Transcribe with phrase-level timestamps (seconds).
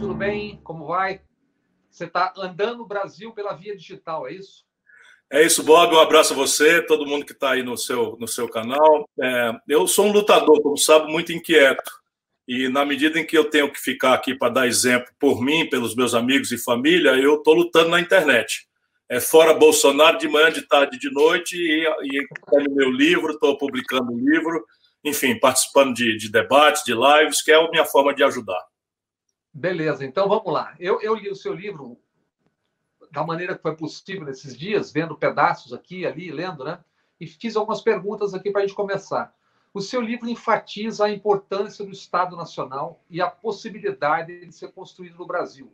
[0.00, 0.58] tudo bem?
[0.64, 1.20] Como vai?
[1.90, 4.64] Você está andando o Brasil pela via digital, é isso?
[5.30, 5.94] É isso, Bob.
[5.94, 9.08] Um abraço a você, todo mundo que está aí no seu, no seu canal.
[9.20, 11.90] É, eu sou um lutador, como sabe, muito inquieto.
[12.48, 15.68] E na medida em que eu tenho que ficar aqui para dar exemplo por mim,
[15.68, 18.66] pelos meus amigos e família, eu estou lutando na internet.
[19.08, 22.26] É fora Bolsonaro de manhã, de tarde, de noite, e, e
[22.64, 24.64] no meu livro, estou publicando o livro,
[25.04, 28.69] enfim, participando de, de debates, de lives, que é a minha forma de ajudar.
[29.52, 30.74] Beleza, então vamos lá.
[30.78, 31.98] Eu, eu li o seu livro
[33.10, 36.78] da maneira que foi possível nesses dias, vendo pedaços aqui, ali, lendo, né?
[37.18, 39.34] E fiz algumas perguntas aqui para a gente começar.
[39.74, 45.18] O seu livro enfatiza a importância do Estado Nacional e a possibilidade de ser construído
[45.18, 45.72] no Brasil.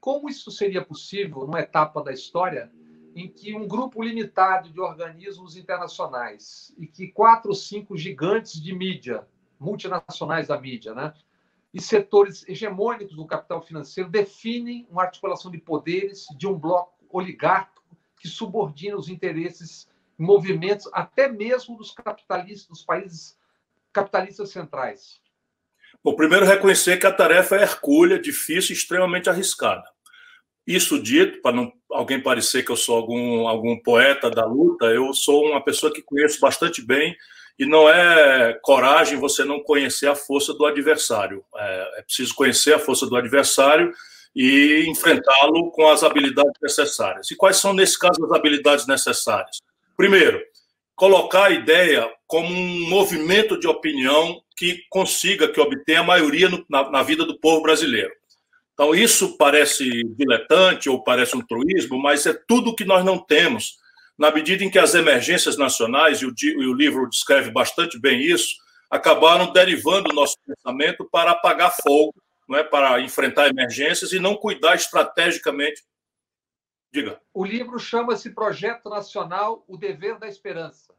[0.00, 2.70] Como isso seria possível numa etapa da história
[3.14, 8.74] em que um grupo limitado de organismos internacionais e que quatro ou cinco gigantes de
[8.74, 9.26] mídia,
[9.58, 11.14] multinacionais da mídia, né,
[11.76, 17.84] e setores hegemônicos do capital financeiro definem uma articulação de poderes de um bloco oligárquico
[18.18, 23.38] que subordina os interesses movimentos até mesmo dos capitalistas dos países
[23.92, 25.20] capitalistas centrais.
[26.02, 29.84] Bom, primeiro reconhecer que a tarefa é hercúlea, difícil e extremamente arriscada.
[30.66, 35.12] Isso dito, para não alguém parecer que eu sou algum, algum poeta da luta, eu
[35.12, 37.14] sou uma pessoa que conheço bastante bem
[37.58, 41.44] e não é coragem você não conhecer a força do adversário.
[41.56, 43.92] É, é preciso conhecer a força do adversário
[44.34, 47.30] e enfrentá-lo com as habilidades necessárias.
[47.30, 49.62] E quais são, nesse caso, as habilidades necessárias?
[49.96, 50.42] Primeiro,
[50.94, 56.64] colocar a ideia como um movimento de opinião que consiga, que obtenha a maioria no,
[56.68, 58.12] na, na vida do povo brasileiro.
[58.74, 63.78] Então, isso parece diletante ou parece um truísmo, mas é tudo que nós não temos
[64.18, 68.20] na medida em que as emergências nacionais, e o, e o livro descreve bastante bem
[68.20, 68.56] isso,
[68.90, 72.14] acabaram derivando o nosso pensamento para apagar fogo,
[72.48, 75.82] não é, para enfrentar emergências e não cuidar estrategicamente.
[76.92, 77.20] Diga.
[77.34, 80.94] O livro chama-se Projeto Nacional O Dever da Esperança.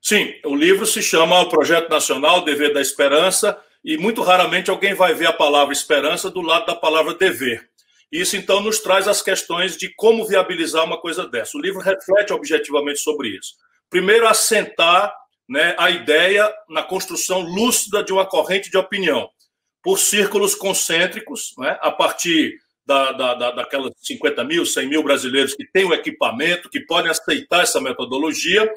[0.00, 4.70] Sim, o livro se chama o Projeto Nacional O Dever da Esperança e muito raramente
[4.70, 7.67] alguém vai ver a palavra esperança do lado da palavra dever.
[8.10, 11.58] Isso, então, nos traz as questões de como viabilizar uma coisa dessa.
[11.58, 13.54] O livro reflete objetivamente sobre isso.
[13.90, 15.14] Primeiro, assentar
[15.48, 19.28] né, a ideia na construção lúcida de uma corrente de opinião,
[19.82, 25.54] por círculos concêntricos, né, a partir da, da, da, daquelas 50 mil, 100 mil brasileiros
[25.54, 28.70] que têm o equipamento, que podem aceitar essa metodologia,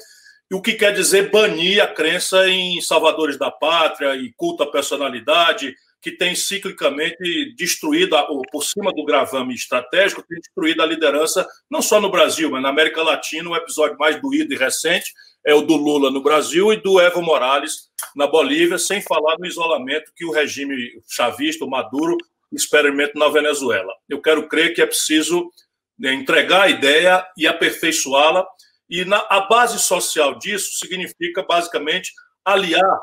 [0.50, 4.70] e o que quer dizer banir a crença em salvadores da pátria e culto à
[4.70, 8.16] personalidade, que tem ciclicamente destruído,
[8.50, 12.70] por cima do gravame estratégico, tem destruído a liderança, não só no Brasil, mas na
[12.70, 13.48] América Latina.
[13.48, 15.12] O episódio mais doído e recente
[15.46, 19.46] é o do Lula no Brasil e do Evo Morales na Bolívia, sem falar no
[19.46, 20.76] isolamento que o regime
[21.08, 22.16] chavista, o Maduro,
[22.52, 23.92] experimenta na Venezuela.
[24.08, 25.50] Eu quero crer que é preciso
[25.96, 28.44] né, entregar a ideia e aperfeiçoá-la,
[28.90, 32.12] e na, a base social disso significa, basicamente,
[32.44, 33.00] aliar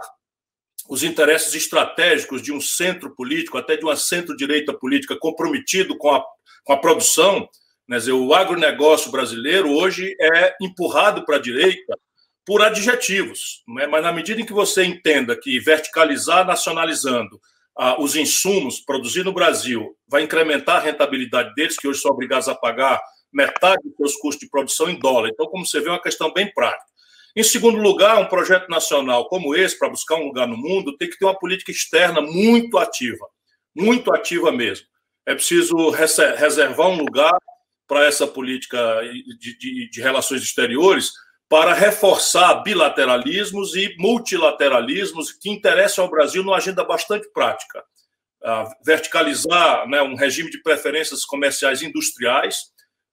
[0.90, 6.26] os interesses estratégicos de um centro político, até de uma centro-direita política comprometido com a,
[6.64, 7.48] com a produção.
[7.88, 11.96] Quer dizer, o agronegócio brasileiro hoje é empurrado para a direita
[12.44, 13.86] por adjetivos, é?
[13.86, 17.40] mas na medida em que você entenda que verticalizar nacionalizando
[17.78, 22.50] ah, os insumos produzidos no Brasil vai incrementar a rentabilidade deles, que hoje são obrigados
[22.50, 23.00] a pagar
[23.32, 25.30] metade dos seus custos de produção em dólar.
[25.30, 26.90] Então, como você vê, é uma questão bem prática.
[27.40, 31.10] Em segundo lugar, um projeto nacional como esse, para buscar um lugar no mundo, tem
[31.10, 33.26] que ter uma política externa muito ativa,
[33.74, 34.86] muito ativa mesmo.
[35.26, 37.32] É preciso reservar um lugar
[37.88, 38.78] para essa política
[39.40, 41.14] de, de, de relações exteriores
[41.48, 47.82] para reforçar bilateralismos e multilateralismos que interessam ao Brasil numa agenda bastante prática.
[48.44, 52.58] Uh, verticalizar né, um regime de preferências comerciais industriais,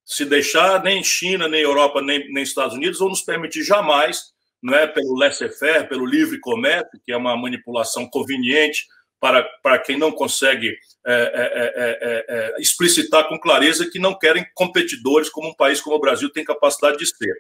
[0.07, 4.73] se deixar, nem China, nem Europa, nem, nem Estados Unidos vão nos permitir jamais, não
[4.73, 8.87] é, pelo laissez-faire, pelo livre comércio, que é uma manipulação conveniente
[9.19, 10.77] para, para quem não consegue
[11.09, 15.81] é é, é, é, é, explicitar com clareza que não querem competidores como um país
[15.81, 17.35] como o Brasil tem capacidade de ser.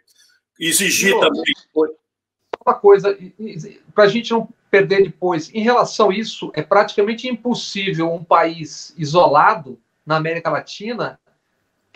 [0.58, 1.42] Exigir também.
[2.64, 3.16] Uma coisa,
[3.92, 8.94] para a gente não perder depois, em relação a isso, é praticamente impossível um país
[8.96, 11.18] isolado na América Latina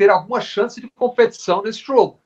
[0.00, 2.18] ter alguma chance de competição nesse jogo.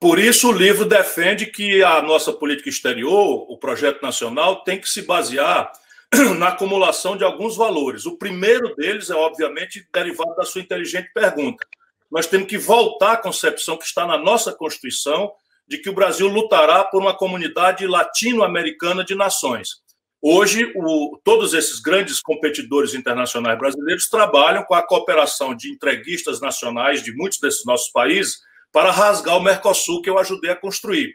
[0.00, 4.88] Por isso, o livro defende que a nossa política exterior, o projeto nacional, tem que
[4.88, 5.70] se basear
[6.38, 8.06] na acumulação de alguns valores.
[8.06, 11.66] O primeiro deles é, obviamente, derivado da sua inteligente pergunta.
[12.10, 15.30] Nós temos que voltar à concepção que está na nossa Constituição
[15.66, 19.82] de que o Brasil lutará por uma comunidade latino-americana de nações.
[20.20, 27.02] Hoje, o, todos esses grandes competidores internacionais brasileiros trabalham com a cooperação de entreguistas nacionais
[27.02, 28.38] de muitos desses nossos países
[28.72, 31.14] para rasgar o Mercosul que eu ajudei a construir.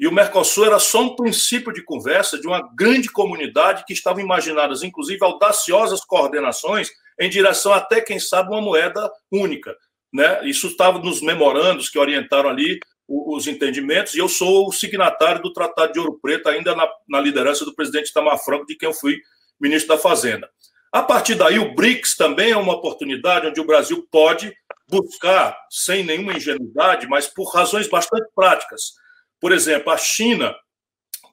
[0.00, 4.22] E o Mercosul era só um princípio de conversa de uma grande comunidade que estavam
[4.22, 6.88] imaginadas, inclusive, audaciosas coordenações
[7.20, 9.76] em direção até, quem sabe, uma moeda única.
[10.12, 10.48] Né?
[10.48, 12.80] Isso estava nos memorandos que orientaram ali
[13.12, 17.20] os entendimentos, e eu sou o signatário do Tratado de Ouro Preto, ainda na, na
[17.20, 19.18] liderança do presidente Tamar Franco, de quem eu fui
[19.60, 20.48] ministro da Fazenda.
[20.92, 24.54] A partir daí, o BRICS também é uma oportunidade onde o Brasil pode
[24.88, 28.94] buscar, sem nenhuma ingenuidade, mas por razões bastante práticas,
[29.40, 30.54] por exemplo, a China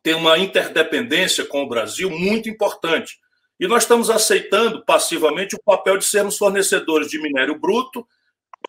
[0.01, 3.17] tem uma interdependência com o Brasil muito importante.
[3.59, 8.07] E nós estamos aceitando passivamente o papel de sermos fornecedores de minério bruto,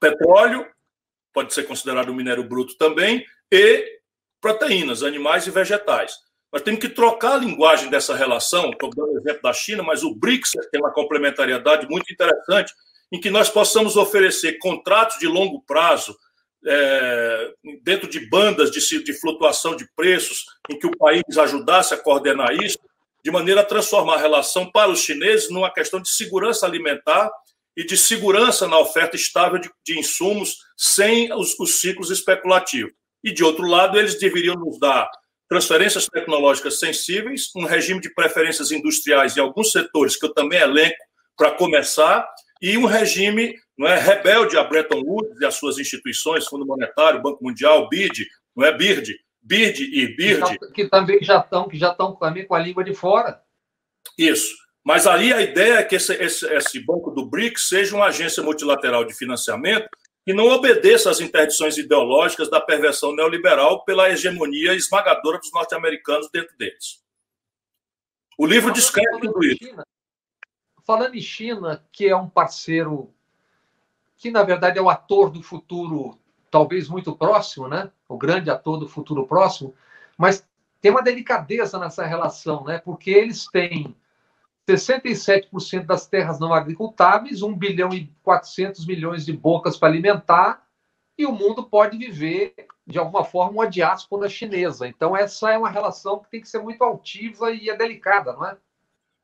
[0.01, 0.67] petróleo,
[1.33, 3.99] pode ser considerado um minério bruto também, e
[4.41, 6.13] proteínas, animais e vegetais.
[6.53, 8.71] Nós temos que trocar a linguagem dessa relação.
[8.71, 12.73] Estou dando o exemplo da China, mas o BRICS tem uma complementariedade muito interessante,
[13.13, 16.17] em que nós possamos oferecer contratos de longo prazo
[16.67, 17.53] é,
[17.83, 22.53] dentro de bandas de, de flutuação de preços, em que o país ajudasse a coordenar
[22.55, 22.79] isso,
[23.23, 27.31] de maneira a transformar a relação para os chineses numa questão de segurança alimentar
[27.79, 32.93] e de segurança na oferta estável de, de insumos sem os, os, ciclos especulativos.
[33.23, 35.09] E, de outro lado, eles deveriam nos dar
[35.49, 40.97] transferências tecnológicas sensíveis, um regime de preferências industriais em alguns setores, que eu também elenco
[41.37, 42.29] para começar,
[42.61, 47.23] e um regime não é, rebelde a Bretton Woods e as suas instituições, Fundo Monetário,
[47.23, 48.27] Banco Mundial, BID,
[48.57, 50.59] não é BIRD, BIRD e BIRD.
[50.59, 53.41] Que, que também já estão, que já estão também com a língua de fora.
[54.19, 54.68] Isso.
[54.89, 58.43] Mas aí a ideia é que esse, esse, esse banco do BRICS seja uma agência
[58.43, 59.87] multilateral de financiamento
[60.25, 66.57] que não obedeça às interdições ideológicas da perversão neoliberal pela hegemonia esmagadora dos norte-americanos dentro
[66.57, 67.05] deles.
[68.39, 69.59] O livro descreve tudo isso.
[69.63, 69.87] China,
[70.87, 73.13] falando em China, que é um parceiro
[74.17, 76.19] que na verdade é o ator do futuro,
[76.51, 77.93] talvez muito próximo, né?
[78.09, 79.75] O grande ator do futuro próximo,
[80.17, 80.49] mas
[80.81, 82.79] tem uma delicadeza nessa relação, né?
[82.79, 83.95] Porque eles têm
[84.69, 90.63] 67% das terras não agricultáveis, 1 bilhão e 400 milhões de bocas para alimentar,
[91.17, 92.55] e o mundo pode viver,
[92.87, 94.87] de alguma forma, uma diáspora chinesa.
[94.87, 98.47] Então, essa é uma relação que tem que ser muito altiva e é delicada, não
[98.47, 98.57] é?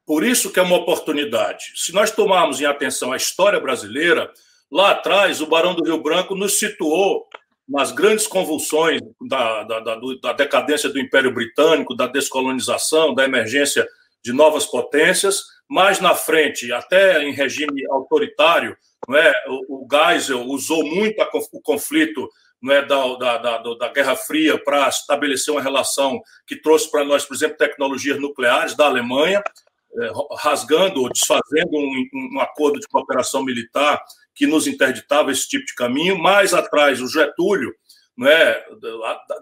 [0.06, 1.72] Por isso que é uma oportunidade.
[1.76, 4.30] Se nós tomarmos em atenção a história brasileira,
[4.74, 7.28] Lá atrás, o Barão do Rio Branco nos situou
[7.68, 13.86] nas grandes convulsões da, da, da, da, decadência do Império Britânico, da descolonização, da emergência
[14.24, 15.42] de novas potências.
[15.68, 18.76] Mais na frente, até em regime autoritário,
[19.08, 19.32] não é?
[19.48, 22.28] o, o Geisel usou muito a, o conflito
[22.62, 27.04] não é, da, da, da, da Guerra Fria para estabelecer uma relação que trouxe para
[27.04, 29.42] nós, por exemplo, tecnologias nucleares da Alemanha,
[30.00, 34.02] é, rasgando ou desfazendo um, um acordo de cooperação militar
[34.34, 36.18] que nos interditava esse tipo de caminho.
[36.18, 37.74] Mais atrás, o Getúlio
[38.16, 38.62] né,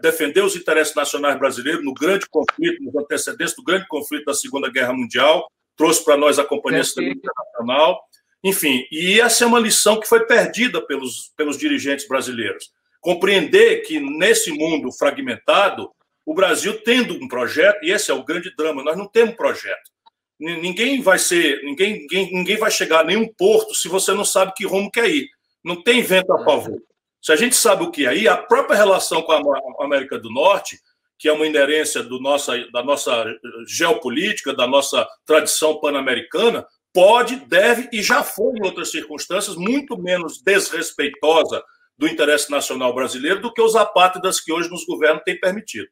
[0.01, 4.71] defendeu os interesses nacionais brasileiros no grande conflito, nos antecedentes do grande conflito da Segunda
[4.71, 5.47] Guerra Mundial,
[5.77, 8.01] trouxe para nós a Companhia Civil Internacional.
[8.43, 12.71] Enfim, e essa é uma lição que foi perdida pelos, pelos dirigentes brasileiros.
[13.01, 15.91] Compreender que nesse mundo fragmentado,
[16.25, 19.91] o Brasil tendo um projeto, e esse é o grande drama, nós não temos projeto.
[20.39, 24.53] Ninguém vai ser, ninguém, ninguém, ninguém vai chegar a nenhum porto se você não sabe
[24.57, 25.29] que rumo quer ir.
[25.65, 26.83] Não tem vento a favor.
[27.23, 30.29] Se a gente sabe o que é ir, a própria relação com a América do
[30.29, 30.81] Norte,
[31.17, 33.25] que é uma inerência do nossa, da nossa
[33.65, 40.43] geopolítica, da nossa tradição pan-americana, pode, deve e já foi em outras circunstâncias muito menos
[40.43, 41.63] desrespeitosa
[41.97, 45.89] do interesse nacional brasileiro do que os apátridas que hoje nos governam têm permitido.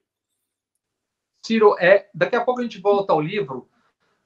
[1.47, 3.69] Ciro, é, daqui a pouco a gente volta ao livro,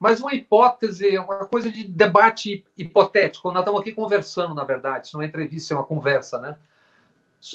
[0.00, 3.52] mas uma hipótese, uma coisa de debate hipotético.
[3.52, 6.58] Nós estamos aqui conversando, na verdade, isso não é entrevista, é uma conversa, né?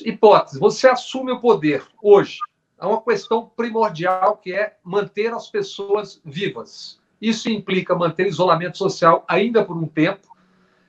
[0.06, 2.38] Hipótese: você assume o poder hoje.
[2.78, 7.00] Há uma questão primordial que é manter as pessoas vivas.
[7.20, 10.28] Isso implica manter isolamento social ainda por um tempo,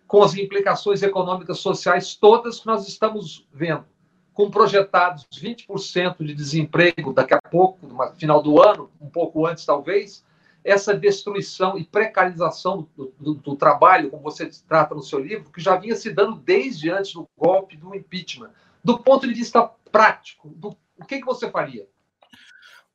[0.07, 3.85] com as implicações econômicas sociais todas que nós estamos vendo,
[4.33, 9.65] com projetados 20% de desemprego daqui a pouco, no final do ano, um pouco antes
[9.65, 10.25] talvez,
[10.63, 15.61] essa destruição e precarização do, do, do, trabalho, como você trata no seu livro, que
[15.61, 18.51] já vinha se dando desde antes do golpe do impeachment.
[18.83, 21.87] Do ponto de vista prático, do, o que, que você faria?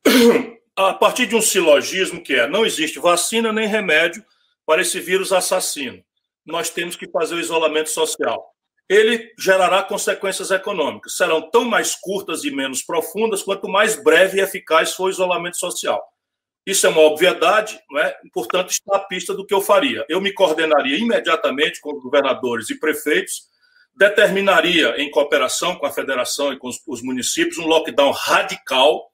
[0.75, 4.23] A partir de um silogismo que é: não existe vacina nem remédio
[4.65, 6.03] para esse vírus assassino.
[6.45, 8.53] Nós temos que fazer o isolamento social.
[8.87, 11.15] Ele gerará consequências econômicas.
[11.15, 15.57] Serão tão mais curtas e menos profundas quanto mais breve e eficaz for o isolamento
[15.57, 16.03] social
[16.67, 18.15] Isso é uma obviedade, não é?
[18.31, 20.05] portanto, está à pista do que eu faria.
[20.07, 23.47] Eu me coordenaria imediatamente com os governadores e prefeitos,
[23.95, 29.09] determinaria, em cooperação com a federação e com os, os municípios, um lockdown radical,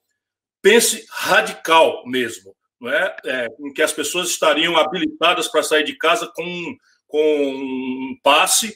[0.61, 3.15] pense radical mesmo, não é?
[3.25, 3.47] é?
[3.59, 6.75] em que as pessoas estariam habilitadas para sair de casa com,
[7.07, 8.75] com um passe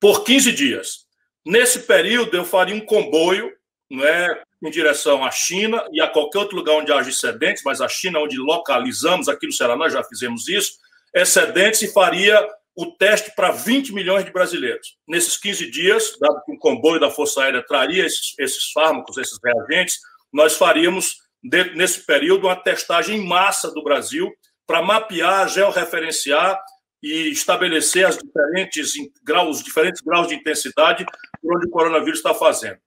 [0.00, 1.06] por 15 dias.
[1.44, 3.50] Nesse período, eu faria um comboio
[3.90, 7.80] não é, em direção à China e a qualquer outro lugar onde haja excedentes, mas
[7.80, 10.78] a China, onde localizamos, aqui no Ceará nós já fizemos isso,
[11.14, 12.40] excedentes e faria
[12.74, 14.96] o teste para 20 milhões de brasileiros.
[15.06, 19.38] Nesses 15 dias, dado que o comboio da Força Aérea traria esses, esses fármacos, esses
[19.44, 19.98] reagentes,
[20.32, 24.32] nós faríamos, de, nesse período, uma testagem em massa do Brasil
[24.66, 26.58] para mapear, georreferenciar
[27.02, 31.04] e estabelecer as diferentes graus, diferentes graus de intensidade
[31.42, 32.78] por onde o coronavírus está fazendo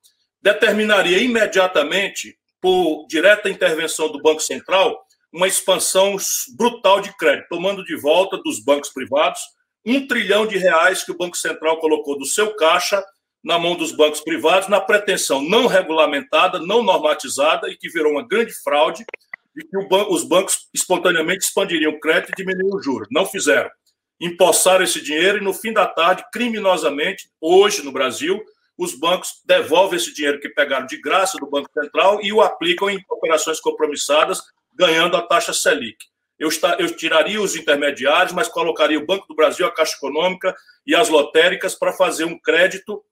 [0.45, 6.15] determinaria imediatamente, por direta intervenção do Banco Central, uma expansão
[6.55, 9.39] brutal de crédito, tomando de volta dos bancos privados
[9.85, 13.03] um trilhão de reais que o Banco Central colocou do seu caixa
[13.43, 18.27] na mão dos bancos privados, na pretensão não regulamentada, não normatizada e que virou uma
[18.27, 19.05] grande fraude
[19.55, 19.77] de que
[20.09, 23.07] os bancos espontaneamente expandiriam o crédito e diminuiriam o juros.
[23.11, 23.69] Não fizeram.
[24.19, 28.43] Empossaram esse dinheiro e, no fim da tarde, criminosamente, hoje no Brasil,
[28.77, 32.89] os bancos devolvem esse dinheiro que pegaram de graça do Banco Central e o aplicam
[32.89, 34.41] em operações compromissadas,
[34.73, 35.97] ganhando a taxa Selic.
[36.37, 40.55] Eu, está, eu tiraria os intermediários, mas colocaria o Banco do Brasil, a Caixa Econômica
[40.85, 43.03] e as lotéricas para fazer um crédito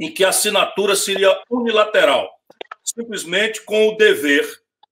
[0.00, 2.28] em que a assinatura seria unilateral,
[2.84, 4.48] simplesmente com o dever,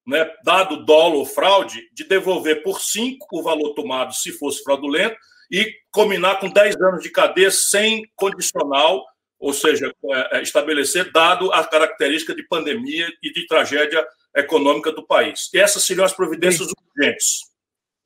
[0.06, 5.16] né, dado dolo ou fraude, de devolver por cinco o valor tomado se fosse fraudulento
[5.50, 9.04] e combinar com 10 anos de cadeia sem condicional
[9.38, 14.04] ou seja, é, é, estabelecer, dado a característica de pandemia e de tragédia
[14.34, 15.50] econômica do país.
[15.52, 17.42] E essas seriam as providências urgentes.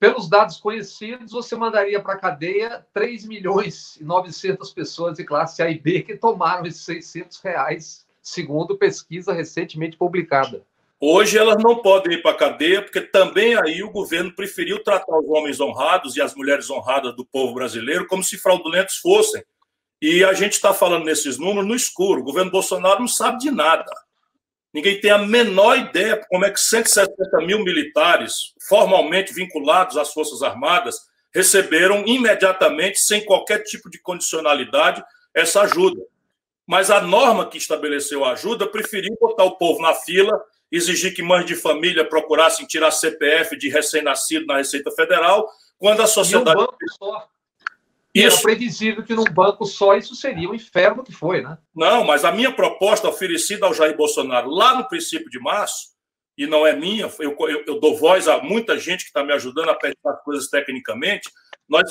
[0.01, 5.63] Pelos dados conhecidos, você mandaria para a cadeia 3 milhões e 900 pessoas de classe
[5.63, 10.65] A e B que tomaram esses 600 reais, segundo pesquisa recentemente publicada.
[10.99, 15.19] Hoje elas não podem ir para a cadeia, porque também aí o governo preferiu tratar
[15.19, 19.45] os homens honrados e as mulheres honradas do povo brasileiro como se fraudulentos fossem
[20.01, 22.21] e a gente está falando nesses números no escuro.
[22.23, 23.85] O governo Bolsonaro não sabe de nada.
[24.73, 30.43] Ninguém tem a menor ideia como é que 170 mil militares, formalmente vinculados às Forças
[30.43, 30.97] Armadas,
[31.35, 35.03] receberam imediatamente, sem qualquer tipo de condicionalidade,
[35.35, 36.01] essa ajuda.
[36.67, 41.23] Mas a norma que estabeleceu a ajuda preferiu botar o povo na fila, exigir que
[41.23, 45.49] mães de família procurassem tirar CPF de recém-nascido na Receita Federal,
[45.79, 46.59] quando a sociedade.
[46.59, 47.29] E um banco só.
[48.15, 48.37] Isso.
[48.39, 51.57] Era previsível que num banco só isso seria o inferno que foi, né?
[51.75, 55.91] Não, mas a minha proposta oferecida ao Jair Bolsonaro lá no princípio de março,
[56.37, 59.33] e não é minha, eu, eu, eu dou voz a muita gente que está me
[59.33, 61.31] ajudando a pensar coisas tecnicamente,
[61.69, 61.89] nós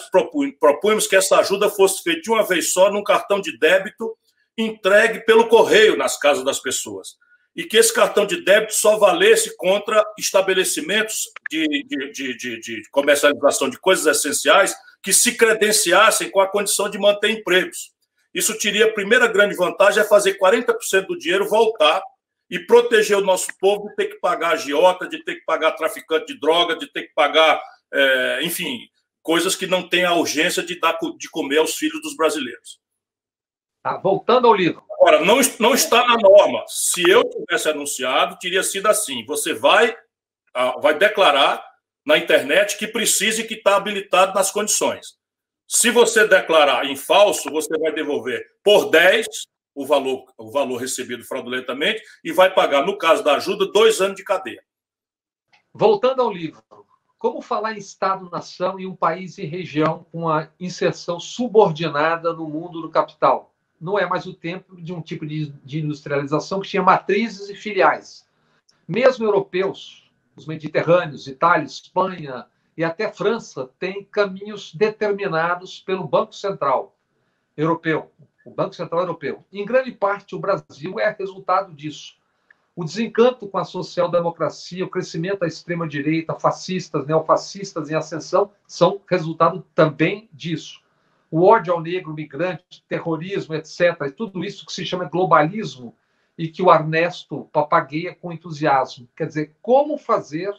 [0.60, 4.18] propunhamos que essa ajuda fosse feita de uma vez só num cartão de débito
[4.58, 7.16] entregue pelo correio nas casas das pessoas.
[7.56, 12.82] E que esse cartão de débito só valesse contra estabelecimentos de, de, de, de, de
[12.92, 17.92] comercialização de coisas essenciais que se credenciassem com a condição de manter empregos.
[18.34, 22.02] Isso teria a primeira grande vantagem é fazer 40% do dinheiro voltar
[22.50, 26.34] e proteger o nosso povo de ter que pagar agiota, de ter que pagar traficante
[26.34, 27.62] de droga, de ter que pagar,
[27.94, 28.80] é, enfim,
[29.22, 32.80] coisas que não têm a urgência de dar de comer aos filhos dos brasileiros.
[33.82, 34.84] Tá, voltando ao livro.
[35.00, 36.66] Agora, não, não está na norma.
[36.68, 39.96] Se eu tivesse anunciado, teria sido assim: você vai,
[40.54, 41.64] ah, vai declarar
[42.10, 45.16] na internet que precise que está habilitado nas condições.
[45.68, 49.28] Se você declarar em falso, você vai devolver por 10
[49.76, 54.16] o valor, o valor recebido fraudulentamente e vai pagar, no caso da ajuda, dois anos
[54.16, 54.64] de cadeia.
[55.72, 56.64] Voltando ao livro,
[57.20, 62.82] como falar em Estado-nação em um país e região com a inserção subordinada no mundo
[62.82, 63.54] do capital?
[63.80, 68.28] Não é mais o tempo de um tipo de industrialização que tinha matrizes e filiais.
[68.88, 70.09] Mesmo europeus,
[70.40, 76.96] os mediterrâneos, Itália, Espanha e até França têm caminhos determinados pelo Banco Central
[77.56, 78.10] Europeu,
[78.46, 79.44] o Banco Central Europeu.
[79.52, 82.18] Em grande parte, o Brasil é resultado disso.
[82.74, 89.66] O desencanto com a social-democracia, o crescimento da extrema-direita, fascistas, neofascistas em ascensão, são resultado
[89.76, 90.82] também disso.
[91.30, 95.94] O ódio ao negro, migrante, terrorismo, etc., tudo isso que se chama globalismo,
[96.40, 99.10] e que o Ernesto papagueia com entusiasmo.
[99.14, 100.50] Quer dizer, como fazer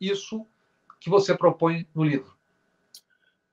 [0.00, 0.46] isso
[0.98, 2.34] que você propõe no livro?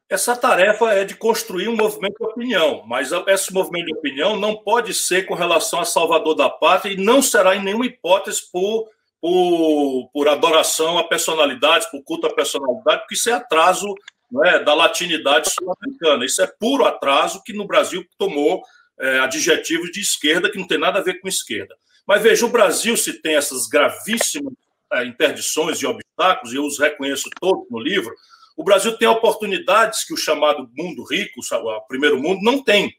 [0.09, 4.55] Essa tarefa é de construir um movimento de opinião, mas esse movimento de opinião não
[4.55, 8.87] pode ser com relação a Salvador da Pátria e não será em nenhuma hipótese por
[9.19, 13.95] por, por adoração a personalidades, por culto à personalidade, porque isso é atraso
[14.43, 16.25] é, da latinidade sul-americana.
[16.25, 18.61] Isso é puro atraso que no Brasil tomou
[18.99, 21.75] é, adjetivos de esquerda que não tem nada a ver com esquerda.
[22.05, 24.53] Mas veja, o Brasil, se tem essas gravíssimas
[24.93, 28.13] é, interdições e obstáculos, e eu os reconheço todos no livro,
[28.55, 32.95] o Brasil tem oportunidades que o chamado mundo rico, o primeiro mundo, não tem.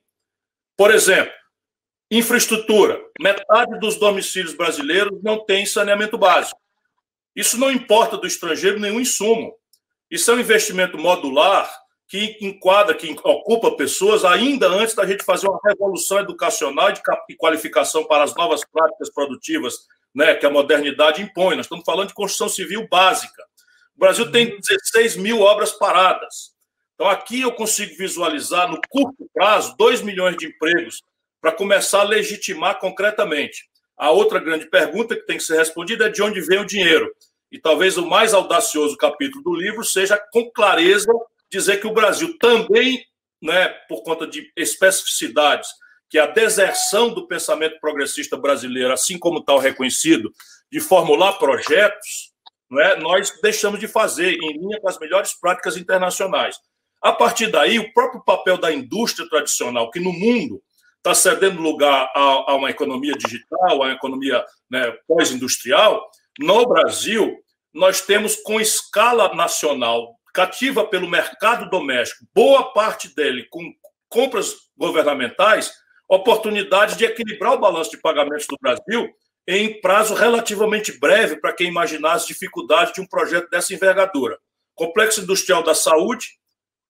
[0.76, 1.32] Por exemplo,
[2.10, 3.00] infraestrutura.
[3.20, 6.60] Metade dos domicílios brasileiros não tem saneamento básico.
[7.34, 9.54] Isso não importa do estrangeiro nenhum insumo.
[10.10, 11.70] Isso é um investimento modular
[12.06, 17.36] que enquadra, que ocupa pessoas ainda antes da gente fazer uma revolução educacional e de
[17.36, 21.56] qualificação para as novas práticas produtivas né, que a modernidade impõe.
[21.56, 23.42] Nós estamos falando de construção civil básica.
[23.96, 25.22] O Brasil tem 16 uhum.
[25.22, 26.54] mil obras paradas.
[26.94, 31.02] Então, aqui eu consigo visualizar, no curto prazo, 2 milhões de empregos
[31.40, 33.68] para começar a legitimar concretamente.
[33.96, 37.12] A outra grande pergunta que tem que ser respondida é de onde vem o dinheiro.
[37.50, 41.12] E talvez o mais audacioso capítulo do livro seja, com clareza,
[41.50, 43.04] dizer que o Brasil também,
[43.42, 45.68] né, por conta de especificidades,
[46.08, 50.32] que a deserção do pensamento progressista brasileiro, assim como tal reconhecido,
[50.70, 52.32] de formular projetos,
[52.70, 56.56] né, nós deixamos de fazer em linha com as melhores práticas internacionais.
[57.02, 60.62] A partir daí, o próprio papel da indústria tradicional, que no mundo
[60.96, 66.02] está cedendo lugar a, a, uma economia digital, a uma economia né, pós-industrial,
[66.38, 67.36] no Brasil,
[67.72, 73.72] nós temos com escala nacional, cativa pelo mercado doméstico, boa parte dele com
[74.08, 75.72] compras governamentais,
[76.08, 79.08] oportunidade de equilibrar o balanço de pagamentos do Brasil
[79.46, 84.38] em prazo relativamente breve para quem imaginar as dificuldades de um projeto dessa envergadura.
[84.74, 86.30] Complexo Industrial da Saúde,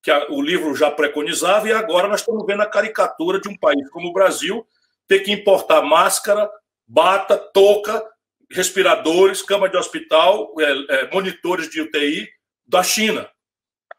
[0.02, 3.88] que o livro já preconizava, e agora nós estamos vendo a caricatura de um país
[3.90, 4.66] como o Brasil
[5.06, 6.50] ter que importar máscara,
[6.86, 8.02] bata, touca,
[8.50, 12.28] respiradores, cama de hospital, é, é, monitores de UTI
[12.66, 13.28] da China,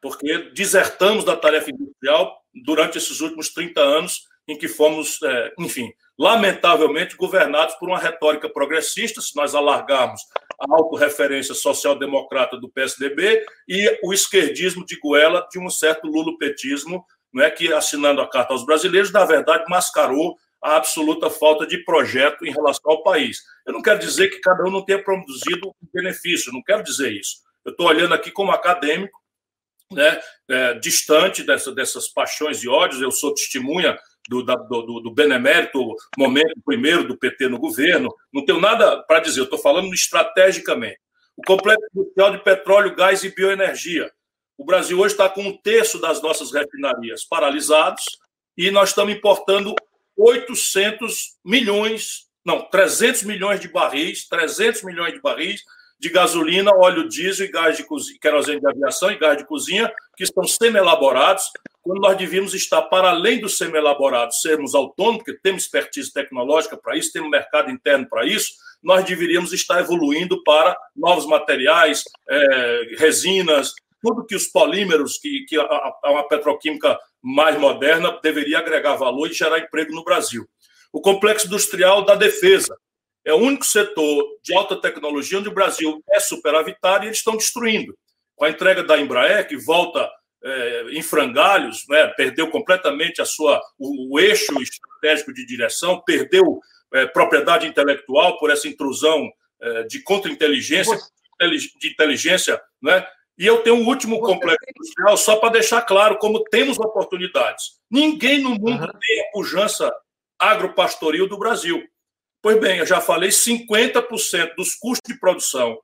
[0.05, 5.91] porque desertamos da tarefa industrial durante esses últimos 30 anos em que fomos, é, enfim,
[6.15, 10.21] lamentavelmente governados por uma retórica progressista, se nós alargarmos
[10.59, 17.03] a autorreferência social-democrata do PSDB e o esquerdismo de goela de um certo lulopetismo,
[17.33, 21.79] não é que assinando a carta aos brasileiros, na verdade mascarou a absoluta falta de
[21.83, 23.39] projeto em relação ao país.
[23.65, 27.37] Eu não quero dizer que cada um não tenha produzido benefício, não quero dizer isso.
[27.65, 29.24] Eu estou olhando aqui como acadêmico,
[29.91, 30.19] né,
[30.49, 35.79] é, distante dessa, dessas paixões e ódios, eu sou testemunha do, da, do, do, benemérito
[36.17, 38.13] momento primeiro do PT no governo.
[38.33, 40.99] Não tenho nada para dizer, eu estou falando estrategicamente.
[41.37, 44.11] O complexo industrial de petróleo, gás e bioenergia.
[44.57, 48.03] O Brasil hoje está com um terço das nossas refinarias paralisados
[48.57, 49.75] e nós estamos importando
[50.17, 55.61] 800 milhões, não, 300 milhões de barris, 300 milhões de barris
[55.99, 59.91] de gasolina, óleo diesel e gás de cozinha, querosene de aviação e gás de cozinha,
[60.15, 61.43] que estão semi-elaborados,
[61.81, 66.97] quando nós devíamos estar para além do semi-elaborados, sermos autônomos, porque temos expertise tecnológica para
[66.97, 73.73] isso, temos mercado interno para isso, nós deveríamos estar evoluindo para novos materiais, é, resinas,
[74.01, 79.29] tudo que os polímeros, que, que a, a, uma petroquímica mais moderna deveria agregar valor
[79.29, 80.47] e gerar emprego no Brasil.
[80.93, 82.77] O complexo industrial da defesa,
[83.25, 87.35] é o único setor de alta tecnologia onde o Brasil é superavitário e eles estão
[87.35, 87.97] destruindo.
[88.35, 90.09] Com a entrega da Embraer, que volta
[90.43, 96.59] é, em frangalhos, né, perdeu completamente a sua, o, o eixo estratégico de direção, perdeu
[96.93, 99.27] é, propriedade intelectual por essa intrusão
[99.61, 100.97] é, de contra-inteligência,
[101.79, 103.05] de inteligência, né?
[103.37, 107.81] E eu tenho um último complexo industrial, só para deixar claro como temos oportunidades.
[107.91, 108.99] Ninguém no mundo uhum.
[108.99, 109.93] tem a pujança
[110.39, 111.83] agropastoril do Brasil.
[112.45, 115.81] Pois bem, eu já falei, 50% dos custos de produção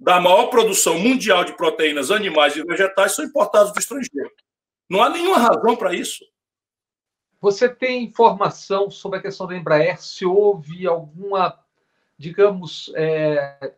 [0.00, 4.30] da maior produção mundial de proteínas animais e vegetais são importados do estrangeiro.
[4.88, 6.24] Não há nenhuma razão para isso.
[7.42, 10.00] Você tem informação sobre a questão da Embraer?
[10.00, 11.62] Se houve alguma,
[12.16, 13.74] digamos, é,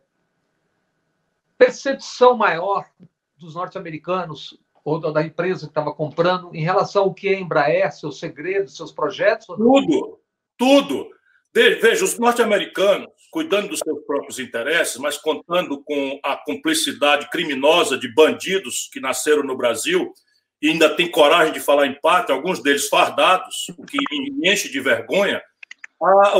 [1.57, 2.89] percepção maior
[3.35, 7.91] dos norte-americanos ou da empresa que estava comprando em relação ao que é a Embraer,
[7.91, 9.47] seus segredos, seus projetos?
[9.47, 10.17] Tudo,
[10.57, 11.20] tudo.
[11.53, 18.13] Veja, os norte-americanos, cuidando dos seus próprios interesses, mas contando com a cumplicidade criminosa de
[18.13, 20.13] bandidos que nasceram no Brasil
[20.61, 24.69] e ainda tem coragem de falar em pátria, alguns deles fardados, o que me enche
[24.69, 25.41] de vergonha,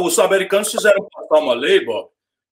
[0.02, 2.10] os americanos fizeram passar uma lei, Bob,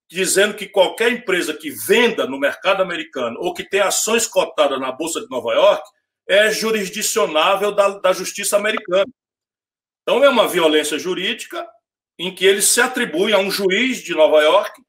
[0.09, 4.91] dizendo que qualquer empresa que venda no mercado americano ou que tenha ações cotadas na
[4.91, 5.83] Bolsa de Nova York
[6.27, 9.11] é jurisdicionável da, da justiça americana.
[10.01, 11.67] Então, é uma violência jurídica
[12.19, 14.81] em que eles se atribuem a um juiz de Nova York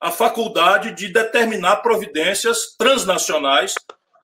[0.00, 3.74] a faculdade de determinar providências transnacionais,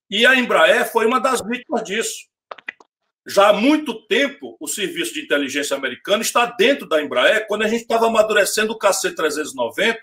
[0.09, 2.15] e a Embraer foi uma das vítimas disso.
[3.27, 7.69] Já há muito tempo, o serviço de inteligência americano está dentro da Embraer, quando a
[7.69, 9.97] gente estava amadurecendo o KC-390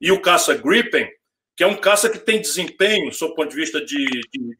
[0.00, 1.08] e o caça Gripen,
[1.56, 4.04] que é um caça que tem desempenho, sob o ponto de vista de,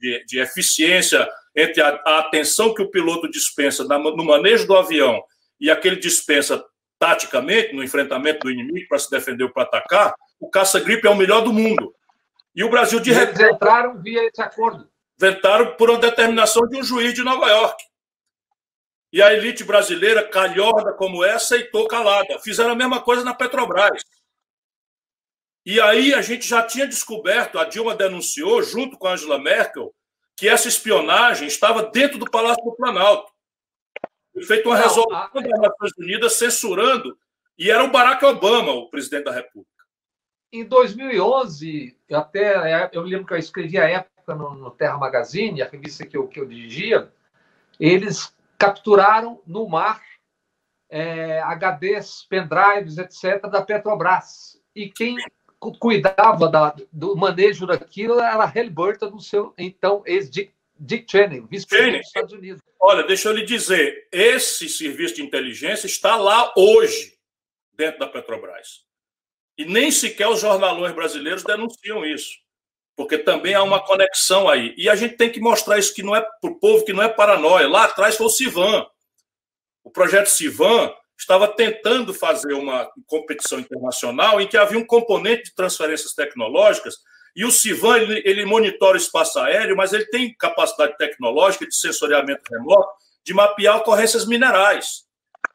[0.00, 5.22] de, de eficiência, entre a, a, atenção que o piloto dispensa no manejo do avião
[5.60, 6.64] e aquele dispensa
[6.98, 11.16] taticamente no enfrentamento do inimigo para se defender ou para atacar, o caça-gripe é o
[11.16, 11.94] melhor do mundo.
[12.54, 13.40] E o Brasil, de repente.
[13.40, 14.88] Eles entraram via esse acordo.
[15.22, 17.84] Entraram por uma determinação de um juiz de Nova York.
[19.12, 22.38] E a elite brasileira, calhorda como essa, aceitou calada.
[22.40, 24.02] Fizeram a mesma coisa na Petrobras.
[25.64, 29.92] E aí a gente já tinha descoberto, a Dilma denunciou, junto com a Angela Merkel,
[30.36, 33.32] que essa espionagem estava dentro do Palácio do Planalto.
[34.36, 37.18] Foi feita uma resolução das Nações Unidas censurando,
[37.58, 39.70] e era o Barack Obama o presidente da República.
[40.52, 45.68] Em 2011, até eu lembro que eu escrevi a época no, no Terra Magazine, a
[45.68, 47.10] revista que eu, que eu dirigia,
[47.80, 50.02] eles capturaram no mar
[50.90, 54.60] é, HDs, pendrives, etc., da Petrobras.
[54.74, 55.16] E quem
[55.78, 61.98] cuidava da, do manejo daquilo era a Halliburton, no seu então ex-Dick Dick Cheney, vice-presidente
[61.98, 62.62] dos Estados Unidos.
[62.80, 67.14] Olha, deixa eu lhe dizer, esse serviço de inteligência está lá hoje,
[67.72, 68.84] dentro da Petrobras.
[69.56, 72.34] E nem sequer os jornalões brasileiros denunciam isso,
[72.94, 74.74] porque também há uma conexão aí.
[74.76, 77.02] E a gente tem que mostrar isso que não é para o povo que não
[77.02, 77.66] é paranoia.
[77.66, 78.86] Lá atrás foi o Civan.
[79.82, 85.54] O projeto Civan estava tentando fazer uma competição internacional em que havia um componente de
[85.54, 86.96] transferências tecnológicas
[87.36, 91.76] e o Civan ele, ele monitora o espaço aéreo, mas ele tem capacidade tecnológica de
[91.76, 92.88] sensoriamento remoto
[93.22, 95.04] de mapear ocorrências minerais,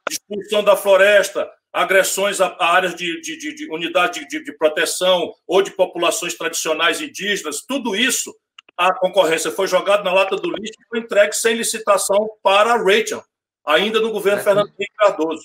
[0.08, 5.34] destruição da floresta, agressões a, a áreas de, de, de, de unidade de, de proteção
[5.48, 8.32] ou de populações tradicionais indígenas, tudo isso
[8.78, 12.78] a concorrência foi jogada na lata do lixo e foi entregue sem licitação para a
[12.78, 13.24] Rachel,
[13.66, 14.44] ainda no governo é.
[14.44, 15.44] Fernando Henrique Cardoso.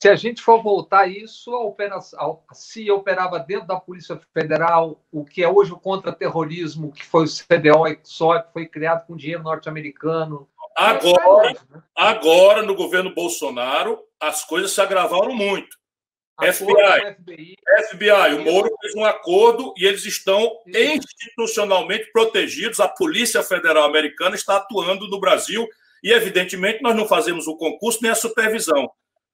[0.00, 5.24] Se a gente for voltar isso, a operação, se operava dentro da Polícia Federal, o
[5.24, 9.44] que é hoje o contra-terrorismo, que foi o CDO e só foi criado com dinheiro
[9.44, 10.48] norte-americano.
[10.76, 11.82] Agora, né?
[11.94, 15.76] agora, no governo Bolsonaro, as coisas se agravaram muito.
[16.38, 17.56] FBI, FBI,
[17.88, 22.78] FBI, o Moro fez um acordo e eles estão institucionalmente protegidos.
[22.78, 25.66] A Polícia Federal Americana está atuando no Brasil
[26.02, 28.90] e, evidentemente, nós não fazemos o concurso nem a supervisão.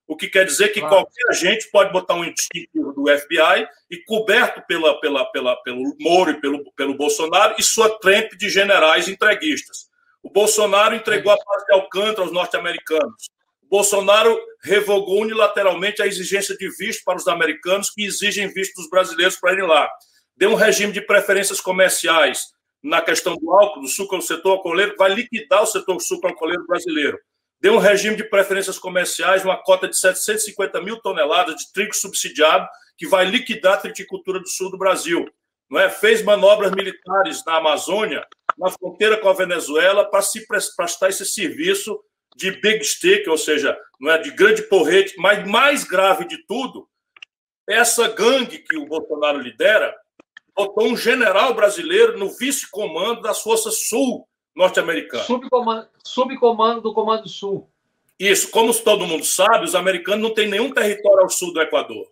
[0.07, 0.97] O que quer dizer que claro.
[0.97, 6.31] qualquer agente pode botar um distintivo do FBI e coberto pela, pela, pela, pelo Moro
[6.31, 9.89] e pelo, pelo Bolsonaro e sua trempe de generais entreguistas.
[10.23, 13.31] O Bolsonaro entregou a paz de Alcântara aos norte-americanos.
[13.63, 18.91] O Bolsonaro revogou unilateralmente a exigência de visto para os americanos que exigem visto dos
[18.91, 19.89] brasileiros para irem lá.
[20.37, 24.97] Deu um regime de preferências comerciais na questão do álcool, do sucro do setor alcooleiro,
[24.99, 27.19] vai liquidar o setor sucro alcooleiro brasileiro
[27.63, 32.69] deu um regime de preferências comerciais, uma cota de 750 mil toneladas de trigo subsidiado,
[32.99, 35.25] que vai liquidar a triticultura do sul do Brasil.
[35.71, 35.89] Não é?
[35.89, 38.27] Fez manobras militares na Amazônia,
[38.59, 40.45] na fronteira com a Venezuela, para se
[40.77, 41.99] prestar esse serviço
[42.37, 46.89] de big stick, ou seja, não é de grande porrete, mas mais grave de tudo,
[47.69, 49.95] essa gangue que o Bolsonaro lidera
[50.55, 55.25] botou um general brasileiro no vice-comando das Forças Sul norte-americano.
[55.25, 57.69] Subcomando, subcomando do Comando Sul.
[58.19, 62.07] Isso, como todo mundo sabe, os americanos não têm nenhum território ao sul do Equador,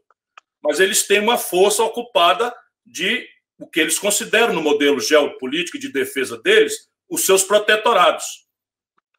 [0.62, 3.26] mas eles têm uma força ocupada de
[3.58, 8.24] o que eles consideram no modelo geopolítico e de defesa deles, os seus protetorados.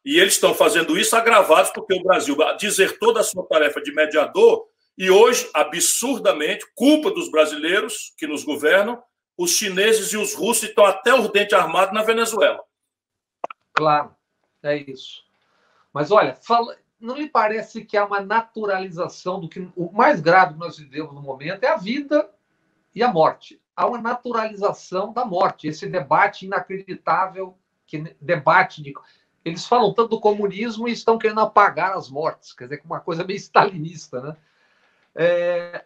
[0.04, 4.66] E eles estão fazendo isso agravados porque o Brasil desertou da sua tarefa de mediador
[4.98, 9.02] e hoje, absurdamente, culpa dos brasileiros que nos governam,
[9.38, 12.60] os chineses e os russos estão até o dente armado na Venezuela.
[13.72, 14.14] Claro,
[14.62, 15.24] é isso.
[15.92, 20.54] Mas olha, fala, não lhe parece que há uma naturalização do que o mais grave
[20.54, 22.30] que nós vivemos no momento é a vida
[22.94, 23.60] e a morte.
[23.74, 28.94] Há uma naturalização da morte, esse debate inacreditável, que debate de
[29.44, 33.24] eles falam tanto do comunismo e estão querendo apagar as mortes, quer dizer, uma coisa
[33.24, 34.36] meio stalinista, né?
[35.14, 35.84] É,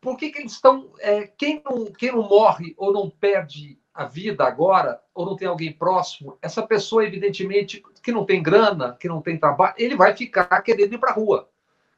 [0.00, 0.92] por que, que eles estão.
[0.98, 5.48] É, quem, não, quem não morre ou não perde a vida agora, ou não tem
[5.48, 10.16] alguém próximo, essa pessoa, evidentemente, que não tem grana, que não tem trabalho, ele vai
[10.16, 11.48] ficar querendo ir para a rua.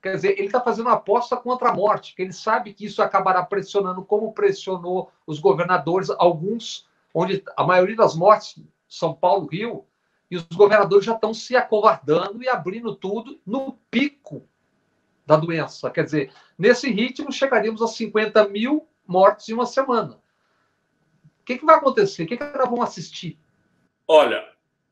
[0.00, 3.02] Quer dizer, ele está fazendo uma aposta contra a morte, que ele sabe que isso
[3.02, 8.58] acabará pressionando, como pressionou os governadores, alguns, onde a maioria das mortes,
[8.88, 9.84] São Paulo, Rio,
[10.30, 14.42] e os governadores já estão se acovardando e abrindo tudo no pico
[15.26, 15.90] da doença.
[15.90, 20.18] Quer dizer, nesse ritmo, chegaríamos a 50 mil mortos em uma semana.
[21.50, 22.22] Que, que vai acontecer?
[22.22, 23.36] O que, que vamos assistir?
[24.06, 24.44] Olha,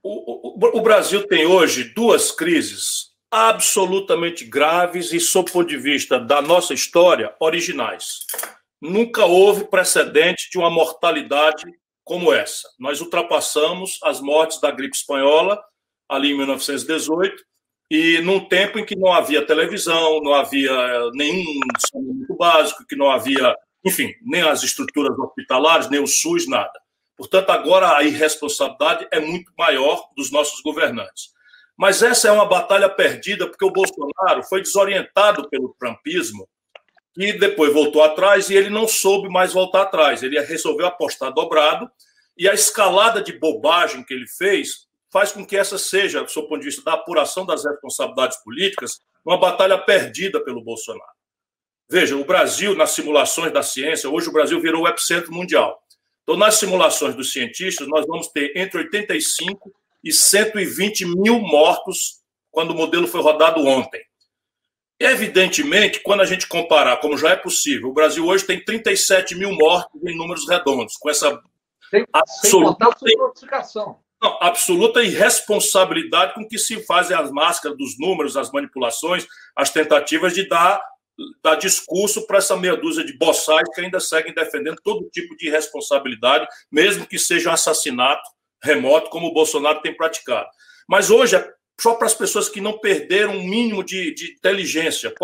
[0.02, 5.76] o, o, o Brasil tem hoje duas crises absolutamente graves e, sob o ponto de
[5.76, 8.26] vista da nossa história, originais.
[8.80, 11.64] Nunca houve precedente de uma mortalidade
[12.02, 12.68] como essa.
[12.76, 15.62] Nós ultrapassamos as mortes da gripe espanhola
[16.08, 17.40] ali em 1918
[17.88, 20.72] e num tempo em que não havia televisão, não havia
[21.12, 26.72] nenhum saneamento básico, que não havia, enfim, nem as estruturas hospitalares, nem o SUS, nada.
[27.16, 31.30] Portanto, agora a irresponsabilidade é muito maior dos nossos governantes.
[31.76, 36.48] Mas essa é uma batalha perdida, porque o Bolsonaro foi desorientado pelo trumpismo
[37.16, 40.22] e depois voltou atrás e ele não soube mais voltar atrás.
[40.22, 41.90] Ele resolveu apostar dobrado
[42.36, 46.44] e a escalada de bobagem que ele fez faz com que essa seja, do seu
[46.44, 51.17] ponto de vista da apuração das responsabilidades políticas, uma batalha perdida pelo Bolsonaro.
[51.90, 55.82] Veja, o Brasil, nas simulações da ciência, hoje o Brasil virou o epicentro mundial.
[56.22, 59.72] Então, nas simulações dos cientistas, nós vamos ter entre 85
[60.04, 62.20] e 120 mil mortos
[62.50, 64.02] quando o modelo foi rodado ontem.
[65.00, 69.52] Evidentemente, quando a gente comparar, como já é possível, o Brasil hoje tem 37 mil
[69.52, 71.40] mortos em números redondos, com essa
[71.88, 73.16] sem, absoluta, sem
[74.20, 80.34] não, absoluta irresponsabilidade com que se fazem as máscaras dos números, as manipulações, as tentativas
[80.34, 80.82] de dar
[81.42, 85.48] dar discurso para essa meia dúzia de boçais que ainda seguem defendendo todo tipo de
[85.48, 88.22] irresponsabilidade, mesmo que seja um assassinato
[88.62, 90.48] remoto, como o Bolsonaro tem praticado.
[90.88, 95.14] Mas hoje, é só para as pessoas que não perderam um mínimo de, de inteligência,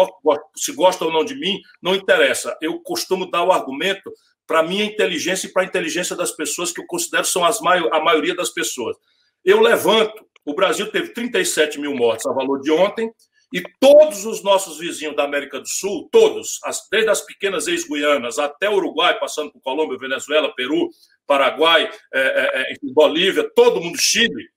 [0.56, 2.56] se gostam ou não de mim, não interessa.
[2.60, 4.12] Eu costumo dar o argumento
[4.46, 7.58] para a minha inteligência e para a inteligência das pessoas que eu considero são as
[7.60, 8.96] a maioria das pessoas.
[9.44, 13.10] Eu levanto, o Brasil teve 37 mil mortes a valor de ontem,
[13.54, 16.58] e todos os nossos vizinhos da América do Sul, todos,
[16.90, 20.90] desde as pequenas ex-Guianas até o Uruguai, passando por Colômbia, Venezuela, Peru,
[21.24, 24.48] Paraguai, é, é, é Bolívia, todo mundo, Chile,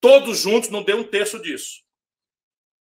[0.00, 1.82] todos juntos não deu um terço disso.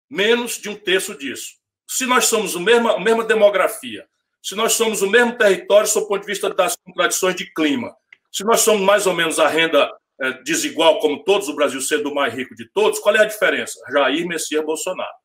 [0.07, 1.55] Menos de um terço disso.
[1.89, 4.07] Se nós somos a mesma, a mesma demografia,
[4.43, 7.91] se nós somos o mesmo território sob o ponto de vista das contradições de clima,
[8.31, 12.11] se nós somos mais ou menos a renda é, desigual, como todos, o Brasil sendo
[12.11, 13.79] o mais rico de todos, qual é a diferença?
[13.91, 15.24] Jair Messias Bolsonaro.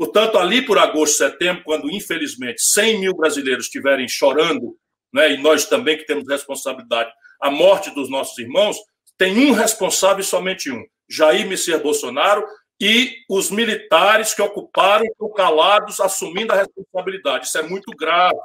[0.00, 4.74] Portanto, ali por agosto, setembro, quando infelizmente 100 mil brasileiros estiverem chorando,
[5.12, 8.78] né, e nós também que temos responsabilidade, a morte dos nossos irmãos,
[9.18, 12.42] tem um responsável e somente um: Jair Messias Bolsonaro
[12.80, 17.48] e os militares que ocuparam estão calados, assumindo a responsabilidade.
[17.48, 18.40] Isso é muito grave.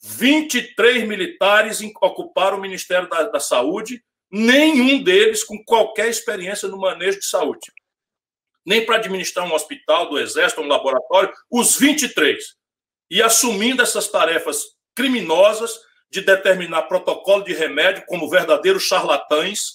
[0.00, 7.18] 23 militares ocuparam o Ministério da, da Saúde, nenhum deles com qualquer experiência no manejo
[7.18, 7.72] de saúde
[8.68, 12.54] nem para administrar um hospital do Exército, um laboratório, os 23.
[13.10, 14.62] E assumindo essas tarefas
[14.94, 19.72] criminosas de determinar protocolo de remédio como verdadeiros charlatães,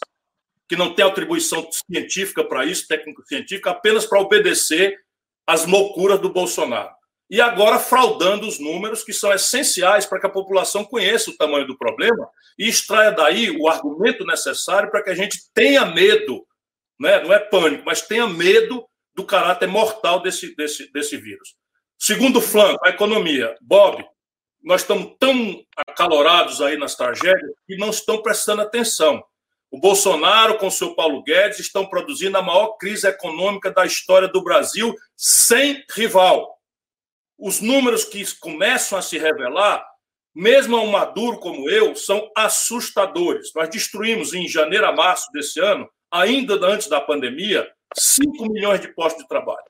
[0.69, 4.95] que não têm atribuição científica para isso, técnico-científica, apenas para obedecer
[5.47, 6.91] às loucuras do Bolsonaro.
[7.31, 11.65] E agora fraudando os números que são essenciais para que a população conheça o tamanho
[11.65, 12.29] do problema
[12.59, 16.45] e extraia daí o argumento necessário para que a gente tenha medo
[16.99, 17.21] né?
[17.21, 21.55] não é pânico, mas tenha medo do caráter mortal desse, desse, desse vírus.
[21.97, 23.55] Segundo flanco, a economia.
[23.61, 24.03] Bob,
[24.63, 29.23] nós estamos tão acalorados aí nas tragédias que não estão prestando atenção.
[29.69, 34.27] O Bolsonaro com o seu Paulo Guedes estão produzindo a maior crise econômica da história
[34.27, 36.59] do Brasil sem rival.
[37.37, 39.83] Os números que começam a se revelar,
[40.33, 43.51] mesmo a um maduro como eu, são assustadores.
[43.55, 48.87] Nós destruímos em janeiro a março desse ano ainda antes da pandemia, 5 milhões de
[48.89, 49.65] postos de trabalho.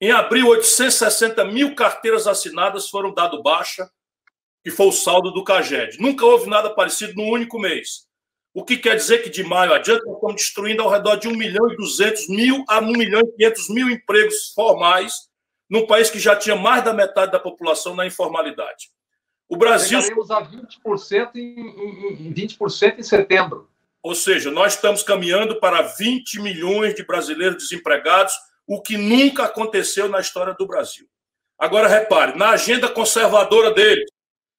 [0.00, 3.88] Em abril, 860 mil carteiras assinadas foram dado baixa,
[4.62, 6.00] que foi o saldo do CAGED.
[6.00, 8.06] Nunca houve nada parecido num único mês.
[8.54, 11.36] O que quer dizer que de maio adiante nós estamos destruindo ao redor de 1
[11.36, 15.28] milhão e 200 mil a 1 milhão e 500 mil empregos formais
[15.68, 18.90] num país que já tinha mais da metade da população na informalidade.
[19.48, 20.00] O Brasil.
[20.00, 23.68] Chegaremos a 20% em, em, em 20% em setembro.
[24.04, 28.34] Ou seja, nós estamos caminhando para 20 milhões de brasileiros desempregados,
[28.66, 31.08] o que nunca aconteceu na história do Brasil.
[31.58, 34.04] Agora, repare, na agenda conservadora deles,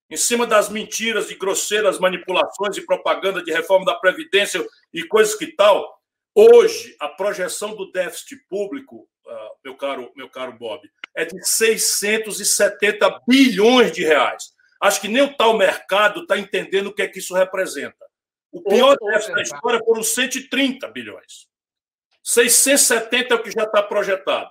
[0.09, 5.35] em cima das mentiras e grosseiras manipulações e propaganda de reforma da Previdência e coisas
[5.35, 5.95] que tal,
[6.33, 13.21] hoje a projeção do déficit público, uh, meu, caro, meu caro Bob, é de 670
[13.27, 14.55] bilhões de reais.
[14.81, 18.05] Acho que nem o tal mercado está entendendo o que é que isso representa.
[18.55, 21.45] O pior déficit da história foram 130 bilhões.
[22.23, 24.49] 670 é o que já está projetado.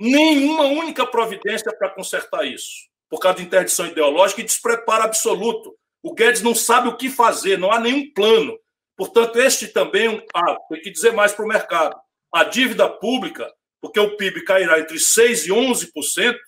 [0.00, 5.76] Nenhuma única providência para consertar isso, por causa de interdição ideológica e despreparo absoluto.
[6.02, 8.58] O Guedes não sabe o que fazer, não há nenhum plano.
[8.96, 11.94] Portanto, este também ah, tem que dizer mais para o mercado.
[12.32, 16.38] A dívida pública, porque o PIB cairá entre 6% e 11%,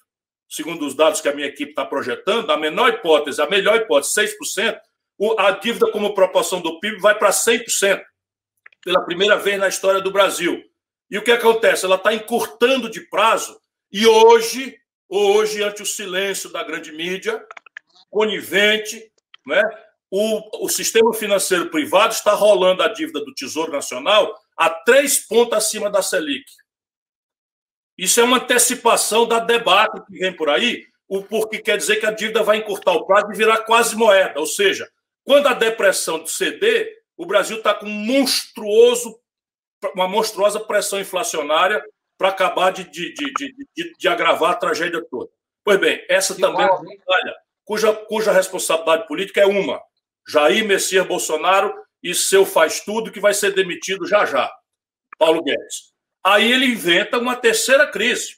[0.48, 4.14] segundo os dados que a minha equipe está projetando, a menor hipótese, a melhor hipótese,
[4.58, 4.80] 6%,
[5.38, 8.02] a dívida como proporção do PIB vai para 100%,
[8.82, 10.62] pela primeira vez na história do Brasil.
[11.10, 11.84] E o que acontece?
[11.84, 13.58] Ela está encurtando de prazo
[13.92, 14.76] e hoje,
[15.08, 17.44] hoje, ante o silêncio da grande mídia,
[18.10, 19.10] conivente,
[19.46, 19.62] né,
[20.10, 25.58] o, o sistema financeiro privado está rolando a dívida do Tesouro Nacional a três pontos
[25.58, 26.44] acima da Selic.
[27.96, 32.06] Isso é uma antecipação da debate que vem por aí, o porque quer dizer que
[32.06, 34.38] a dívida vai encurtar o prazo e virar quase moeda.
[34.40, 34.88] Ou seja,
[35.24, 39.18] quando a depressão ceder, o Brasil está com monstruoso
[39.94, 41.84] uma monstruosa pressão inflacionária
[42.16, 45.30] para acabar de, de, de, de, agravar a tragédia toda.
[45.62, 47.34] Pois bem, essa também é uma batalha
[47.64, 49.80] cuja, cuja responsabilidade política é uma:
[50.28, 54.50] Jair Messias Bolsonaro e seu faz-tudo que vai ser demitido já já,
[55.18, 55.92] Paulo Guedes.
[56.22, 58.34] Aí ele inventa uma terceira crise,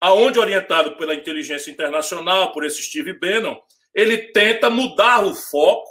[0.00, 3.56] aonde, orientado pela inteligência internacional, por esse Steve Bannon,
[3.94, 5.90] ele tenta mudar o foco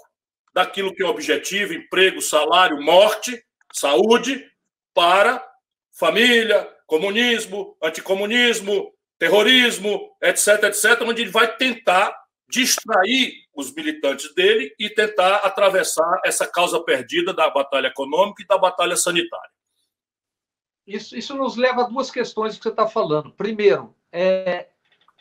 [0.53, 4.45] daquilo que é objetivo, emprego, salário, morte, saúde,
[4.93, 5.43] para
[5.91, 12.15] família, comunismo, anticomunismo, terrorismo, etc, etc, onde ele vai tentar
[12.49, 18.57] distrair os militantes dele e tentar atravessar essa causa perdida da batalha econômica e da
[18.57, 19.51] batalha sanitária.
[20.87, 23.31] Isso, isso nos leva a duas questões que você está falando.
[23.33, 24.69] Primeiro, é,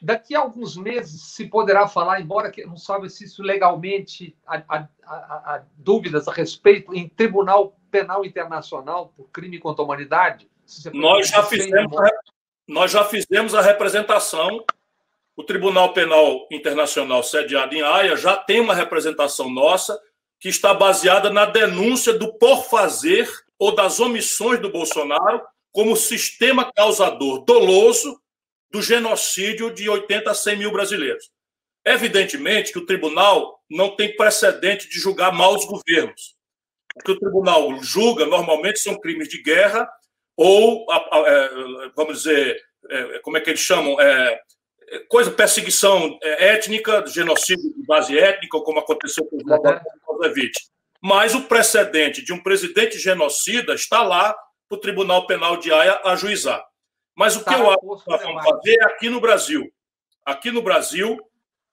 [0.00, 4.62] daqui a alguns meses se poderá falar, embora que não sabe se isso legalmente há,
[4.68, 10.48] há, há dúvidas a respeito, em tribunal penal internacional por crime contra a humanidade?
[10.92, 11.96] Nós já, fizemos,
[12.66, 14.64] nós já fizemos a representação.
[15.34, 19.98] O Tribunal Penal Internacional, sediado em Haia, já tem uma representação nossa
[20.40, 26.70] que está baseada na denúncia do por fazer ou das omissões do Bolsonaro como sistema
[26.72, 28.20] causador doloso
[28.70, 31.30] do genocídio de 80 a 100 mil brasileiros.
[31.84, 36.36] Evidentemente que o tribunal não tem precedente de julgar maus governos.
[36.96, 39.88] O que o tribunal julga normalmente são crimes de guerra
[40.36, 44.00] ou, é, vamos dizer, é, como é que eles chamam?
[44.00, 44.40] É,
[45.08, 50.52] coisa, perseguição étnica, genocídio de base étnica, como aconteceu com o Kosovic.
[51.02, 54.34] Mas o precedente de um presidente genocida está lá
[54.68, 56.64] para o Tribunal Penal de Haia ajuizar.
[57.18, 59.68] Mas o que tá, eu acho que nós vamos fazer é aqui no Brasil.
[60.24, 61.18] Aqui no Brasil,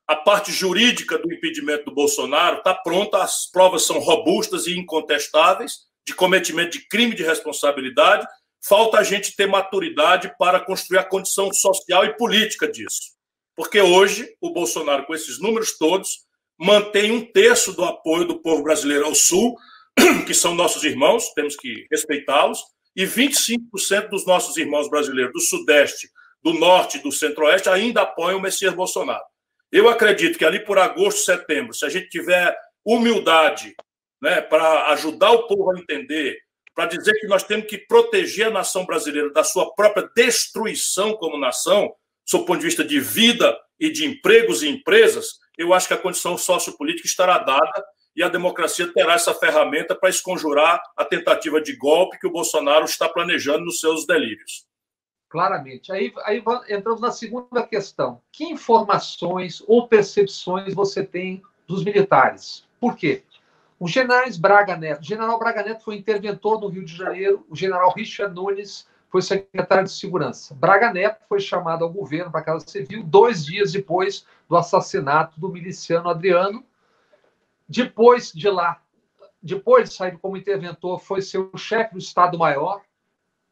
[0.07, 5.81] a parte jurídica do impedimento do Bolsonaro está pronta, as provas são robustas e incontestáveis
[6.03, 8.25] de cometimento de crime de responsabilidade.
[8.59, 13.13] Falta a gente ter maturidade para construir a condição social e política disso.
[13.55, 16.25] Porque hoje, o Bolsonaro, com esses números todos,
[16.57, 19.55] mantém um terço do apoio do povo brasileiro ao Sul,
[20.25, 22.63] que são nossos irmãos, temos que respeitá-los,
[22.95, 26.09] e 25% dos nossos irmãos brasileiros do Sudeste,
[26.41, 29.23] do Norte e do Centro-Oeste ainda apoiam o Messias Bolsonaro.
[29.71, 32.55] Eu acredito que ali por agosto, setembro, se a gente tiver
[32.85, 33.75] humildade
[34.21, 36.37] né, para ajudar o povo a entender,
[36.73, 41.37] para dizer que nós temos que proteger a nação brasileira da sua própria destruição como
[41.37, 41.93] nação,
[42.31, 45.97] do ponto de vista de vida e de empregos e empresas, eu acho que a
[45.97, 47.83] condição sociopolítica estará dada
[48.15, 52.85] e a democracia terá essa ferramenta para esconjurar a tentativa de golpe que o Bolsonaro
[52.85, 54.65] está planejando nos seus delírios.
[55.27, 55.91] Claramente.
[55.91, 58.21] Aí, aí entramos na segunda questão.
[58.31, 62.65] Que informações ou percepções você tem dos militares?
[62.79, 63.23] Por quê?
[63.77, 67.55] O general Braga Neto, o general Braga Neto foi interventor no Rio de Janeiro, o
[67.55, 70.55] general Richard Nunes foi secretário de Segurança.
[70.55, 75.39] Braga Neto foi chamado ao governo para a Casa Civil dois dias depois do assassinato
[75.39, 76.63] do miliciano Adriano.
[77.67, 78.81] Depois de lá,
[79.41, 82.81] depois de sair como interventor, foi ser o chefe do Estado-Maior,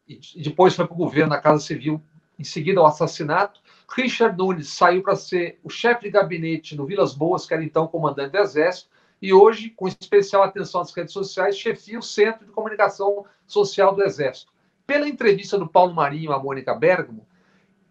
[0.06, 2.02] e depois foi para o governo na Casa Civil,
[2.38, 3.60] em seguida ao assassinato.
[3.88, 7.86] Richard Nunes saiu para ser o chefe de gabinete no Vilas Boas, que era então
[7.86, 8.90] comandante do Exército,
[9.22, 14.02] e hoje, com especial atenção às redes sociais, chefia o Centro de Comunicação Social do
[14.02, 14.52] Exército.
[14.86, 17.26] Pela entrevista do Paulo Marinho à Mônica Bergamo,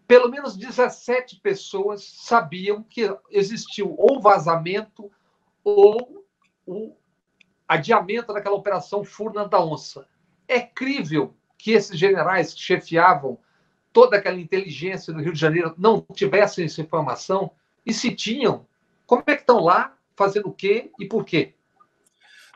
[0.06, 5.10] pelo menos 17 pessoas sabiam que existiu ou vazamento
[5.64, 6.24] ou
[6.66, 6.94] o
[7.66, 10.06] adiamento daquela operação Furna da Onça.
[10.46, 13.38] É crível que esses generais que chefiavam
[13.92, 17.50] toda aquela inteligência do Rio de Janeiro não tivessem essa informação?
[17.86, 18.66] E se tinham,
[19.06, 21.54] como é que estão lá, fazendo o quê e por quê?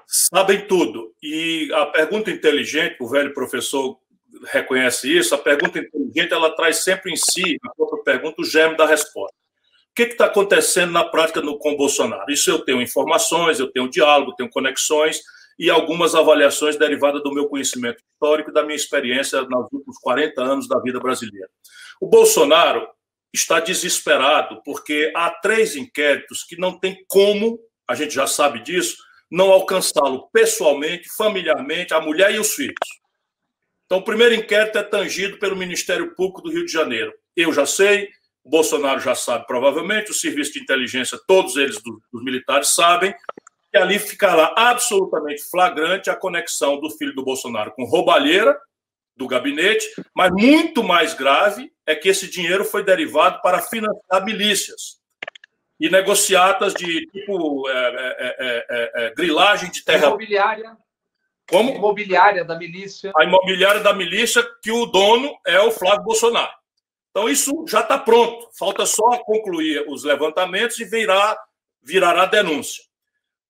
[0.06, 1.14] Sabem tudo.
[1.22, 3.98] E a pergunta inteligente, o velho professor
[4.46, 8.76] reconhece isso, a pergunta inteligente ela traz sempre em si, a própria pergunta, o germe
[8.76, 9.34] da resposta.
[9.98, 12.30] Que está acontecendo na prática no, com Bolsonaro?
[12.30, 15.20] Isso eu tenho informações, eu tenho diálogo, tenho conexões
[15.58, 20.40] e algumas avaliações derivadas do meu conhecimento histórico e da minha experiência nos últimos 40
[20.40, 21.50] anos da vida brasileira.
[22.00, 22.88] O Bolsonaro
[23.34, 28.98] está desesperado porque há três inquéritos que não tem como, a gente já sabe disso,
[29.28, 32.78] não alcançá-lo pessoalmente, familiarmente, a mulher e os filhos.
[33.86, 37.12] Então, o primeiro inquérito é tangido pelo Ministério Público do Rio de Janeiro.
[37.34, 38.08] Eu já sei,
[38.48, 43.14] o Bolsonaro já sabe, provavelmente, o serviço de inteligência, todos eles dos, dos militares sabem,
[43.70, 48.58] que ali ficará absolutamente flagrante a conexão do filho do Bolsonaro com roubalheira
[49.14, 54.98] do gabinete, mas muito mais grave é que esse dinheiro foi derivado para financiar milícias
[55.78, 60.06] e negociatas de tipo é, é, é, é grilagem de terra.
[60.06, 60.74] Imobiliária.
[61.50, 61.74] Como?
[61.74, 63.12] Imobiliária da milícia.
[63.14, 66.57] A imobiliária da milícia, que o dono é o Flávio Bolsonaro.
[67.18, 68.48] Então, isso já está pronto.
[68.56, 71.36] Falta só concluir os levantamentos e virá,
[71.82, 72.84] virará denúncia.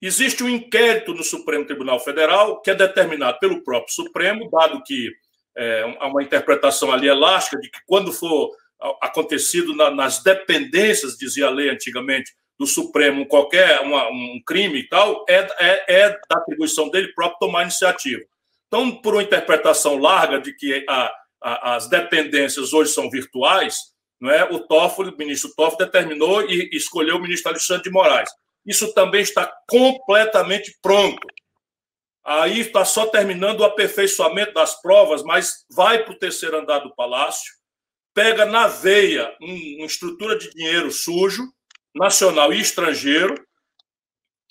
[0.01, 5.11] Existe um inquérito no Supremo Tribunal Federal que é determinado pelo próprio Supremo, dado que
[5.55, 8.49] é, uma interpretação ali elástica de que quando for
[9.03, 14.89] acontecido na, nas dependências, dizia a lei antigamente, do Supremo, qualquer uma, um crime e
[14.89, 18.23] tal, é, é, é, da atribuição dele próprio tomar iniciativa.
[18.67, 23.77] Então, por uma interpretação larga de que a, as dependências hoje são virtuais,
[24.19, 24.43] não é?
[24.43, 28.29] o Toffoli, o ministro Toffoli, determinou e escolheu o ministro Alexandre de Moraes.
[28.65, 31.25] Isso também está completamente pronto.
[32.25, 36.93] Aí está só terminando o aperfeiçoamento das provas, mas vai para o terceiro andar do
[36.93, 37.53] palácio,
[38.13, 41.43] pega na veia um, uma estrutura de dinheiro sujo,
[41.95, 43.33] nacional e estrangeiro,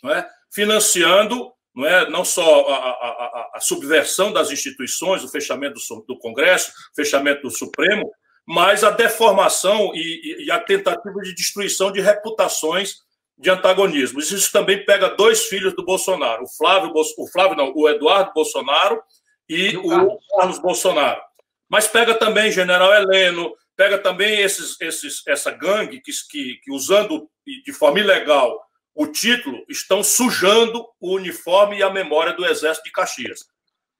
[0.06, 0.26] é?
[0.50, 2.10] financiando não, é?
[2.10, 7.42] não só a, a, a, subversão das instituições, o fechamento do, do Congresso, o fechamento
[7.42, 8.10] do Supremo,
[8.44, 12.96] mas a deformação e, e a tentativa de destruição de reputações
[13.38, 14.32] de antagonismos.
[14.32, 19.00] Isso também pega dois filhos do Bolsonaro, o Flávio, o Flávio não, o Eduardo Bolsonaro
[19.48, 20.26] e, o, Carlos.
[20.36, 21.20] Carlos Bolsonaro.
[21.68, 27.30] Mas pega também General Heleno, pega também esses, esses, essa gangue que, que, que, usando
[27.64, 28.67] de forma ilegal
[28.98, 33.44] o título, estão sujando o uniforme e a memória do Exército de Caxias.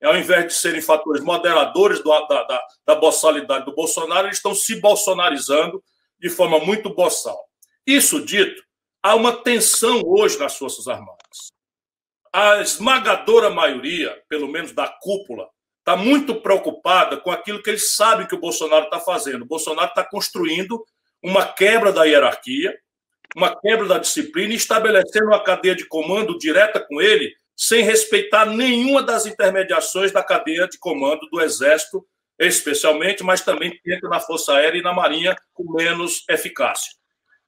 [0.03, 4.57] Ao invés de serem fatores moderadores do, da, da, da boçalidade do Bolsonaro, eles estão
[4.57, 5.81] se bolsonarizando
[6.19, 7.39] de forma muito boçal.
[7.87, 8.61] Isso dito,
[9.01, 11.53] há uma tensão hoje nas Forças Armadas.
[12.33, 18.27] A esmagadora maioria, pelo menos da cúpula, está muito preocupada com aquilo que eles sabem
[18.27, 19.43] que o Bolsonaro está fazendo.
[19.43, 20.85] O Bolsonaro está construindo
[21.23, 22.77] uma quebra da hierarquia,
[23.37, 28.47] uma quebra da disciplina e estabelecendo uma cadeia de comando direta com ele, sem respeitar
[28.47, 32.07] nenhuma das intermediações da cadeia de comando do Exército,
[32.39, 36.93] especialmente, mas também entra na Força Aérea e na Marinha com menos eficácia.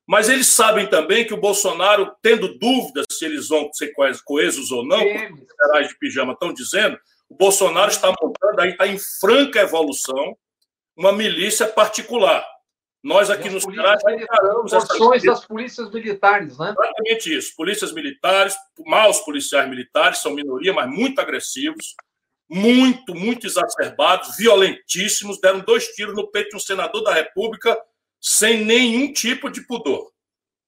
[0.07, 3.93] Mas eles sabem também que o Bolsonaro, tendo dúvidas se eles vão ser
[4.25, 8.71] coesos ou não, como os generais de pijama estão dizendo, o Bolsonaro está montando, aí
[8.71, 10.37] está em franca evolução,
[10.97, 12.45] uma milícia particular.
[13.03, 16.75] Nós aqui nos Ceará encaramos essas das polícias militares, né?
[16.79, 17.57] Exatamente isso.
[17.57, 18.55] Polícias militares,
[18.87, 21.95] maus policiais militares, são minoria, mas muito agressivos,
[22.49, 27.81] muito, muito exacerbados, violentíssimos, deram dois tiros no peito de um senador da República
[28.21, 30.11] sem nenhum tipo de pudor.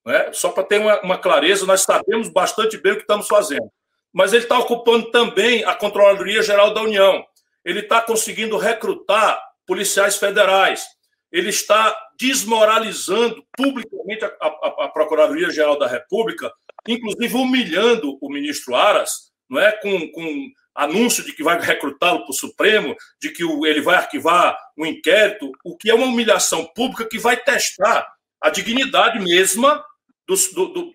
[0.07, 0.33] Né?
[0.33, 3.71] Só para ter uma, uma clareza, nós sabemos bastante bem o que estamos fazendo
[4.13, 7.25] mas ele está ocupando também a Controladoria Geral da União.
[7.65, 10.85] Ele está conseguindo recrutar policiais federais.
[11.33, 16.53] Ele está desmoralizando publicamente a, a, a Procuradoria Geral da República,
[16.87, 22.31] inclusive humilhando o ministro Aras, não é, com, com anúncio de que vai recrutá-lo para
[22.31, 26.65] o Supremo, de que o, ele vai arquivar um inquérito, o que é uma humilhação
[26.75, 28.07] pública que vai testar
[28.41, 29.85] a dignidade mesma
[30.27, 30.95] do, do,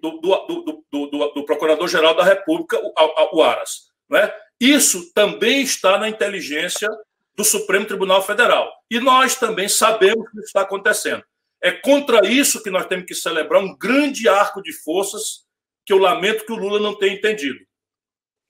[0.91, 3.88] do, do Procurador-Geral da República, o, o Aras.
[4.09, 4.31] Né?
[4.59, 6.89] Isso também está na inteligência
[7.38, 8.67] do Supremo Tribunal Federal.
[8.89, 11.23] E nós também sabemos que está acontecendo.
[11.61, 15.45] É contra isso que nós temos que celebrar um grande arco de forças
[15.85, 17.59] que eu lamento que o Lula não tenha entendido.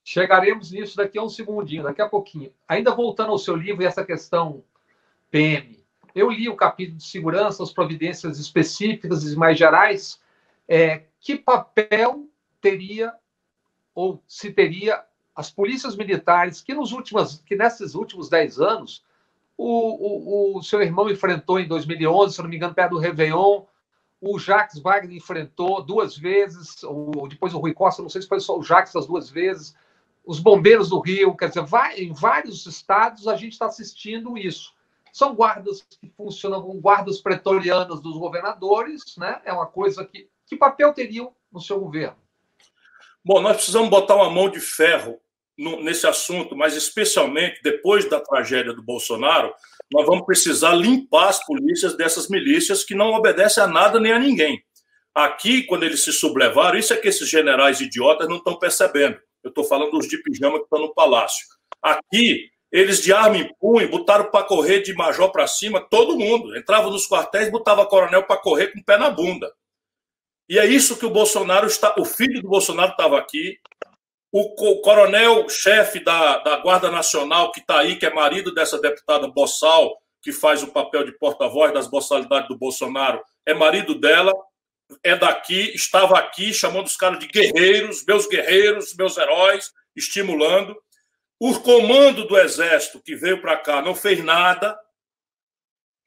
[0.03, 2.53] Chegaremos nisso daqui a um segundinho, daqui a pouquinho.
[2.65, 4.63] Ainda voltando ao seu livro e essa questão
[5.29, 5.85] PM.
[6.15, 10.19] Eu li o capítulo de segurança, as providências específicas e mais gerais,
[10.67, 12.25] é, que papel
[12.61, 13.13] teria
[13.93, 15.03] ou se teria
[15.37, 19.05] as polícias militares que nos últimos, que nesses últimos dez anos
[19.55, 23.63] o, o, o, seu irmão enfrentou em 2011, se não me engano, perto do Réveillon,
[24.19, 28.39] o Jacques Wagner enfrentou duas vezes, ou depois o Rui Costa, não sei se foi
[28.39, 29.75] só o Jacques as duas vezes.
[30.25, 34.73] os bombeiros do Rio, quer dizer, vai, em vários estados a gente está assistindo isso.
[35.13, 39.39] São guardas que funcionam como guardas pretorianas dos governadores, né?
[39.45, 40.27] É uma coisa que.
[40.45, 42.15] Que papel teriam no seu governo?
[43.25, 45.19] Bom, nós precisamos botar uma mão de ferro
[45.57, 49.53] no, nesse assunto, mas especialmente depois da tragédia do Bolsonaro,
[49.91, 54.19] nós vamos precisar limpar as polícias dessas milícias que não obedecem a nada nem a
[54.19, 54.61] ninguém.
[55.15, 59.17] Aqui, quando eles se sublevaram, isso é que esses generais idiotas não estão percebendo.
[59.43, 61.45] Eu estou falando dos de pijama que estão no palácio.
[61.81, 66.55] Aqui, eles de arma em punho, botaram para correr de major para cima, todo mundo.
[66.55, 69.51] Entrava nos quartéis, botava coronel para correr com o pé na bunda.
[70.49, 71.95] E é isso que o Bolsonaro está.
[71.97, 73.57] O filho do Bolsonaro estava aqui.
[74.39, 79.97] O coronel-chefe da, da Guarda Nacional, que está aí, que é marido dessa deputada Bossal,
[80.21, 84.31] que faz o papel de porta-voz das boçalidades do Bolsonaro, é marido dela,
[85.03, 90.79] é daqui, estava aqui, chamando os caras de guerreiros, meus guerreiros, meus heróis, estimulando.
[91.39, 94.79] O comando do Exército que veio para cá não fez nada,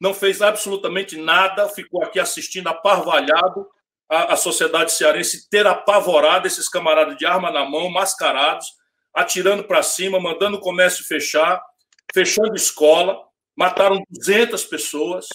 [0.01, 3.67] não fez absolutamente nada, ficou aqui assistindo aparvalhado
[4.11, 8.67] a, a sociedade cearense ter apavorado esses camaradas de arma na mão, mascarados,
[9.15, 11.63] atirando para cima, mandando o comércio fechar,
[12.13, 13.23] fechando escola,
[13.57, 15.27] mataram 200 pessoas,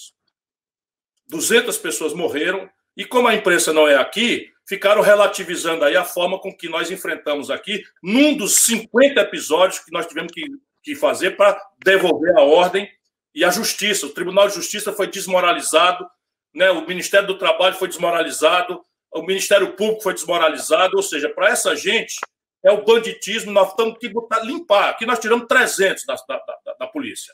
[1.30, 6.40] 200 pessoas morreram, e como a imprensa não é aqui, ficaram relativizando aí a forma
[6.40, 10.44] com que nós enfrentamos aqui, num dos 50 episódios que nós tivemos que,
[10.84, 12.90] que fazer para devolver a ordem
[13.34, 14.06] e a justiça.
[14.06, 16.08] O Tribunal de Justiça foi desmoralizado,
[16.56, 16.72] né?
[16.72, 18.84] o Ministério do Trabalho foi desmoralizado,
[19.14, 22.16] o Ministério Público foi desmoralizado, ou seja, para essa gente
[22.64, 24.90] é o banditismo, nós temos que botar, limpar.
[24.90, 27.34] Aqui nós tiramos 300 da, da, da, da polícia.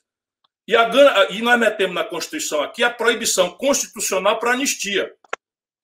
[0.67, 0.89] E, a,
[1.29, 5.13] e nós metemos na Constituição aqui a proibição constitucional para anistia.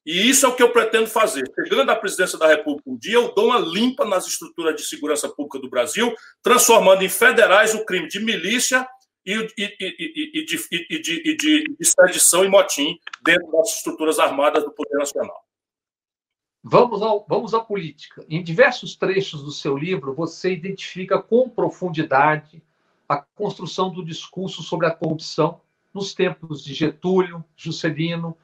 [0.05, 1.43] E isso é o que eu pretendo fazer.
[1.55, 5.27] Chegando à presidência da República um dia, eu dou uma limpa nas estruturas de segurança
[5.27, 8.87] pública do Brasil, transformando em federais o crime de milícia
[9.27, 9.75] e, e,
[10.33, 15.45] e, de, e, de, e de, e motim dentro das estruturas armadas do Poder Nacional.
[16.63, 18.25] Vamos, ao, vamos à política.
[18.29, 22.63] Em diversos trechos do seu livro, você identifica com profundidade
[23.07, 25.61] a construção do discurso sobre a corrupção
[25.93, 28.35] nos tempos de Getúlio, Juscelino,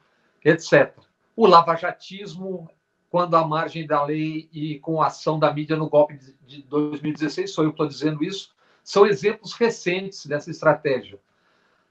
[0.44, 0.94] etc.
[1.34, 2.70] O lavajatismo,
[3.10, 7.50] quando à margem da lei e com a ação da mídia no golpe de 2016,
[7.52, 8.53] sou eu que estou dizendo isso,
[8.84, 11.18] são exemplos recentes dessa estratégia.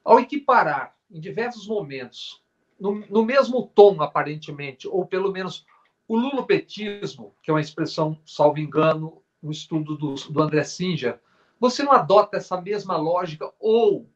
[0.06, 2.42] Ao equiparar, em diversos momentos,
[2.80, 5.66] no, no mesmo tom, aparentemente, ou pelo menos
[6.08, 11.20] o lulopetismo, que é uma expressão, salvo engano, um estudo do, do André Singer,
[11.60, 13.52] você não adota essa mesma lógica?
[13.60, 14.10] Ou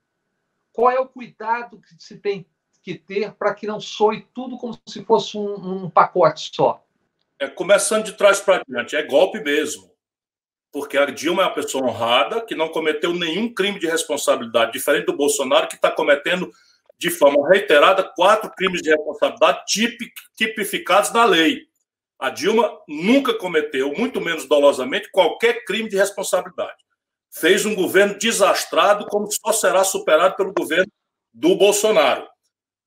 [0.71, 2.45] qual é o cuidado que se tem
[2.83, 6.83] que ter para que não soe tudo como se fosse um, um pacote só?
[7.39, 9.96] É começando de trás para diante, é golpe mesmo
[10.71, 15.05] porque a Dilma é uma pessoa honrada, que não cometeu nenhum crime de responsabilidade, diferente
[15.05, 16.51] do Bolsonaro, que está cometendo
[16.97, 19.63] de forma reiterada quatro crimes de responsabilidade
[20.35, 21.61] tipificados na lei.
[22.19, 26.77] A Dilma nunca cometeu, muito menos dolosamente, qualquer crime de responsabilidade.
[27.29, 30.91] Fez um governo desastrado, como só será superado pelo governo
[31.33, 32.27] do Bolsonaro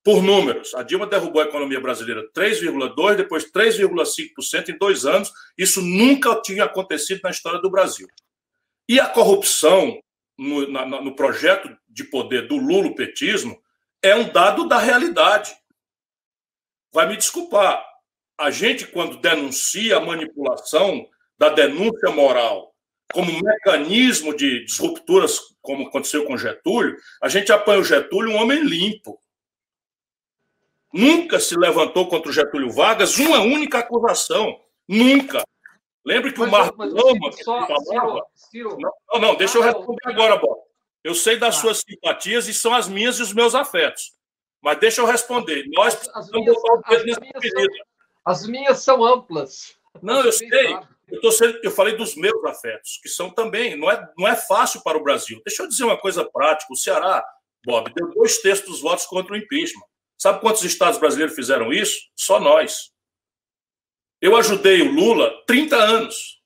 [0.02, 0.74] por números.
[0.74, 5.30] A Dilma derrubou a economia brasileira 3,2%, depois 3,5% em dois anos.
[5.56, 8.08] Isso nunca tinha acontecido na história do Brasil.
[8.88, 10.00] E a corrupção
[10.38, 13.60] no, na, no projeto de poder do lulopetismo
[14.02, 15.54] é um dado da realidade.
[16.92, 17.84] Vai me desculpar.
[18.38, 21.06] A gente, quando denuncia a manipulação
[21.38, 22.74] da denúncia moral
[23.12, 28.62] como mecanismo de disrupturas, como aconteceu com Getúlio, a gente apanha o Getúlio um homem
[28.62, 29.20] limpo
[30.92, 34.60] Nunca se levantou contra o Getúlio Vargas uma única acusação.
[34.88, 35.44] Nunca.
[36.04, 37.84] Lembre que mas, o Marco Lama só, falava...
[37.84, 38.78] Ciro, Ciro.
[38.78, 40.10] Não, não, deixa ah, eu responder eu...
[40.12, 40.58] agora, Bob.
[41.04, 41.60] Eu sei das ah.
[41.60, 44.12] suas simpatias e são as minhas e os meus afetos.
[44.62, 45.64] Mas deixa eu responder.
[45.68, 47.66] Nós as, minhas, as, minhas são,
[48.24, 49.74] as minhas são amplas.
[50.02, 50.76] Não, eu sei.
[51.08, 53.76] Eu, sendo, eu falei dos meus afetos, que são também.
[53.76, 55.40] Não é, não é fácil para o Brasil.
[55.44, 56.72] Deixa eu dizer uma coisa prática.
[56.72, 57.24] O Ceará,
[57.64, 59.84] Bob, deu dois terços dos votos contra o impeachment.
[60.20, 61.98] Sabe quantos estados brasileiros fizeram isso?
[62.14, 62.90] Só nós.
[64.20, 66.42] Eu ajudei o Lula 30 anos.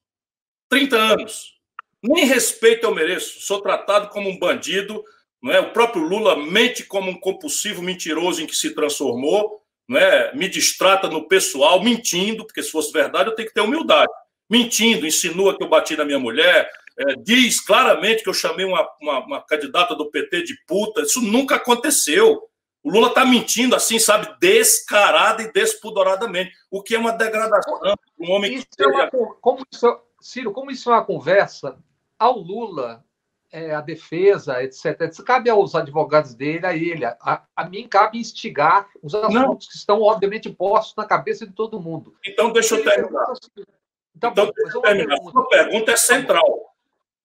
[0.69, 1.55] 30 anos.
[2.01, 3.41] Nem respeito eu mereço.
[3.41, 5.03] Sou tratado como um bandido.
[5.43, 5.59] Não é?
[5.59, 9.61] O próprio Lula mente como um compulsivo mentiroso em que se transformou.
[9.89, 10.33] Não é?
[10.37, 14.13] Me distrata no pessoal, mentindo, porque se fosse verdade eu tenho que ter humildade.
[14.49, 18.89] Mentindo, insinua que eu bati na minha mulher, é, diz claramente que eu chamei uma,
[19.03, 21.03] uma, uma candidata do PT de puta.
[21.03, 22.41] Isso nunca aconteceu.
[22.85, 27.81] O Lula está mentindo assim, sabe, descarada e despudoradamente, o que é uma degradação.
[28.21, 29.11] Um homem isso que é uma,
[29.41, 31.79] como isso, Ciro, como isso é uma conversa,
[32.19, 33.03] ao Lula,
[33.51, 37.07] é, a defesa, etc, etc, cabe aos advogados dele, a ele.
[37.07, 39.57] A, a mim cabe instigar os assuntos Não.
[39.57, 42.15] que estão, obviamente, postos na cabeça de todo mundo.
[42.27, 43.25] Então, deixa eu terminar.
[43.25, 45.15] Tá então, bom, deixa eu terminar.
[45.15, 46.75] A sua pergunta é central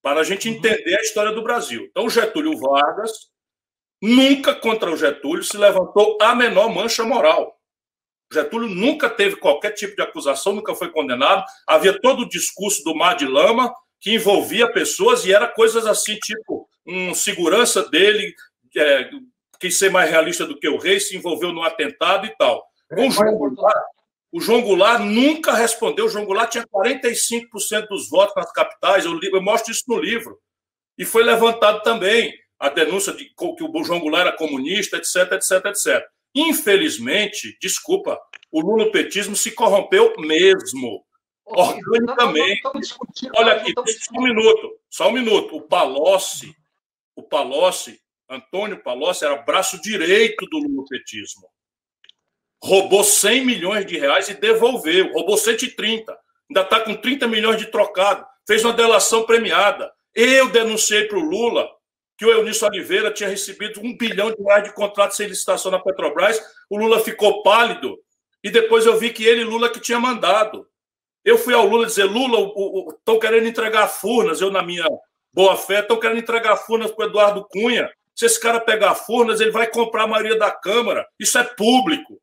[0.01, 0.55] para a gente uhum.
[0.55, 1.88] entender a história do Brasil.
[1.89, 3.30] Então, Getúlio Vargas,
[4.02, 7.58] nunca contra o Getúlio se levantou a menor mancha moral.
[8.32, 11.43] Getúlio nunca teve qualquer tipo de acusação, nunca foi condenado.
[11.68, 16.16] Havia todo o discurso do mar de lama que envolvia pessoas e era coisas assim,
[16.20, 18.34] tipo, um segurança dele,
[18.78, 19.10] é,
[19.60, 22.64] quis ser mais realista do que o rei, se envolveu no atentado e tal.
[22.88, 23.86] Com o João Goulart,
[24.32, 26.06] o João Goulart nunca respondeu.
[26.06, 29.06] O João Goulart tinha 45% dos votos nas capitais.
[29.06, 30.39] Eu, eu, mostro isso no livro.
[30.97, 35.66] E foi levantado também a denúncia de que o João Goulart era comunista, etc, etc,
[35.66, 36.05] etc.
[36.36, 38.20] Infelizmente, desculpa,
[38.51, 41.05] o lulopetismo se corrompeu mesmo.
[41.45, 42.62] Organicamente.
[43.36, 45.55] Olha aqui, só um minuto, só um minuto.
[45.55, 46.53] O Palocci,
[47.16, 47.99] o Palocci,
[48.30, 51.49] Antônio Palocci, era braço direito do lulopetismo
[52.62, 56.18] roubou 100 milhões de reais e devolveu, roubou 130,
[56.49, 59.91] ainda está com 30 milhões de trocado, fez uma delação premiada.
[60.14, 61.70] Eu denunciei para o Lula
[62.20, 65.80] que o Eunício Oliveira tinha recebido um bilhão de reais de contrato sem licitação na
[65.80, 66.38] Petrobras,
[66.70, 67.97] o Lula ficou pálido,
[68.43, 70.67] e depois eu vi que ele, Lula, que tinha mandado.
[71.24, 72.51] Eu fui ao Lula dizer, Lula,
[72.89, 74.86] estão querendo entregar Furnas, eu na minha
[75.34, 77.89] boa fé, estão querendo entregar Furnas para o Eduardo Cunha.
[78.13, 81.07] Se esse cara pegar Furnas, ele vai comprar a maioria da Câmara.
[81.17, 82.20] Isso é público.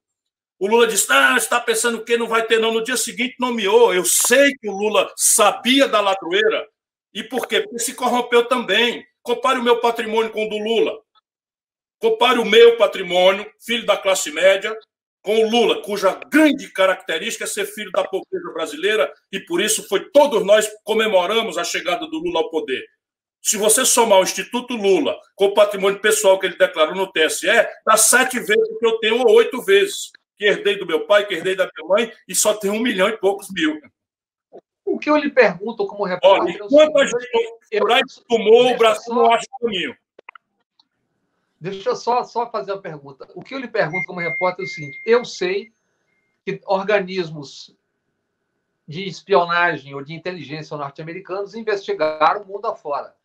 [0.59, 2.73] O Lula disse: Ah, está pensando que não vai ter, não.
[2.73, 3.95] No dia seguinte nomeou.
[3.95, 6.67] Eu sei que o Lula sabia da ladroeira.
[7.15, 7.63] E por quê?
[7.63, 9.07] Porque se corrompeu também.
[9.27, 11.01] Compare o meu patrimônio com o do Lula.
[11.99, 14.73] Compare o meu patrimônio, filho da classe média,
[15.21, 19.89] com o Lula, cuja grande característica é ser filho da pobreza brasileira, e por isso
[19.89, 22.87] foi todos nós comemoramos a chegada do Lula ao poder.
[23.43, 27.49] Se você somar o Instituto Lula com o patrimônio pessoal que ele declarou no TSE,
[27.85, 31.27] dá sete vezes o que eu tenho, ou oito vezes que herdei do meu pai,
[31.27, 33.81] que herdei da minha mãe, e só tem um milhão e poucos mil.
[34.87, 36.59] O que eu lhe pergunto como repórter...
[36.73, 39.97] Olha, a gente tomou, o Brasil não acha o caminho.
[41.61, 43.29] Deixa eu só, só fazer a pergunta.
[43.35, 45.73] O que eu lhe pergunto como repórter é o seguinte: eu sei
[46.45, 47.77] que organismos
[48.87, 53.17] de espionagem ou de inteligência norte-americanos investigaram o mundo afora.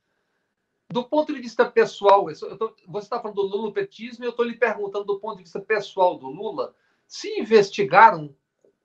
[0.90, 2.26] Do ponto de vista pessoal,
[2.58, 5.60] tô, você está falando do lulopetismo e eu estou lhe perguntando do ponto de vista
[5.60, 6.74] pessoal do Lula,
[7.08, 8.36] se investigaram,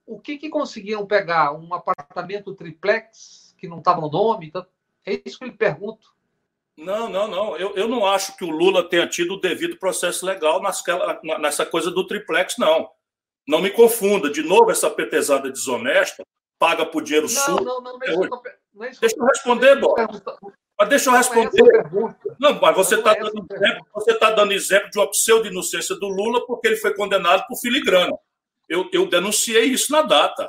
[0.07, 1.53] o que, que conseguiram pegar?
[1.53, 4.47] Um apartamento triplex que não estava no nome?
[4.47, 4.65] Então,
[5.05, 6.15] é isso que eu lhe pergunto.
[6.77, 7.57] Não, não, não.
[7.57, 11.65] Eu, eu não acho que o Lula tenha tido o devido processo legal nasquela, nessa
[11.67, 12.91] coisa do triplex, não.
[13.49, 14.31] Não me confunda.
[14.31, 16.25] De novo, essa petezada desonesta
[16.59, 18.43] paga por dinheiro não, Não, não, não, é não,
[18.75, 19.97] não é Deixa eu responder, Bob.
[20.79, 21.63] Mas deixa eu é responder.
[22.39, 26.07] Não, mas você está é dando, exemplo, você tá dando exemplo de uma pseudo-inocência do
[26.07, 28.13] Lula porque ele foi condenado por filigrana.
[28.69, 30.49] Eu, eu denunciei isso na data.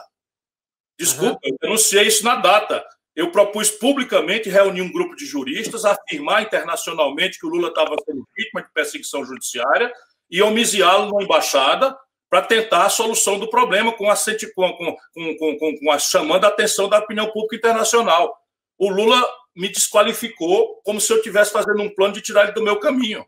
[0.99, 1.51] Desculpa, uhum.
[1.51, 2.83] eu denunciei isso na data.
[3.15, 8.27] Eu propus publicamente reunir um grupo de juristas, afirmar internacionalmente que o Lula estava sendo
[8.35, 9.91] vítima de perseguição judiciária
[10.29, 11.97] e homiziá-lo na embaixada
[12.29, 14.15] para tentar a solução do problema com a,
[14.53, 14.73] com,
[15.13, 18.37] com, com, com a chamando a atenção da opinião pública internacional.
[18.77, 22.61] O Lula me desqualificou como se eu estivesse fazendo um plano de tirar ele do
[22.61, 23.25] meu caminho.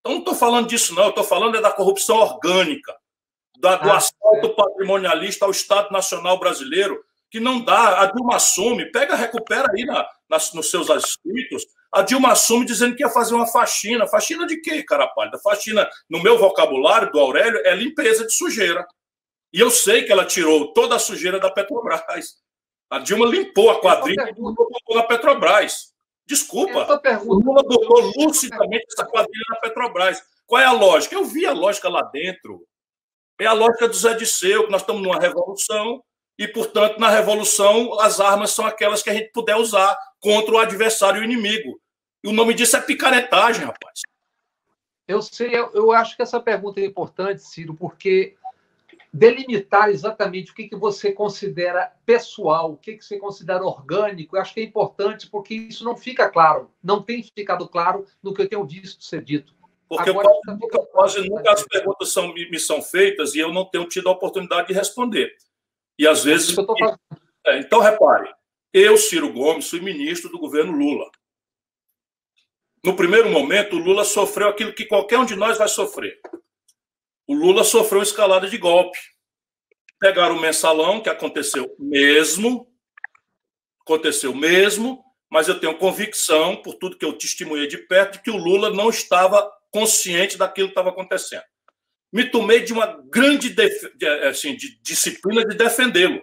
[0.00, 1.10] Então, não estou falando disso, não.
[1.10, 2.96] Estou falando é da corrupção orgânica,
[3.60, 4.54] da, do ah, assalto é.
[4.54, 6.98] patrimonialista ao Estado Nacional Brasileiro,
[7.30, 8.00] que não dá.
[8.02, 11.64] A Dilma assume, pega, recupera aí na, nas, nos seus escritos.
[11.92, 14.06] A Dilma assume dizendo que ia fazer uma faxina.
[14.06, 15.38] Faxina de quê, cara pálida?
[15.38, 18.86] Faxina, no meu vocabulário do Aurélio, é limpeza de sujeira.
[19.52, 22.02] E eu sei que ela tirou toda a sujeira da Petrobras.
[22.88, 25.90] A Dilma limpou a quadrilha e botou na Petrobras.
[26.26, 27.00] Desculpa.
[27.24, 30.22] O Lula botou lucidamente essa quadrilha na Petrobras.
[30.46, 31.14] Qual é a lógica?
[31.14, 32.64] Eu vi a lógica lá dentro.
[33.40, 36.04] É a lógica do Zé Disseu, que nós estamos numa revolução
[36.38, 40.58] e, portanto, na revolução, as armas são aquelas que a gente puder usar contra o
[40.58, 41.80] adversário e o inimigo.
[42.22, 44.02] E o nome disso é picaretagem, rapaz.
[45.08, 48.36] Eu sei, eu, acho que essa pergunta é importante, Ciro, porque
[49.12, 54.40] delimitar exatamente o que, que você considera pessoal, o que, que você considera orgânico, eu
[54.42, 58.42] acho que é importante, porque isso não fica claro, não tem ficado claro no que
[58.42, 59.54] eu tenho visto ser dito.
[59.90, 63.66] Porque Agora, eu, nunca, quase nunca as perguntas são, me são feitas e eu não
[63.66, 65.34] tenho tido a oportunidade de responder.
[65.98, 66.56] E às vezes.
[67.46, 68.32] É, então, repare,
[68.72, 71.10] eu, Ciro Gomes, fui ministro do governo Lula.
[72.82, 76.18] No primeiro momento, o Lula sofreu aquilo que qualquer um de nós vai sofrer
[77.30, 78.98] o Lula sofreu escalada de golpe.
[80.00, 82.68] Pegaram o mensalão, que aconteceu mesmo,
[83.82, 88.36] Aconteceu mesmo, mas eu tenho convicção, por tudo que eu testemunhei de perto, que o
[88.36, 91.44] Lula não estava consciente daquilo que estava acontecendo.
[92.12, 93.54] Me tomei de uma grande
[94.28, 96.22] assim, de disciplina de defendê-lo.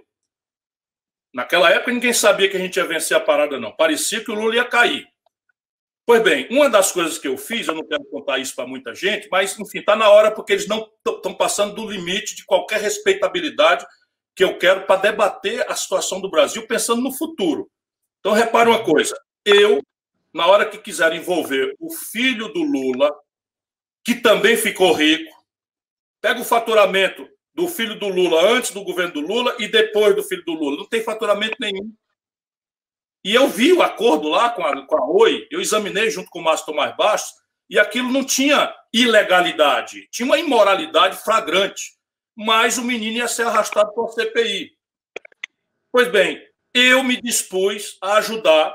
[1.34, 3.76] Naquela época, ninguém sabia que a gente ia vencer a parada, não.
[3.76, 5.08] Parecia que o Lula ia cair.
[6.06, 8.96] Pois bem, uma das coisas que eu fiz, eu não quero contar isso para muita
[8.96, 12.80] gente, mas, enfim, está na hora porque eles não estão passando do limite de qualquer
[12.80, 13.86] respeitabilidade
[14.34, 17.70] que eu quero para debater a situação do Brasil pensando no futuro.
[18.20, 19.82] Então, repare uma coisa: eu,
[20.34, 23.14] na hora que quiser envolver o filho do Lula,
[24.08, 25.36] que também ficou rico,
[26.22, 30.24] pega o faturamento do filho do Lula antes do governo do Lula e depois do
[30.24, 30.78] filho do Lula.
[30.78, 31.94] Não tem faturamento nenhum.
[33.22, 36.40] E eu vi o acordo lá com a, com a Oi, eu examinei junto com
[36.40, 37.38] o Márcio Tomás Bastos,
[37.70, 41.98] e aquilo não tinha ilegalidade, tinha uma imoralidade flagrante.
[42.34, 44.72] Mas o menino ia ser arrastado por CPI.
[45.92, 46.42] Pois bem,
[46.74, 48.74] eu me dispus a ajudar,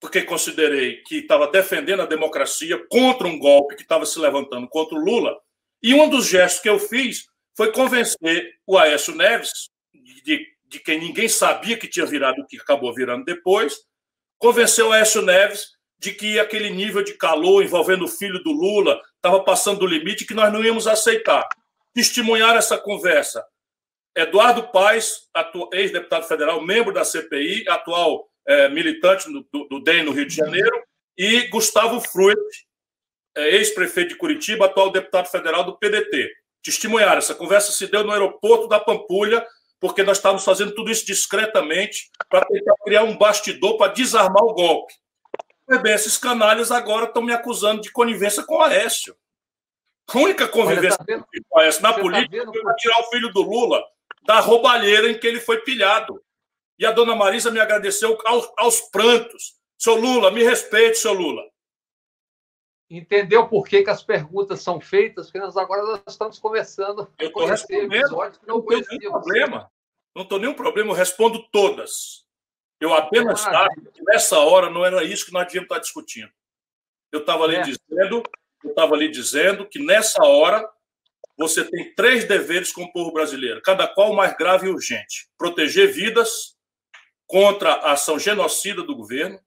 [0.00, 4.96] porque considerei que estava defendendo a democracia contra um golpe que estava se levantando contra
[4.96, 5.36] o Lula.
[5.82, 7.26] E um dos gestos que eu fiz
[7.56, 9.70] foi convencer o Aécio Neves,
[10.24, 13.78] de de quem ninguém sabia que tinha virado o que acabou virando depois,
[14.38, 15.66] convenceu Aécio Neves
[15.98, 20.26] de que aquele nível de calor envolvendo o filho do Lula estava passando do limite
[20.26, 21.48] que nós não íamos aceitar.
[21.92, 23.44] Testemunhar essa conversa.
[24.14, 25.28] Eduardo Paes,
[25.72, 30.82] ex-deputado federal, membro da CPI, atual é, militante do, do, DEM no Rio de Janeiro,
[31.16, 32.38] e Gustavo Fruet,
[33.36, 36.30] é, ex-prefeito de Curitiba, atual deputado federal do PDT.
[36.62, 37.18] Testemunhar.
[37.18, 39.46] Essa conversa se deu no aeroporto da Pampulha,
[39.78, 44.54] porque nós estávamos fazendo tudo isso discretamente para tentar criar um bastidor para desarmar o
[44.54, 44.94] golpe.
[45.82, 49.14] Bem, esses canalhas agora estão me acusando de conivência com o Aécio.
[50.08, 53.10] A única convivência Olha, tá com o Aécio na tá política tá foi tirar o
[53.10, 53.84] filho do Lula
[54.24, 56.20] da roubalheira em que ele foi pilhado.
[56.78, 59.56] E a dona Marisa me agradeceu aos, aos prantos.
[59.76, 61.42] Seu Lula, me respeite, seu Lula
[62.90, 67.12] entendeu por que, que as perguntas são feitas, porque nós agora nós estamos conversando.
[67.18, 68.10] Eu estou respondendo.
[68.46, 69.70] Não, não tenho nenhum problema.
[70.14, 72.24] Não estou nenhum problema, eu respondo todas.
[72.80, 76.30] Eu apenas acho que nessa hora não era isso que nós devíamos estar discutindo.
[77.12, 77.62] Eu estava ali é.
[77.62, 78.22] dizendo,
[78.64, 80.68] eu estava ali dizendo que nessa hora
[81.36, 85.92] você tem três deveres com o povo brasileiro, cada qual mais grave e urgente: proteger
[85.92, 86.56] vidas
[87.28, 89.38] contra a ação genocida do governo,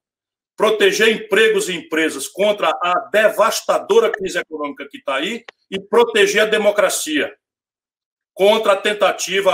[0.56, 6.46] proteger empregos e empresas contra a devastadora crise econômica que está aí e proteger a
[6.46, 7.34] democracia
[8.32, 9.52] contra a tentativa,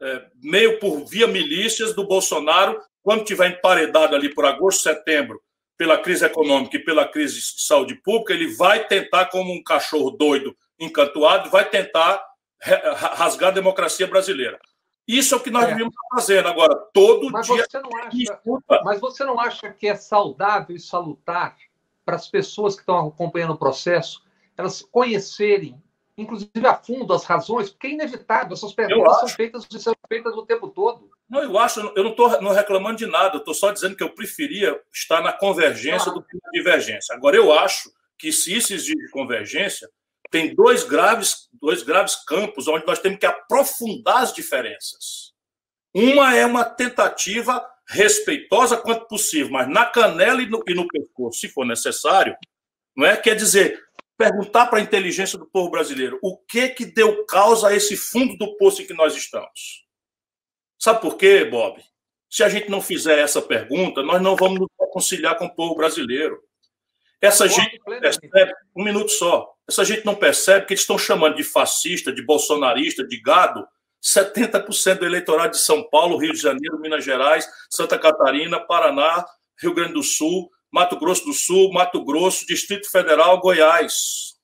[0.00, 5.42] é, meio por via milícias, do Bolsonaro, quando tiver emparedado ali por agosto, setembro,
[5.76, 10.10] pela crise econômica e pela crise de saúde pública, ele vai tentar, como um cachorro
[10.12, 12.24] doido, encantuado, vai tentar
[13.16, 14.58] rasgar a democracia brasileira.
[15.06, 15.66] Isso é o que nós é.
[15.68, 17.64] devíamos estar fazendo agora, todo mas dia.
[17.68, 21.56] Você não acha, mas você não acha que é saudável e salutar
[22.04, 24.22] para as pessoas que estão acompanhando o processo,
[24.56, 25.80] elas conhecerem,
[26.16, 30.46] inclusive a fundo, as razões, porque é inevitável, essas perguntas são feitas, são feitas o
[30.46, 31.10] tempo todo.
[31.28, 34.14] Não, eu acho, eu não estou reclamando de nada, eu estou só dizendo que eu
[34.14, 36.14] preferia estar na convergência ah.
[36.14, 37.14] do que na divergência.
[37.14, 39.88] Agora, eu acho que se isso exige convergência,
[40.34, 45.32] tem dois graves, dois graves campos onde nós temos que aprofundar as diferenças.
[45.94, 51.38] Uma é uma tentativa respeitosa quanto possível, mas na canela e no, e no pescoço,
[51.38, 52.36] se for necessário,
[52.96, 53.16] não é?
[53.16, 53.80] Quer dizer,
[54.18, 58.36] perguntar para a inteligência do povo brasileiro o que que deu causa a esse fundo
[58.36, 59.86] do poço em que nós estamos.
[60.76, 61.80] Sabe por quê, Bob?
[62.28, 65.76] Se a gente não fizer essa pergunta, nós não vamos nos reconciliar com o povo
[65.76, 66.42] brasileiro.
[67.24, 71.44] Essa gente percebe, um minuto só, essa gente não percebe que eles estão chamando de
[71.44, 73.66] fascista, de bolsonarista, de gado,
[74.02, 79.24] 70% do eleitorado de São Paulo, Rio de Janeiro, Minas Gerais, Santa Catarina, Paraná,
[79.58, 84.34] Rio Grande do Sul, Mato Grosso do Sul, Mato Grosso, Distrito Federal, Goiás.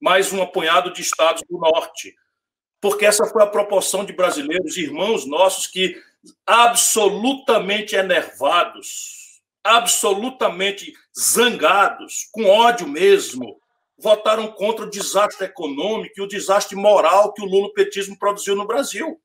[0.00, 2.14] Mais um apunhado de estados do norte.
[2.80, 5.94] Porque essa foi a proporção de brasileiros, irmãos nossos, que
[6.46, 9.19] absolutamente enervados,
[9.64, 13.60] absolutamente zangados, com ódio mesmo,
[13.98, 19.20] votaram contra o desastre econômico e o desastre moral que o lulopetismo produziu no Brasil.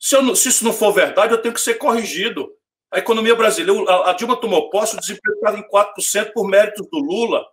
[0.00, 2.50] Se, eu, se, isso não for verdade, eu tenho que ser corrigido.
[2.90, 6.86] A economia brasileira, a, a Dilma tomou posse, o desemprego estava em 4% por méritos
[6.90, 7.44] do Lula.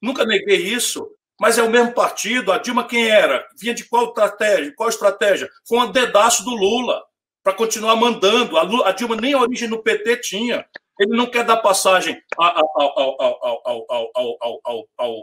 [0.00, 1.10] Nunca neguei isso.
[1.40, 2.52] Mas é o mesmo partido.
[2.52, 3.44] A Dilma quem era?
[3.58, 4.72] Vinha de qual estratégia?
[4.76, 5.50] Qual estratégia?
[5.66, 7.02] Foi um dedaço do Lula
[7.42, 8.56] para continuar mandando.
[8.56, 10.64] A, Lula, a Dilma nem origem no PT tinha.
[10.98, 12.20] Ele não quer dar passagem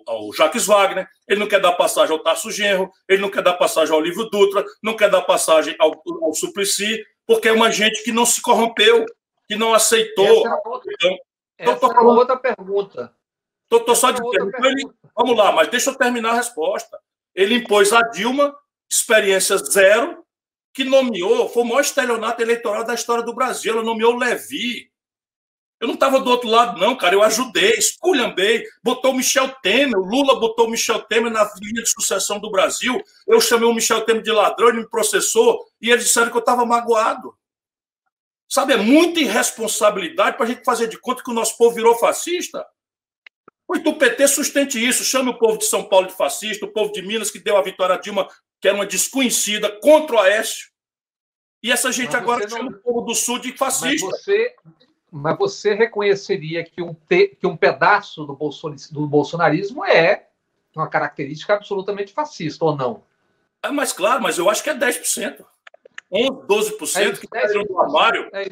[0.06, 3.54] ao, Jacques Wagner, ele não quer dar passagem ao Tasso Genro, ele não quer dar
[3.54, 8.04] passagem ao Livro Dutra, não quer dar passagem ao, ao Suplicy, porque é uma gente
[8.04, 9.06] que não se corrompeu,
[9.48, 10.46] que não aceitou.
[10.46, 11.18] Essa outra, então,
[11.58, 12.18] essa tô, falando...
[12.18, 13.16] outra pergunta.
[13.72, 14.50] Estou só dizendo.
[14.50, 17.00] Então ele, vamos lá, mas deixa eu terminar a resposta.
[17.34, 18.54] Ele impôs a Dilma,
[18.90, 20.26] experiência zero,
[20.74, 23.74] que nomeou, foi o maior estelionato eleitoral da história do Brasil.
[23.74, 24.91] Ela nomeou Levi.
[25.82, 27.16] Eu não estava do outro lado, não, cara.
[27.16, 31.82] Eu ajudei, esculhambei, botou o Michel Temer, o Lula botou o Michel Temer na linha
[31.82, 33.02] de sucessão do Brasil.
[33.28, 36.42] Eu chamei o Michel Temer de ladrão, ele me processou e eles disseram que eu
[36.42, 37.36] estava magoado.
[38.48, 41.98] Sabe, é muita irresponsabilidade para a gente fazer de conta que o nosso povo virou
[41.98, 42.64] fascista.
[43.68, 47.02] O PT sustente isso, chame o povo de São Paulo de fascista, o povo de
[47.02, 48.28] Minas que deu a vitória a Dilma,
[48.60, 50.70] que era uma desconhecida, contra o Aécio.
[51.64, 52.78] E essa gente mas agora chama não...
[52.78, 54.06] o povo do Sul de fascista.
[54.06, 54.54] Mas você,
[55.12, 60.28] mas você reconheceria que um, te, que um pedaço do, bolson, do bolsonarismo é
[60.74, 63.04] uma característica absolutamente fascista, ou não?
[63.62, 65.46] É, mas claro, mas eu acho que é 10%.
[66.12, 68.30] 11, 12% é isso, que caíram no armário.
[68.34, 68.50] É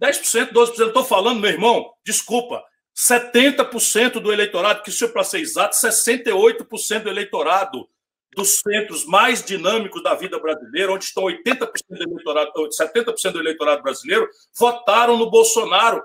[0.00, 0.88] 10%, 12%.
[0.88, 2.64] Estou falando, meu irmão, desculpa,
[2.96, 7.88] 70% do eleitorado, que isso é para ser exato, 68% do eleitorado
[8.36, 13.82] dos centros mais dinâmicos da vida brasileira, onde estão 80% do eleitorado, 70% do eleitorado
[13.82, 16.02] brasileiro, votaram no Bolsonaro.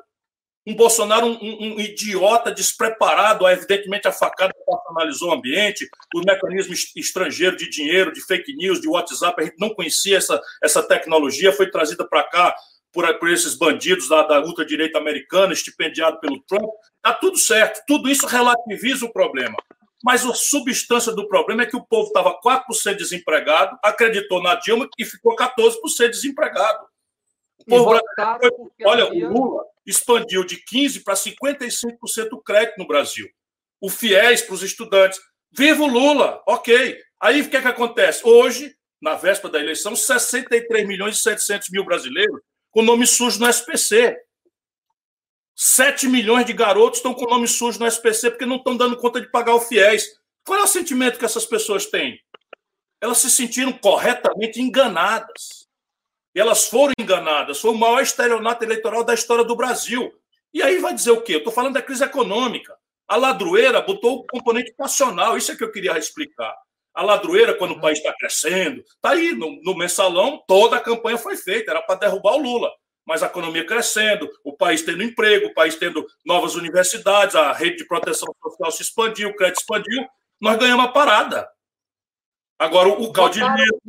[0.65, 7.57] Um Bolsonaro, um, um, idiota despreparado, evidentemente a facada personalizou o ambiente, o mecanismo estrangeiro
[7.57, 11.69] de dinheiro, de fake news, de WhatsApp, a gente não conhecia essa, essa tecnologia, foi
[11.69, 12.55] trazida para cá
[12.93, 16.69] por, por, esses bandidos da, da ultradireita americana, estipendiado pelo Trump.
[16.97, 19.57] Está tudo certo, tudo isso relativiza o problema.
[20.03, 24.87] Mas a substância do problema é que o povo estava 4% desempregado, acreditou na Dilma
[24.97, 26.85] e ficou 14% desempregado.
[27.59, 28.01] O povo
[28.83, 29.29] olha, havia...
[29.29, 33.27] o Lula expandiu de 15% para 55% o crédito no Brasil.
[33.79, 35.19] O FIES para os estudantes.
[35.51, 36.41] Viva o Lula!
[36.47, 36.97] Ok.
[37.19, 38.21] Aí o que, é que acontece?
[38.25, 42.39] Hoje, na véspera da eleição, 63 milhões e 700 mil brasileiros
[42.71, 44.17] com nome sujo no SPC.
[45.55, 49.19] 7 milhões de garotos estão com nome sujo no SPC porque não estão dando conta
[49.19, 50.19] de pagar o FIES.
[50.43, 52.19] Qual é o sentimento que essas pessoas têm?
[52.99, 55.67] Elas se sentiram corretamente enganadas.
[56.33, 57.59] E elas foram enganadas.
[57.59, 60.11] Foi o maior estelionato eleitoral da história do Brasil.
[60.53, 61.35] E aí vai dizer o quê?
[61.35, 62.75] Eu estou falando da crise econômica.
[63.07, 65.37] A ladroeira botou o componente nacional.
[65.37, 66.55] Isso é que eu queria explicar.
[66.93, 71.17] A ladroeira, quando o país está crescendo, está aí no, no mensalão, toda a campanha
[71.17, 72.69] foi feita, era para derrubar o Lula
[73.05, 77.77] mas a economia crescendo, o país tendo emprego, o país tendo novas universidades, a rede
[77.77, 80.07] de proteção social se expandiu, o crédito expandiu,
[80.39, 81.49] nós ganhamos a parada.
[82.57, 83.81] Agora, o caudilhismo,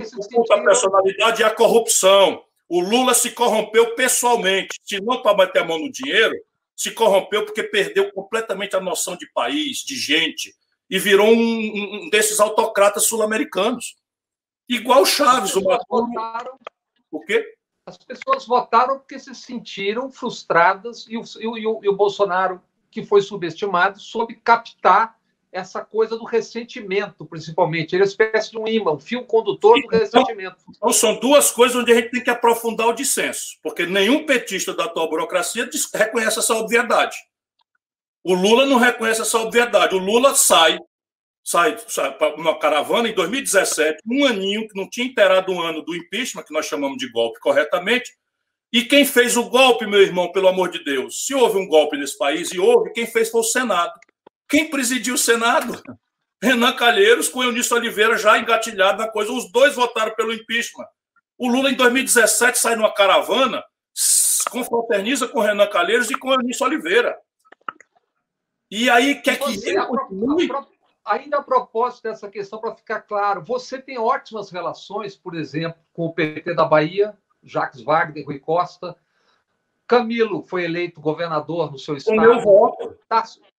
[0.51, 2.43] a personalidade e a corrupção.
[2.69, 6.35] O Lula se corrompeu pessoalmente, se não para bater a mão no dinheiro,
[6.75, 10.55] se corrompeu porque perdeu completamente a noção de país, de gente,
[10.89, 13.95] e virou um, um desses autocratas sul-americanos.
[14.67, 16.59] Igual Chaves, o Maduro.
[17.11, 17.47] O quê?
[17.85, 23.05] As pessoas votaram porque se sentiram frustradas e o, e o, e o Bolsonaro, que
[23.05, 25.16] foi subestimado, soube captar
[25.51, 27.95] essa coisa do ressentimento, principalmente.
[27.95, 30.57] Ele é uma espécie de um imã, um fio condutor do então, ressentimento.
[30.70, 34.72] Então, são duas coisas onde a gente tem que aprofundar o dissenso, porque nenhum petista
[34.72, 37.16] da atual burocracia reconhece essa obviedade.
[38.24, 39.95] O Lula não reconhece essa obviedade.
[39.95, 40.78] O Lula sai
[41.43, 45.95] sai, sai uma caravana em 2017, um aninho, que não tinha inteirado um ano do
[45.95, 48.12] impeachment, que nós chamamos de golpe corretamente.
[48.72, 51.26] E quem fez o golpe, meu irmão, pelo amor de Deus?
[51.26, 53.93] Se houve um golpe nesse país, e houve, quem fez foi o Senado.
[54.49, 55.82] Quem presidiu o Senado?
[56.43, 59.30] Renan Calheiros com Eunício Oliveira já engatilhado na coisa.
[59.32, 60.86] Os dois votaram pelo impeachment.
[61.38, 63.62] O Lula, em 2017, sai numa caravana,
[64.51, 67.16] confraterniza com Renan Calheiros e com Eunício Oliveira.
[68.70, 70.49] E aí quer que ele continue
[71.05, 76.07] ainda a propósito dessa questão, para ficar claro, você tem ótimas relações, por exemplo, com
[76.07, 78.96] o PT da Bahia, Jacques Wagner, Rui Costa.
[79.86, 82.16] Camilo foi eleito governador no seu estado.
[82.16, 82.96] O meu voto.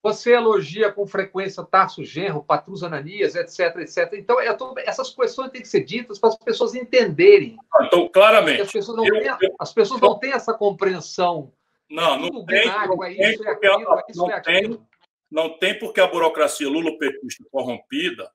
[0.02, 4.14] Você elogia com frequência Tarso Genro, Patrus Ananias, etc, etc.
[4.14, 7.58] Então, é tudo, essas questões têm que ser ditas para as pessoas entenderem.
[7.82, 8.62] Então, claramente.
[8.62, 11.52] As pessoas não, eu, têm, eu, as pessoas não têm essa compreensão.
[11.90, 12.66] Não, não tem.
[12.68, 14.78] Não é isso, é aquilo, é isso, é aquilo.
[14.78, 14.88] Tem
[15.34, 18.32] não tem porque a burocracia lulopetista corrompida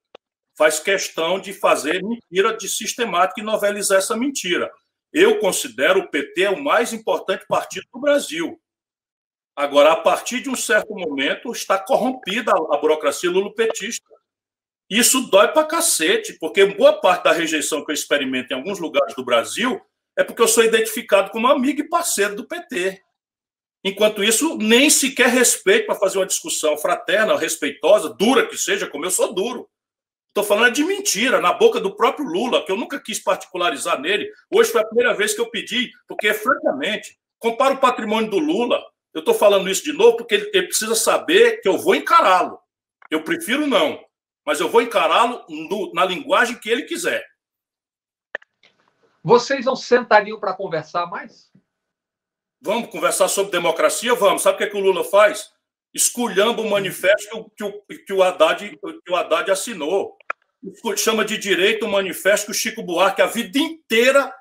[0.57, 4.69] faz questão de fazer mentira de sistemática e novelizar essa mentira.
[5.13, 8.61] Eu considero o PT o mais importante partido do Brasil.
[9.55, 14.09] Agora, a partir de um certo momento, está corrompida a burocracia lulopetista.
[14.91, 19.15] Isso dói para cacete, porque boa parte da rejeição que eu experimento em alguns lugares
[19.15, 19.81] do Brasil
[20.17, 23.01] é porque eu sou identificado como amigo e parceiro do PT.
[23.85, 29.05] Enquanto isso, nem sequer respeito para fazer uma discussão fraterna, respeitosa, dura que seja, como
[29.05, 29.69] eu sou duro.
[30.29, 34.31] Estou falando de mentira, na boca do próprio Lula, que eu nunca quis particularizar nele.
[34.51, 38.83] Hoje foi a primeira vez que eu pedi, porque, francamente, Compara o patrimônio do Lula.
[39.15, 42.59] Eu estou falando isso de novo porque ele, ele precisa saber que eu vou encará-lo.
[43.11, 44.05] Eu prefiro não,
[44.45, 45.45] mas eu vou encará-lo
[45.95, 47.25] na linguagem que ele quiser.
[49.23, 51.51] Vocês não sentariam para conversar mais?
[52.61, 54.15] Vamos conversar sobre democracia?
[54.15, 54.43] Vamos.
[54.43, 55.51] Sabe o que, é que o Lula faz?
[55.95, 60.17] Esculhamba o manifesto que o, que o, Haddad, que o Haddad assinou.
[60.97, 64.33] Chama de direito o manifesto que o Chico Buarque a vida inteira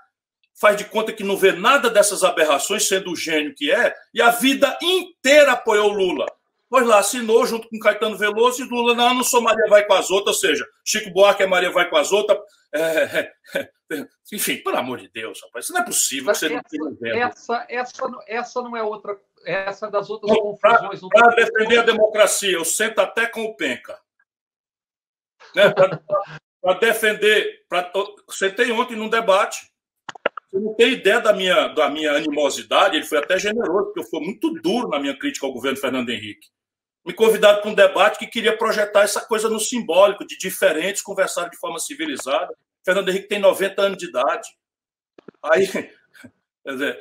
[0.59, 4.21] faz de conta que não vê nada dessas aberrações, sendo o gênio que é, e
[4.21, 6.25] a vida inteira apoiou o Lula.
[6.69, 9.93] Pois lá, assinou junto com Caetano Veloso e Lula, não, não sou Maria vai com
[9.93, 12.39] as outras, ou seja, Chico Buarque é Maria vai com as outras.
[12.73, 13.69] É, é, é,
[14.33, 16.65] enfim, pelo amor de Deus, rapaz, isso não é possível que você essa,
[17.13, 20.99] essa, essa, essa não é outra, essa das outras confusões.
[21.09, 23.97] Para defender a democracia, eu sento até com o Penca.
[25.55, 25.73] Né?
[26.61, 27.65] Para defender.
[27.69, 27.91] Pra,
[28.29, 29.71] sentei ontem num debate.
[30.47, 34.09] Você não tem ideia da minha, da minha animosidade, ele foi até generoso, porque eu
[34.09, 36.47] fui muito duro na minha crítica ao governo Fernando Henrique
[37.07, 41.49] me convidaram para um debate que queria projetar essa coisa no simbólico, de diferentes conversar
[41.49, 42.53] de forma civilizada.
[42.83, 44.49] Fernando Henrique tem 90 anos de idade.
[45.41, 45.69] Aí,
[46.67, 46.99] dizer,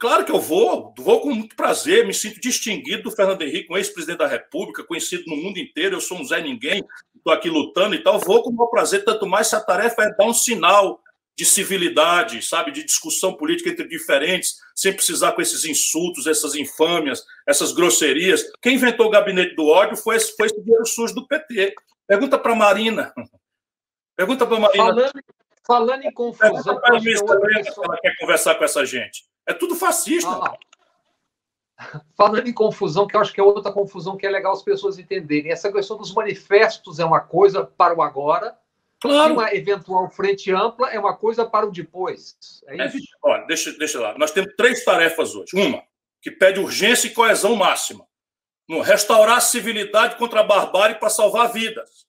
[0.00, 3.76] claro que eu vou, vou com muito prazer, me sinto distinguido do Fernando Henrique, um
[3.76, 6.84] ex-presidente da República, conhecido no mundo inteiro, eu sou um Zé Ninguém,
[7.16, 10.02] estou aqui lutando e tal, vou com o meu prazer, tanto mais se a tarefa
[10.02, 11.00] é dar um sinal
[11.36, 17.22] de civilidade, sabe, de discussão política entre diferentes, sem precisar com esses insultos, essas infâmias,
[17.46, 18.42] essas grosserias.
[18.62, 21.74] Quem inventou o gabinete do ódio foi esse, foi esse dinheiro sujo do PT.
[22.06, 23.12] Pergunta para Marina.
[24.16, 24.84] Pergunta para Marina.
[24.84, 25.12] Falando,
[25.66, 26.80] falando em confusão.
[26.80, 29.26] Para ela quer conversar com essa gente.
[29.46, 30.30] É tudo fascista.
[30.30, 30.56] Ah,
[32.16, 34.98] falando em confusão, que eu acho que é outra confusão que é legal as pessoas
[34.98, 35.52] entenderem.
[35.52, 38.56] Essa questão dos manifestos é uma coisa para o agora
[39.00, 39.34] Claro.
[39.34, 42.36] Uma eventual frente ampla é uma coisa para o depois.
[42.66, 43.06] É, é isso?
[43.22, 44.16] Olha, deixa, deixa lá.
[44.18, 45.50] Nós temos três tarefas hoje.
[45.54, 45.82] Uma,
[46.22, 48.06] que pede urgência e coesão máxima.
[48.68, 52.06] No, restaurar a civilidade contra a barbárie para salvar vidas.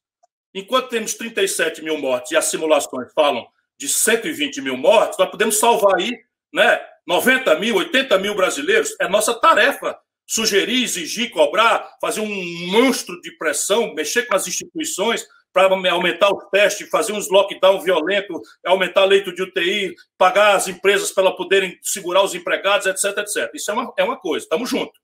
[0.54, 3.46] Enquanto temos 37 mil mortes e as simulações falam
[3.78, 6.18] de 120 mil mortes, nós podemos salvar aí
[6.52, 8.96] né, 90 mil, 80 mil brasileiros.
[9.00, 15.28] É nossa tarefa sugerir, exigir, cobrar, fazer um monstro de pressão, mexer com as instituições
[15.58, 21.12] para aumentar os testes, fazer uns lockdown violentos, aumentar leito de UTI, pagar as empresas
[21.12, 23.50] para poderem segurar os empregados, etc, etc.
[23.56, 25.00] Isso é uma, é uma coisa, estamos juntos.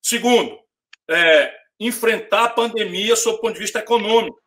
[0.00, 0.56] Segundo,
[1.10, 4.40] é, enfrentar a pandemia sob o ponto de vista econômico.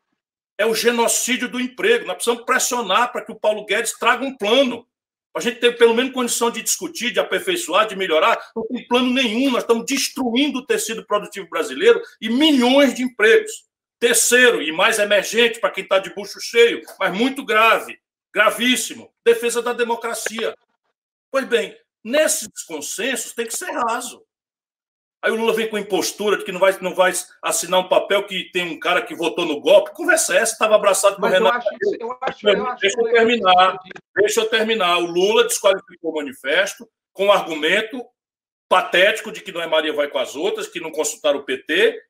[0.58, 2.06] É o genocídio do emprego.
[2.06, 4.88] Nós precisamos pressionar para que o Paulo Guedes traga um plano.
[5.34, 8.39] Para a gente ter pelo menos condição de discutir, de aperfeiçoar, de melhorar.
[8.56, 9.52] Não tem plano nenhum.
[9.52, 13.70] Nós estamos destruindo o tecido produtivo brasileiro e milhões de empregos.
[14.02, 17.99] Terceiro, e mais emergente para quem está de bucho cheio, mas muito grave,
[18.34, 20.58] gravíssimo, defesa da democracia.
[21.30, 24.26] Pois bem, nesses consensos tem que ser raso.
[25.22, 28.26] Aí o Lula vem com impostura de que não vai, não vai assinar um papel
[28.26, 29.93] que tem um cara que votou no golpe.
[29.93, 31.68] Conversa essa, estava abraçado com o Renato.
[31.99, 33.78] Eu acho, eu acho, deixa eu terminar.
[34.16, 34.97] Deixa eu terminar.
[34.97, 38.04] O Lula desqualificou o manifesto com o argumento
[38.68, 42.02] patético de que não é Maria vai com as outras, que não consultaram o PT,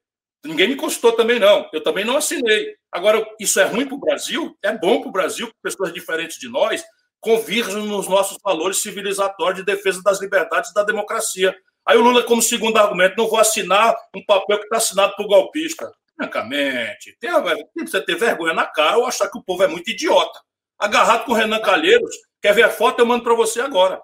[0.44, 1.70] Ninguém me consultou também, não.
[1.72, 2.76] Eu também não assinei.
[2.92, 4.58] Agora, isso é ruim para o Brasil?
[4.64, 6.84] É bom para o Brasil que pessoas diferentes de nós
[7.20, 11.56] convirjam nos nossos valores civilizatórios de defesa das liberdades e da democracia.
[11.86, 15.28] Aí o Lula, como segundo argumento, não vou assinar um papel que está assinado por
[15.28, 15.92] golpista.
[16.16, 19.90] Francamente, tem, tem você ter vergonha na cara ou achar que o povo é muito
[19.90, 20.40] idiota.
[20.78, 23.00] Agarrado com o Renan Calheiros, quer ver a foto?
[23.00, 24.02] Eu mando para você agora.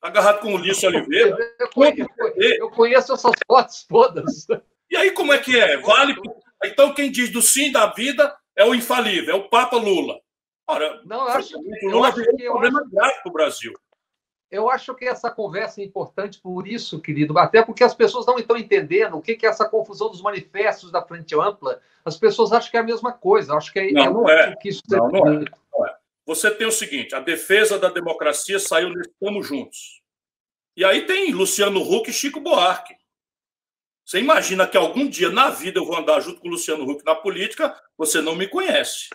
[0.00, 1.36] Agarrado com o Lício Oliveira.
[1.58, 4.46] Eu conheço, eu conheço essas fotos todas.
[4.90, 5.76] E aí, como é que é?
[5.76, 6.16] Vale.
[6.64, 10.20] Então, quem diz do sim da vida é o infalível, é o Papa Lula.
[10.66, 13.72] Ora, não, eu acho, o Lula que um problema acho, grave para o Brasil.
[14.50, 18.38] Eu acho que essa conversa é importante por isso, querido, até porque as pessoas não
[18.38, 21.80] estão entendendo o que é essa confusão dos manifestos da Frente Ampla.
[22.04, 23.54] As pessoas acham que é a mesma coisa.
[23.54, 24.56] Acho que é, não, é não é.
[24.56, 25.44] Que isso não, não, é.
[25.72, 25.96] não é.
[26.26, 30.00] Você tem o seguinte: a defesa da democracia saiu nesse Estamos Juntos.
[30.76, 32.94] E aí tem Luciano Huck e Chico Buarque.
[34.10, 37.04] Você imagina que algum dia na vida eu vou andar junto com o Luciano Huck
[37.04, 39.08] na política, você não me conhece.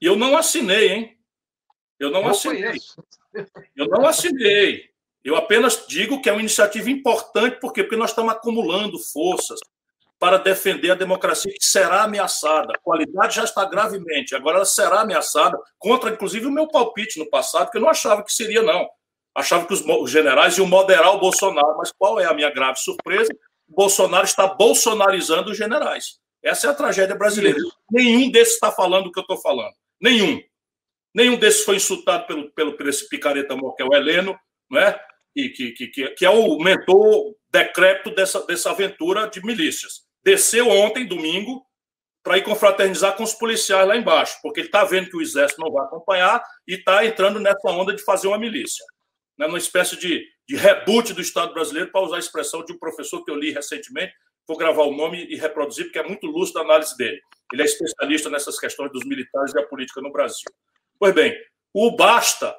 [0.00, 1.18] E eu não assinei, hein?
[2.00, 2.62] Eu não eu assinei.
[2.62, 3.04] Conheço.
[3.76, 4.88] Eu não assinei.
[5.22, 7.82] Eu apenas digo que é uma iniciativa importante, por quê?
[7.82, 9.60] Porque nós estamos acumulando forças
[10.18, 12.72] para defender a democracia que será ameaçada.
[12.72, 17.28] A qualidade já está gravemente, agora ela será ameaçada, contra inclusive o meu palpite no
[17.28, 18.88] passado, que eu não achava que seria, não.
[19.34, 23.30] Achava que os generais iam moderar o Bolsonaro, mas qual é a minha grave surpresa?
[23.74, 26.18] Bolsonaro está bolsonarizando os generais.
[26.42, 27.58] Essa é a tragédia brasileira.
[27.90, 29.74] Nenhum desses está falando o que eu estou falando.
[30.00, 30.40] Nenhum.
[31.14, 34.38] Nenhum desses foi insultado pelo, pelo, por esse picareta amor que é o Heleno,
[34.70, 34.98] não é?
[35.34, 40.02] que, que, que, que é o mentor decrépito dessa, dessa aventura de milícias.
[40.22, 41.64] Desceu ontem, domingo,
[42.22, 45.60] para ir confraternizar com os policiais lá embaixo, porque ele está vendo que o exército
[45.60, 48.84] não vai acompanhar e está entrando nessa onda de fazer uma milícia.
[49.38, 52.78] Né, numa espécie de, de reboot do Estado brasileiro, para usar a expressão de um
[52.78, 54.12] professor que eu li recentemente,
[54.46, 57.20] vou gravar o nome e reproduzir, porque é muito lúcido a análise dele.
[57.52, 60.50] Ele é especialista nessas questões dos militares e da política no Brasil.
[60.98, 61.36] Pois bem,
[61.72, 62.54] o basta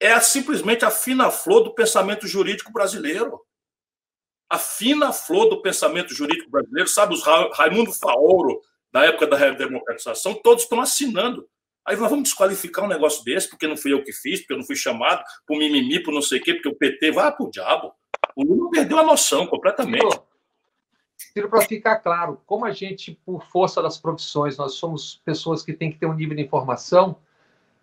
[0.00, 3.40] é simplesmente a fina flor do pensamento jurídico brasileiro.
[4.50, 8.60] A fina flor do pensamento jurídico brasileiro, sabe, os Ra Raimundo Faoro,
[8.90, 11.48] da época da redemocratização, todos estão assinando.
[11.88, 14.58] Aí nós vamos desqualificar um negócio desse, porque não fui eu que fiz, porque eu
[14.58, 17.50] não fui chamado, por mimimi, por não sei o quê, porque o PT vai pro
[17.50, 17.94] diabo.
[18.36, 20.20] O Lula perdeu a noção completamente.
[21.48, 25.90] para ficar claro, como a gente, por força das profissões, nós somos pessoas que têm
[25.90, 27.16] que ter um nível de informação,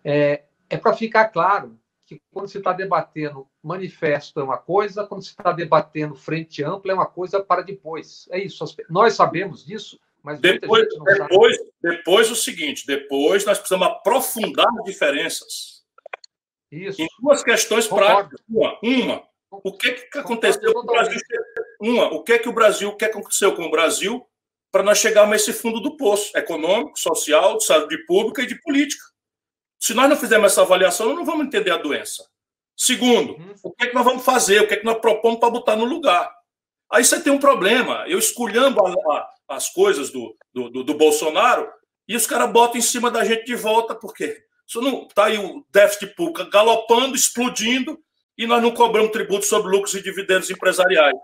[0.04, 5.24] é, é para ficar claro que quando se está debatendo manifesto é uma coisa, quando
[5.24, 8.28] se está debatendo frente ampla é uma coisa para depois.
[8.30, 8.64] É isso.
[8.88, 11.70] Nós sabemos disso, mas depois, depois, sabe.
[11.80, 15.84] depois o seguinte, depois nós precisamos aprofundar as diferenças.
[16.68, 17.00] Isso.
[17.00, 18.30] Em duas questões Concordo.
[18.30, 18.40] práticas.
[18.48, 21.20] Uma, uma, o que, que aconteceu com o Brasil?
[21.80, 24.26] Uma, o que que o Brasil, o que aconteceu com o Brasil
[24.72, 28.60] para nós chegarmos a esse fundo do poço econômico, social, de saúde pública e de
[28.62, 29.04] política.
[29.78, 32.28] Se nós não fizermos essa avaliação, nós não vamos entender a doença.
[32.76, 33.54] Segundo, uhum.
[33.62, 34.60] o que, é que nós vamos fazer?
[34.60, 36.34] O que, é que nós propomos para botar no lugar?
[36.92, 38.04] Aí você tem um problema.
[38.06, 38.76] Eu escolhendo
[39.48, 41.68] as coisas do, do, do, Bolsonaro
[42.08, 45.38] e os caras botam em cima da gente de volta, porque isso não está aí
[45.38, 47.98] o déficit público galopando, explodindo,
[48.36, 51.16] e nós não cobramos tributo sobre lucros e dividendos empresariais.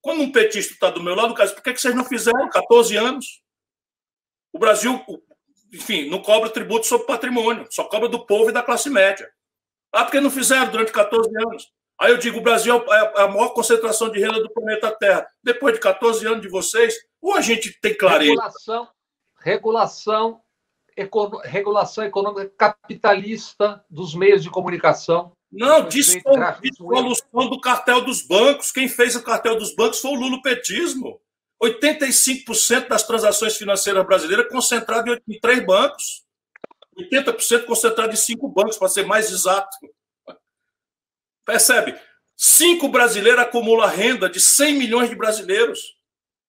[0.00, 2.96] Quando um petista está do meu lado, caso, por que, que vocês não fizeram 14
[2.96, 3.26] anos?
[4.52, 5.02] O Brasil,
[5.72, 9.30] enfim, não cobra tributo sobre patrimônio, só cobra do povo e da classe média.
[9.92, 11.68] Ah, porque não fizeram durante 14 anos.
[12.00, 15.28] Aí eu digo, o Brasil é a maior concentração de renda do planeta Terra.
[15.44, 18.30] Depois de 14 anos de vocês, ou a gente tem clareza.
[18.30, 18.88] Regulação,
[19.38, 20.40] regulação,
[20.96, 25.32] econo, regulação econômica capitalista dos meios de comunicação.
[25.52, 28.72] Não, dissolução do cartel dos bancos.
[28.72, 31.20] Quem fez o cartel dos bancos foi o lulopetismo.
[31.62, 36.24] 85% das transações financeiras brasileiras concentrado em três bancos.
[36.96, 39.68] 80% concentrado em cinco bancos, para ser mais exato.
[41.50, 41.98] Percebe?
[42.36, 45.80] Cinco brasileiros acumulam renda de 100 milhões de brasileiros.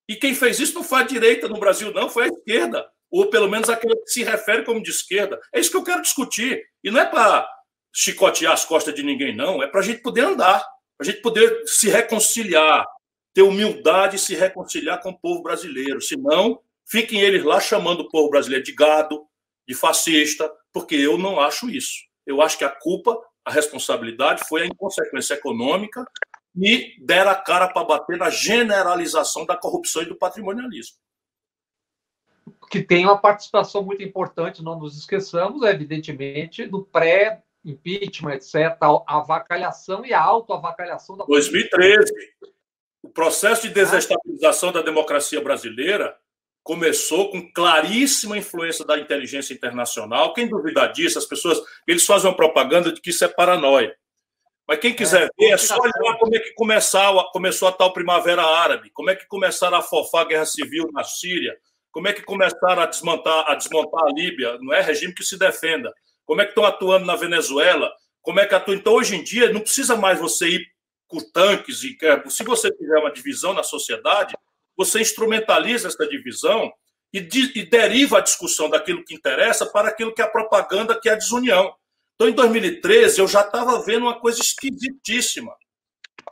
[0.07, 2.87] E quem fez isso não foi a direita no Brasil, não, foi a esquerda.
[3.09, 5.39] Ou pelo menos aquele que se refere como de esquerda.
[5.51, 6.63] É isso que eu quero discutir.
[6.83, 7.49] E não é para
[7.91, 9.61] chicotear as costas de ninguém, não.
[9.61, 10.59] É para a gente poder andar,
[10.97, 12.85] para a gente poder se reconciliar,
[13.33, 15.99] ter humildade e se reconciliar com o povo brasileiro.
[15.99, 19.25] Senão, fiquem eles lá chamando o povo brasileiro de gado,
[19.67, 21.95] de fascista, porque eu não acho isso.
[22.25, 26.05] Eu acho que a culpa, a responsabilidade foi a inconsequência econômica
[26.55, 30.97] e deram a cara para bater na generalização da corrupção e do patrimonialismo.
[32.69, 38.77] Que tem uma participação muito importante, não nos esqueçamos, evidentemente, do pré-impeachment, etc.,
[39.07, 42.13] a avacalhação e a autoavacalhação da 2013.
[43.03, 46.17] O processo de desestabilização da democracia brasileira
[46.63, 50.33] começou com claríssima influência da inteligência internacional.
[50.33, 53.95] Quem duvidar disso, as pessoas, eles fazem uma propaganda de que isso é paranoia.
[54.67, 57.91] Mas quem quiser é, ver, é só olhar como é que começou, começou a tal
[57.91, 61.57] Primavera Árabe, como é que começaram a fofar a guerra civil na Síria,
[61.91, 65.37] como é que começaram a desmontar, a desmontar a Líbia, não é regime que se
[65.37, 65.93] defenda,
[66.25, 68.77] como é que estão atuando na Venezuela, como é que atuam.
[68.77, 70.67] Então, hoje em dia, não precisa mais você ir
[71.07, 71.97] com tanques e
[72.29, 74.33] se você tiver uma divisão na sociedade,
[74.85, 76.71] você instrumentaliza essa divisão
[77.13, 80.99] e, de, e deriva a discussão daquilo que interessa para aquilo que é a propaganda,
[80.99, 81.75] que é a desunião.
[82.15, 85.55] Então, em 2013, eu já estava vendo uma coisa esquisitíssima.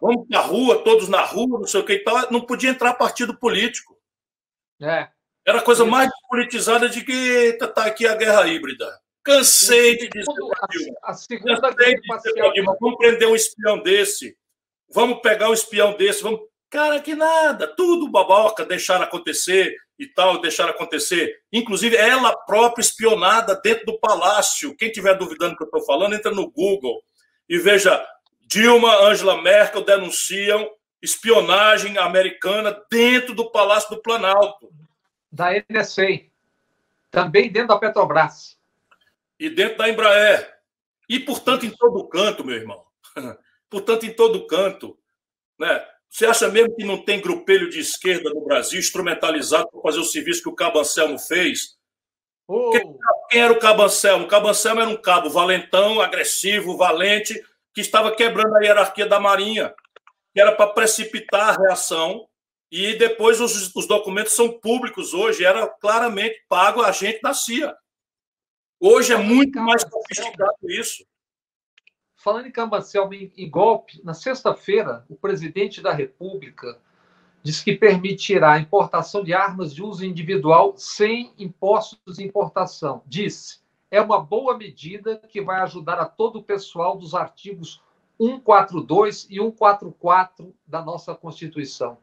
[0.01, 2.31] Vamos para a rua, todos na rua, não sei o que e tal.
[2.31, 3.97] Não podia entrar partido político.
[4.81, 5.09] É.
[5.45, 8.99] Era a coisa mais politizada de que está aqui a guerra híbrida.
[9.23, 10.31] Cansei de dizer.
[11.03, 14.38] A, a segunda Cansei de dizer, vamos prender um espião desse
[14.89, 16.41] vamos pegar o espião desse, vamos.
[16.69, 21.41] Cara, que nada, tudo baboca, deixar acontecer e tal, deixar acontecer.
[21.51, 24.75] Inclusive, ela própria espionada dentro do palácio.
[24.77, 27.01] Quem estiver duvidando do que eu estou falando, entra no Google
[27.49, 28.05] e veja:
[28.41, 30.69] Dilma, Angela Merkel denunciam
[31.01, 34.71] espionagem americana dentro do Palácio do Planalto.
[35.31, 36.25] Da NSA.
[37.09, 38.57] Também dentro da Petrobras.
[39.39, 40.53] E dentro da Embraer.
[41.07, 42.85] E, portanto, em todo canto, meu irmão.
[43.69, 44.97] portanto, em todo canto.
[45.57, 45.83] Né?
[46.10, 50.06] Você acha mesmo que não tem grupelho de esquerda no Brasil instrumentalizado para fazer o
[50.06, 51.77] serviço que o Cabo Anselmo fez?
[52.48, 52.72] Oh.
[52.72, 52.81] Quem,
[53.30, 54.26] quem, era o Cabo Anselmo?
[54.26, 57.40] O Cabo Anselmo era um cabo valentão, agressivo, valente,
[57.73, 59.73] que estava quebrando a hierarquia da Marinha.
[60.34, 62.27] que era para precipitar a reação,
[62.72, 67.76] e depois os, os documentos são públicos hoje, era claramente pago a gente da CIA.
[68.80, 71.03] Hoje é muito mais sofisticado isso.
[72.19, 76.77] Falando em Cambacel em golpe, na sexta-feira, o presidente da República
[77.41, 83.01] disse que permitirá a importação de armas de uso individual sem impostos de importação.
[83.07, 87.81] Disse, é uma boa medida que vai ajudar a todo o pessoal dos artigos
[88.19, 91.97] 142 e 144 da nossa Constituição.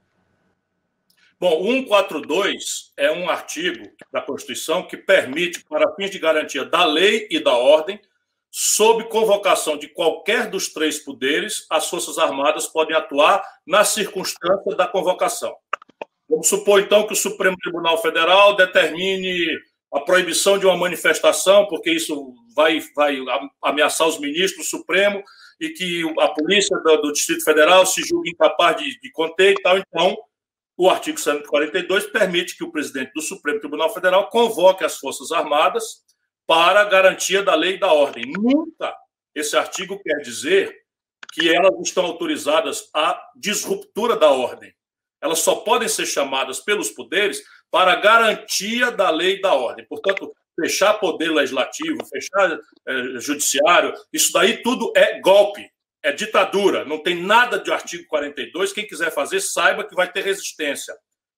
[1.39, 6.87] Bom, o 142 é um artigo da Constituição que permite, para fins de garantia da
[6.87, 8.01] lei e da ordem,
[8.59, 14.89] sob convocação de qualquer dos três poderes, as Forças Armadas podem atuar na circunstância da
[14.89, 15.55] convocação.
[16.27, 19.47] Vamos supor, então, que o Supremo Tribunal Federal determine
[19.93, 23.19] a proibição de uma manifestação, porque isso vai, vai
[23.63, 25.23] ameaçar os ministros do Supremo
[25.61, 29.63] e que a polícia do, do Distrito Federal se julgue incapaz de, de conter e
[29.63, 29.77] tal.
[29.77, 30.17] Então,
[30.79, 36.07] o artigo 142 permite que o presidente do Supremo Tribunal Federal convoque as Forças Armadas
[36.47, 38.25] para garantia da lei e da ordem.
[38.27, 38.95] Nunca
[39.35, 40.75] esse artigo quer dizer
[41.33, 44.75] que elas estão autorizadas à disruptura da ordem.
[45.21, 49.85] Elas só podem ser chamadas pelos poderes para garantia da lei e da ordem.
[49.87, 55.69] Portanto, fechar poder legislativo, fechar é, judiciário, isso daí tudo é golpe,
[56.03, 56.85] é ditadura.
[56.85, 58.73] Não tem nada de artigo 42.
[58.73, 60.97] Quem quiser fazer, saiba que vai ter resistência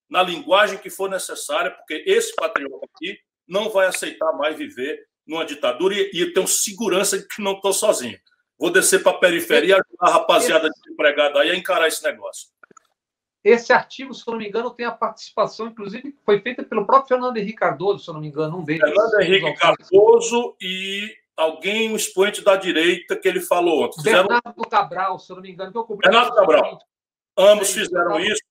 [0.08, 3.18] na linguagem que for necessária, porque esse patriota aqui
[3.48, 7.52] não vai aceitar mais viver numa ditadura e, e eu tenho segurança de que não
[7.52, 8.18] estou sozinho.
[8.58, 12.48] Vou descer para a periferia e ajudar a rapaziada desempregada aí a encarar esse negócio.
[13.44, 17.08] Esse artigo, se eu não me engano, tem a participação, inclusive, foi feita pelo próprio
[17.08, 18.82] Fernando Henrique Cardoso, se eu não me engano, um deles.
[18.82, 24.02] Fernando Henrique Cardoso e alguém, um expoente da direita, que ele falou ontem.
[24.02, 24.26] Fizeram...
[24.26, 25.96] Bernardo Cabral, se eu não me engano, que.
[25.96, 26.78] Bernardo Cabral.
[27.38, 28.42] Ambos fizeram isso.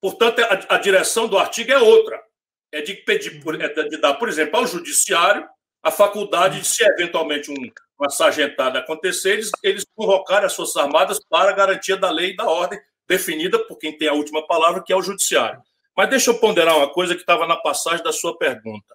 [0.00, 2.20] Portanto, a, a direção do artigo é outra.
[2.72, 5.46] É de pedir, é de dar, por exemplo, ao judiciário
[5.82, 7.56] a faculdade de, se eventualmente um,
[7.98, 12.36] uma sargentada acontecer, eles, eles convocarem as Forças Armadas para a garantia da lei e
[12.36, 15.60] da ordem definida por quem tem a última palavra, que é o judiciário.
[15.96, 18.94] Mas deixa eu ponderar uma coisa que estava na passagem da sua pergunta.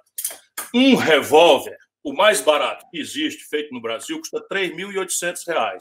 [0.73, 5.79] Um revólver, o mais barato que existe, feito no Brasil, custa R$ 3.800.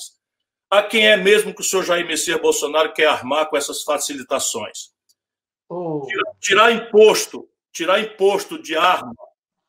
[0.70, 4.90] A quem é mesmo que o senhor Jair Messias Bolsonaro quer armar com essas facilitações?
[5.68, 6.04] Oh.
[6.06, 9.12] Tirar, tirar imposto, tirar imposto de arma,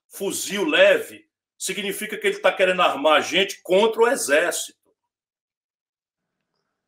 [0.07, 1.25] fuzil leve,
[1.57, 4.77] significa que ele está querendo armar a gente contra o exército.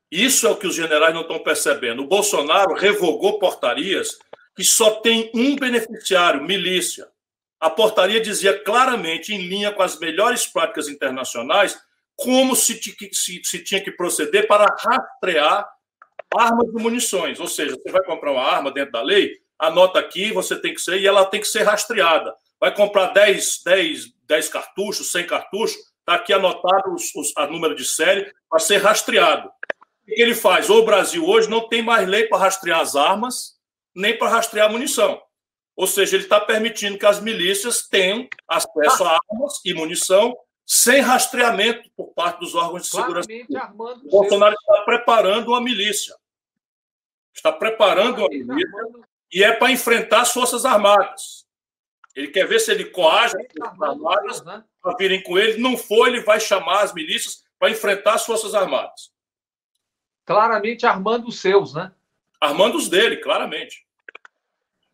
[0.09, 2.03] Isso é o que os generais não estão percebendo.
[2.03, 4.17] O Bolsonaro revogou portarias
[4.55, 7.05] que só tem um beneficiário, milícia.
[7.59, 11.77] A portaria dizia claramente, em linha com as melhores práticas internacionais,
[12.15, 12.79] como se,
[13.11, 15.69] se, se tinha que proceder para rastrear
[16.33, 17.41] armas e munições.
[17.41, 20.81] Ou seja, você vai comprar uma arma dentro da lei, anota aqui, você tem que
[20.81, 22.33] ser, e ela tem que ser rastreada.
[22.59, 27.75] Vai comprar 10, 10, 10 cartuchos, 100 cartuchos, está aqui anotado os, os, a número
[27.75, 29.49] de série para ser rastreado.
[29.49, 30.69] O que ele faz?
[30.69, 33.59] O Brasil hoje não tem mais lei para rastrear as armas,
[33.93, 35.21] nem para rastrear a munição.
[35.75, 41.01] Ou seja, ele está permitindo que as milícias tenham acesso a armas e munição sem
[41.01, 43.27] rastreamento por parte dos órgãos de segurança.
[44.05, 46.15] O Bolsonaro está preparando uma milícia.
[47.33, 51.47] Está preparando uma milícia e é para enfrentar as Forças Armadas.
[52.15, 54.63] Ele quer ver se ele coage as Forças Armadas né?
[54.81, 55.61] para virem com ele.
[55.61, 59.11] Não for, ele vai chamar as milícias para enfrentar as Forças Armadas.
[60.25, 61.91] Claramente armando os seus, né?
[62.39, 63.85] Armando os dele, claramente.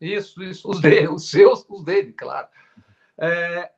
[0.00, 0.68] Isso, isso.
[0.68, 2.48] Os dele, os seus, os dele, claro.
[3.18, 3.70] É,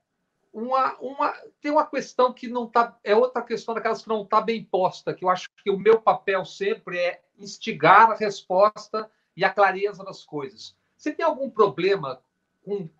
[0.53, 2.97] uma, uma, tem uma questão que não está.
[3.05, 6.01] É outra questão daquelas que não está bem posta, que eu acho que o meu
[6.01, 10.77] papel sempre é instigar a resposta e a clareza das coisas.
[10.97, 12.21] Você tem algum problema
[12.65, 12.91] com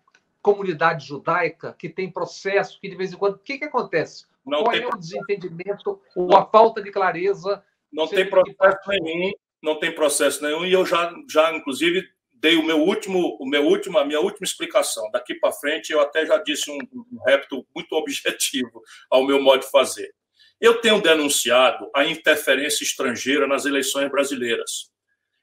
[0.41, 3.35] comunidade judaica que tem processo, que de vez em quando.
[3.35, 4.25] O que, que acontece?
[4.45, 7.61] Não Qual é o desentendimento ou a falta de clareza?
[7.91, 12.65] Não tem processo nenhum, não tem processo nenhum, e eu já, já inclusive, dei o
[12.65, 15.11] meu último, o meu último, a minha última explicação.
[15.11, 19.59] Daqui para frente, eu até já disse um, um repto muito objetivo ao meu modo
[19.59, 20.15] de fazer.
[20.61, 24.88] Eu tenho denunciado a interferência estrangeira nas eleições brasileiras.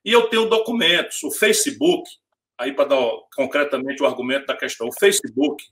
[0.06, 1.20] E eu tenho documentos.
[1.24, 2.08] O Facebook,
[2.56, 5.64] aí para dar concretamente o argumento da questão, o Facebook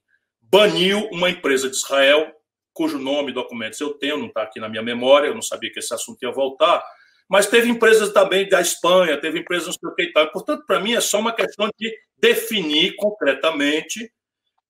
[0.43, 2.35] baniu uma empresa de Israel,
[2.73, 5.71] cujo nome e documentos eu tenho, não está aqui na minha memória, eu não sabia
[5.73, 6.85] que esse assunto ia voltar,
[7.29, 10.31] mas teve empresas também da Espanha, teve empresas não sei o que e tal.
[10.33, 14.13] Portanto, para mim é só uma questão de definir concretamente.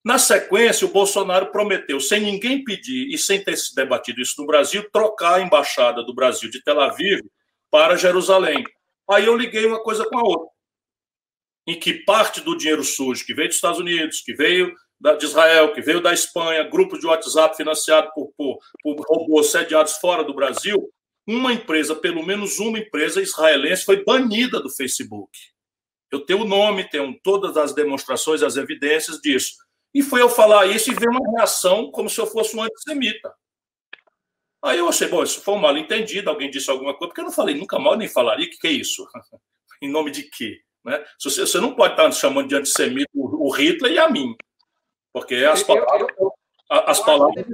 [0.05, 4.47] Na sequência, o Bolsonaro prometeu, sem ninguém pedir e sem ter se debatido isso no
[4.47, 7.21] Brasil, trocar a embaixada do Brasil de Tel Aviv
[7.71, 8.63] para Jerusalém.
[9.11, 10.49] Aí eu liguei uma coisa com a outra.
[11.67, 14.75] Em que parte do dinheiro sujo que veio dos Estados Unidos, que veio
[15.19, 19.95] de Israel, que veio da Espanha, grupos de WhatsApp financiados por, por, por robôs sediados
[19.95, 20.91] fora do Brasil,
[21.27, 25.31] uma empresa, pelo menos uma empresa israelense, foi banida do Facebook.
[26.11, 29.57] Eu tenho o nome, tenho todas as demonstrações, as evidências disso.
[29.93, 33.33] E foi eu falar isso e ver uma reação como se eu fosse um antissemita.
[34.65, 37.27] Aí eu achei, bom, isso foi um mal entendido, alguém disse alguma coisa, porque eu
[37.27, 39.07] não falei nunca mal nem falaria, o que, que é isso?
[39.83, 40.59] em nome de quê?
[40.83, 41.05] Né?
[41.23, 44.35] Você, você não pode estar chamando de antissemita o Hitler e a mim.
[45.13, 46.09] Porque as palavras.
[46.19, 46.33] Eu, eu,
[46.69, 47.47] as eu palavras.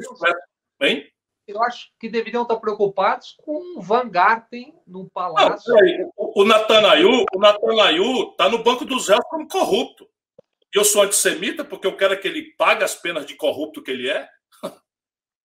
[0.80, 1.06] Hein?
[1.46, 5.74] Eu acho que deveriam estar preocupados com o Van Garten no palácio.
[5.74, 10.08] Não, o, o o Natanael está no banco dos réus como corrupto.
[10.72, 13.90] E eu sou antissemita porque eu quero que ele pague as penas de corrupto que
[13.90, 14.28] ele é.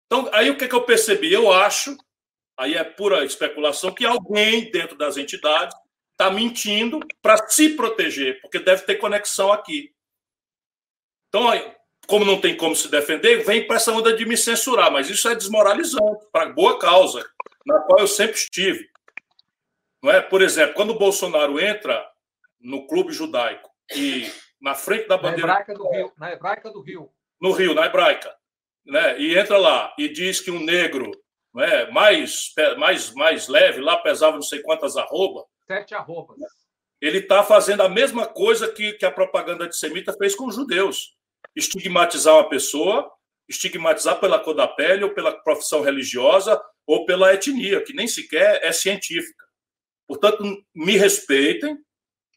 [0.06, 1.32] Então, aí o que, que eu percebi?
[1.32, 1.98] Eu acho,
[2.58, 5.76] aí é pura especulação, que alguém dentro das entidades
[6.12, 9.94] está mentindo para se proteger, porque deve ter conexão aqui.
[11.28, 11.50] Então,
[12.08, 15.28] como não tem como se defender, vem para essa onda de me censurar, mas isso
[15.28, 17.28] é desmoralizante, para boa causa,
[17.66, 18.90] na qual eu sempre estive.
[20.02, 20.22] Não é?
[20.22, 22.08] Por exemplo, quando o Bolsonaro entra
[22.60, 25.48] no clube judaico e na frente da bandeira.
[25.48, 26.14] Na hebraica do Rio.
[26.18, 27.12] Na hebraica do Rio.
[27.42, 28.36] No Rio, na hebraica.
[28.86, 29.20] Né?
[29.20, 31.12] E entra lá e diz que um negro
[31.58, 35.44] é, mais, mais, mais leve, lá pesava não sei quantas arrobas.
[35.66, 36.38] Sete arrobas.
[37.02, 41.16] Ele está fazendo a mesma coisa que, que a propaganda antissemita fez com os judeus
[41.56, 43.10] estigmatizar uma pessoa,
[43.48, 48.60] estigmatizar pela cor da pele, ou pela profissão religiosa, ou pela etnia, que nem sequer
[48.64, 49.46] é científica.
[50.08, 50.44] Portanto,
[50.74, 51.78] me respeitem,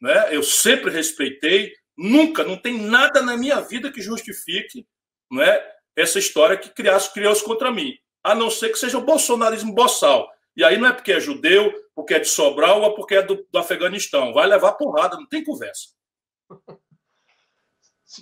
[0.00, 0.34] né?
[0.34, 4.86] eu sempre respeitei, nunca, não tem nada na minha vida que justifique
[5.30, 5.60] né,
[6.00, 10.30] essa história que criasse, criou-se contra mim, a não ser que seja o bolsonarismo boçal.
[10.56, 13.46] E aí não é porque é judeu, porque é de Sobral ou porque é do,
[13.50, 14.32] do Afeganistão.
[14.32, 15.88] Vai levar porrada, não tem conversa.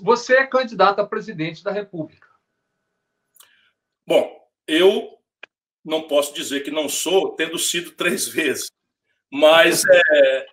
[0.03, 2.28] Você é candidato a presidente da República.
[4.07, 5.19] Bom, eu
[5.85, 8.70] não posso dizer que não sou, tendo sido três vezes.
[9.31, 10.47] Mas, é,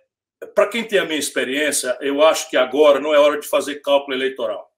[0.54, 3.80] para quem tem a minha experiência, eu acho que agora não é hora de fazer
[3.80, 4.73] cálculo eleitoral.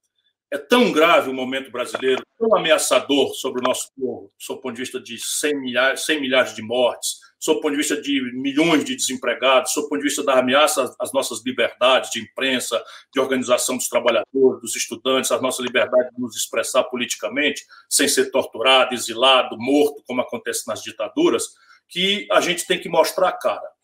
[0.52, 4.80] É tão grave o momento brasileiro, tão ameaçador sobre o nosso povo, do ponto de
[4.80, 8.84] vista de 100 milhares, 100 milhares de mortes, sob o ponto de vista de milhões
[8.84, 12.80] de desempregados, sob o ponto de vista da ameaça às nossas liberdades de imprensa,
[13.12, 18.30] de organização dos trabalhadores, dos estudantes, a nossa liberdade de nos expressar politicamente, sem ser
[18.30, 21.44] torturado, exilado, morto, como acontece nas ditaduras,
[21.88, 23.75] que a gente tem que mostrar a cara.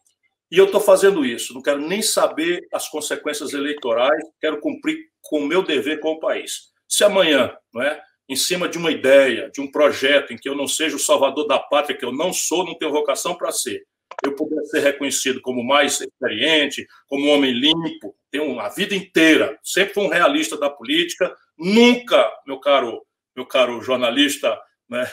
[0.52, 5.38] E eu estou fazendo isso, não quero nem saber as consequências eleitorais, quero cumprir com
[5.38, 6.70] o meu dever com o país.
[6.86, 8.02] Se amanhã, não é?
[8.28, 11.46] em cima de uma ideia, de um projeto em que eu não seja o salvador
[11.46, 13.82] da pátria, que eu não sou, não tenho vocação para ser,
[14.22, 19.58] eu puder ser reconhecido como mais experiente, como um homem limpo, tenho a vida inteira,
[19.62, 23.02] sempre fui um realista da política, nunca, meu caro,
[23.34, 25.10] meu caro jornalista né,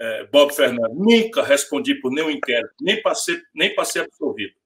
[0.00, 4.60] é, Bob Fernandes, nunca respondi por nenhum inquérito, nem passei, nem passei absolvido.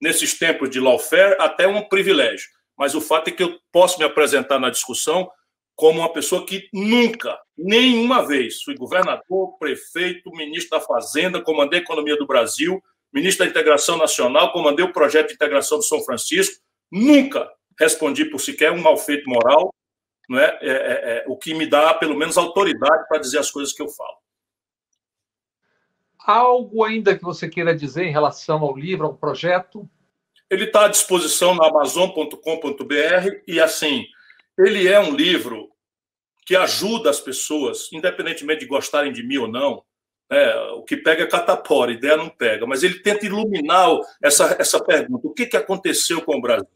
[0.00, 2.48] Nesses tempos de lawfare, até um privilégio.
[2.76, 5.28] Mas o fato é que eu posso me apresentar na discussão
[5.74, 11.82] como uma pessoa que nunca, nenhuma vez, fui governador, prefeito, ministro da Fazenda, comandei a
[11.82, 16.56] economia do Brasil, ministro da Integração Nacional, comandei o projeto de integração do São Francisco,
[16.90, 17.48] nunca
[17.78, 19.72] respondi por sequer um mal feito moral,
[20.28, 20.58] não é?
[20.60, 23.80] é, é, é o que me dá, pelo menos, autoridade para dizer as coisas que
[23.80, 24.16] eu falo.
[26.28, 29.88] Algo ainda que você queira dizer em relação ao livro, ao projeto?
[30.50, 34.04] Ele está à disposição na amazon.com.br e, assim,
[34.58, 35.70] ele é um livro
[36.44, 39.82] que ajuda as pessoas, independentemente de gostarem de mim ou não.
[40.30, 40.54] Né?
[40.72, 43.88] O que pega é catapora, ideia não pega, mas ele tenta iluminar
[44.22, 46.68] essa, essa pergunta: o que, que aconteceu com o Brasil?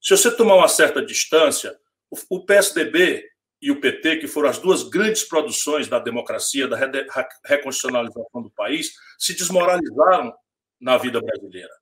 [0.00, 1.76] Se você tomar uma certa distância,
[2.08, 3.28] o, o PSDB
[3.64, 8.92] e o PT, que foram as duas grandes produções da democracia, da reconstitucionalização do país,
[9.18, 10.34] se desmoralizaram
[10.78, 11.72] na vida brasileira.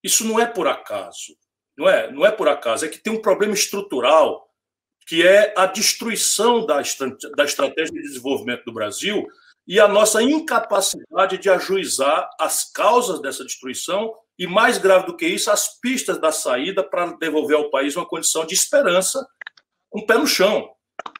[0.00, 1.36] Isso não é por acaso,
[1.76, 2.08] não é?
[2.12, 4.48] Não é por acaso, é que tem um problema estrutural
[5.08, 6.80] que é a destruição da,
[7.36, 9.26] da estratégia de desenvolvimento do Brasil
[9.66, 15.26] e a nossa incapacidade de ajuizar as causas dessa destruição e, mais grave do que
[15.26, 19.26] isso, as pistas da saída para devolver ao país uma condição de esperança,
[19.92, 20.77] um pé no chão.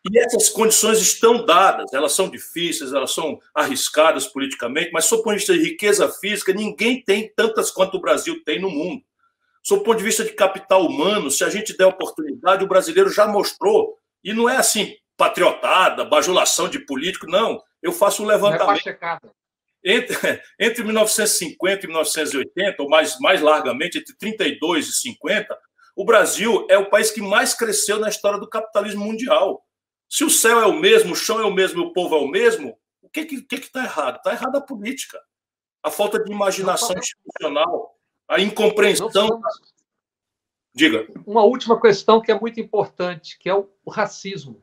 [0.08, 5.24] E essas condições estão dadas, elas são difíceis, elas são arriscadas politicamente, mas, sob o
[5.24, 9.02] ponto de vista de riqueza física, ninguém tem tantas quanto o Brasil tem no mundo.
[9.62, 13.10] Sob o ponto de vista de capital humano, se a gente der oportunidade, o brasileiro
[13.10, 13.98] já mostrou.
[14.22, 17.62] E não é assim, patriotada, bajulação de político, não.
[17.82, 18.84] Eu faço um levantamento.
[19.00, 19.18] Não é
[19.84, 20.16] entre,
[20.58, 25.58] entre 1950 e 1980, ou mais, mais largamente, entre 32 e 50,
[25.96, 29.64] o Brasil é o país que mais cresceu na história do capitalismo mundial.
[30.08, 32.28] Se o céu é o mesmo, o chão é o mesmo, o povo é o
[32.28, 34.16] mesmo, o que está que, que que tá errado?
[34.16, 35.20] Está errada a política.
[35.82, 37.94] A falta de imaginação institucional,
[38.26, 39.40] a incompreensão.
[40.74, 41.06] Diga.
[41.26, 44.62] Uma última questão que é muito importante, que é o, o racismo.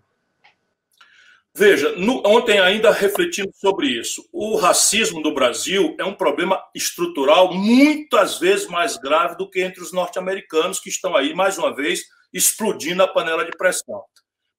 [1.58, 7.54] Veja, no, ontem ainda refletindo sobre isso, o racismo no Brasil é um problema estrutural
[7.54, 12.02] muitas vezes mais grave do que entre os norte-americanos que estão aí, mais uma vez,
[12.34, 14.04] explodindo a panela de pressão.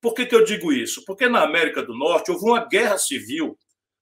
[0.06, 1.04] Por que, que eu digo isso?
[1.04, 3.58] Porque na América do Norte houve uma guerra civil.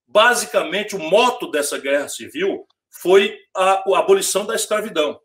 [0.06, 5.18] Basicamente, o moto dessa guerra civil foi a, a abolição da escravidão.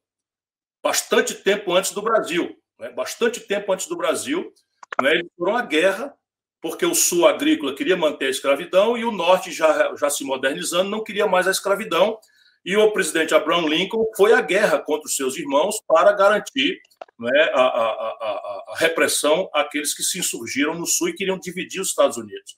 [0.81, 2.55] Bastante tempo antes do Brasil.
[2.79, 2.89] Né?
[2.91, 4.53] Bastante tempo antes do Brasil.
[5.01, 5.15] Né?
[5.15, 6.15] Eles foram à guerra
[6.61, 10.89] porque o sul agrícola queria manter a escravidão e o norte, já, já se modernizando,
[10.89, 12.17] não queria mais a escravidão.
[12.65, 16.79] E o presidente Abraham Lincoln foi à guerra contra os seus irmãos para garantir
[17.17, 21.81] né, a, a, a, a, repressão àqueles que se insurgiram no sul e queriam dividir
[21.81, 22.55] os Estados Unidos.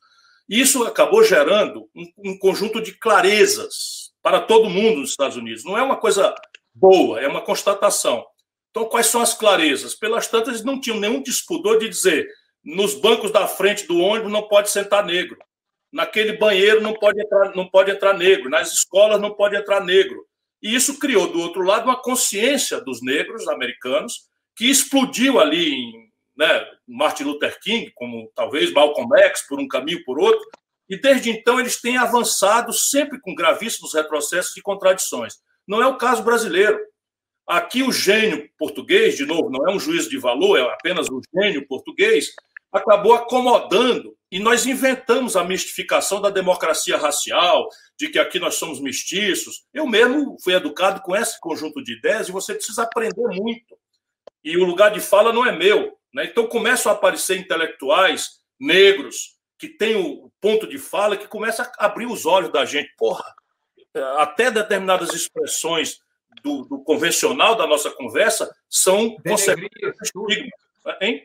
[0.50, 5.64] Isso acabou gerando um, um conjunto de clarezas para todo mundo nos Estados Unidos.
[5.64, 6.34] Não é uma coisa
[6.74, 8.26] boa, é uma constatação.
[8.70, 9.96] Então, quais são as clarezas?
[9.96, 12.28] Pelas tantas, eles não tinham nenhum dispudor de dizer
[12.64, 15.38] nos bancos da frente do ônibus não pode sentar negro.
[15.92, 18.50] Naquele banheiro não pode entrar, não pode entrar negro.
[18.50, 20.26] Nas escolas não pode entrar negro.
[20.62, 26.12] E isso criou, do outro lado, uma consciência dos negros americanos que explodiu ali em
[26.38, 30.42] né, Martin Luther King, como talvez Malcolm X, por um caminho por outro.
[30.88, 35.36] E desde então eles têm avançado sempre com gravíssimos retrocessos e contradições.
[35.68, 36.80] Não é o caso brasileiro.
[37.48, 41.20] Aqui o gênio português, de novo, não é um juízo de valor, é apenas um
[41.36, 42.28] gênio português,
[42.72, 47.68] acabou acomodando e nós inventamos a mistificação da democracia racial,
[47.98, 49.66] de que aqui nós somos mestiços.
[49.74, 53.78] Eu mesmo fui educado com esse conjunto de ideias e você precisa aprender muito.
[54.42, 55.98] E o lugar de fala não é meu.
[56.14, 56.26] Né?
[56.26, 61.86] Então começam a aparecer intelectuais negros que têm o ponto de fala que começa a
[61.86, 62.90] abrir os olhos da gente.
[62.98, 63.26] Porra,
[64.18, 66.00] até determinadas expressões
[66.42, 70.12] do, do convencional da nossa conversa são consequências
[71.02, 71.22] hein?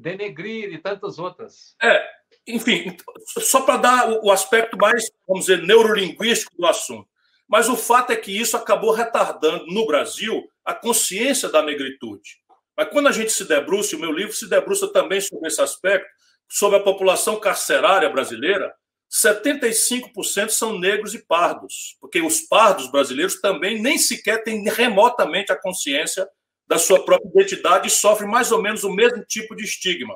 [0.00, 1.74] Denegrir e tantas outras.
[1.82, 2.02] É,
[2.46, 2.96] enfim,
[3.38, 7.08] só para dar o aspecto mais, vamos dizer, neurolinguístico do assunto.
[7.48, 12.38] Mas o fato é que isso acabou retardando no Brasil a consciência da negritude.
[12.76, 16.08] Mas quando a gente se debruça, o meu livro se debruça também sobre esse aspecto,
[16.48, 18.72] sobre a população carcerária brasileira,
[19.10, 25.60] 75% são negros e pardos, porque os pardos brasileiros também nem sequer têm remotamente a
[25.60, 26.28] consciência
[26.70, 30.14] da sua própria identidade e sofre mais ou menos o mesmo tipo de estigma.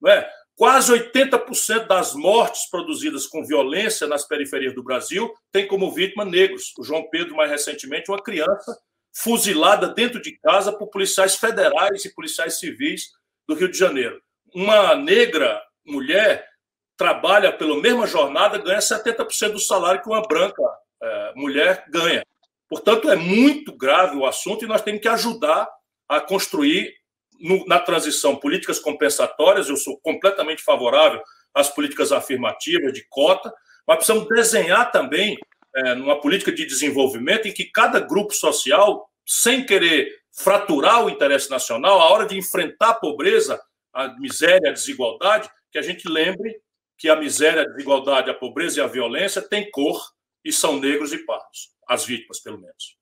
[0.00, 0.28] Não é?
[0.56, 6.74] Quase 80% das mortes produzidas com violência nas periferias do Brasil tem como vítima negros.
[6.76, 8.76] O João Pedro, mais recentemente, uma criança
[9.14, 13.12] fuzilada dentro de casa por policiais federais e policiais civis
[13.46, 14.20] do Rio de Janeiro.
[14.52, 16.48] Uma negra mulher
[16.96, 20.62] trabalha pela mesma jornada, ganha 70% do salário que uma branca
[21.00, 22.24] é, mulher ganha.
[22.68, 25.68] Portanto, é muito grave o assunto e nós temos que ajudar
[26.08, 26.94] a construir
[27.40, 29.68] no, na transição políticas compensatórias.
[29.68, 31.20] Eu sou completamente favorável
[31.54, 33.52] às políticas afirmativas de cota,
[33.86, 35.36] mas precisamos desenhar também
[35.74, 41.50] é, numa política de desenvolvimento em que cada grupo social, sem querer fraturar o interesse
[41.50, 43.60] nacional, a hora de enfrentar a pobreza,
[43.92, 46.60] a miséria, a desigualdade, que a gente lembre
[46.96, 50.00] que a miséria, a desigualdade, a pobreza e a violência têm cor
[50.44, 52.96] e são negros e pardos, as vítimas, pelo menos.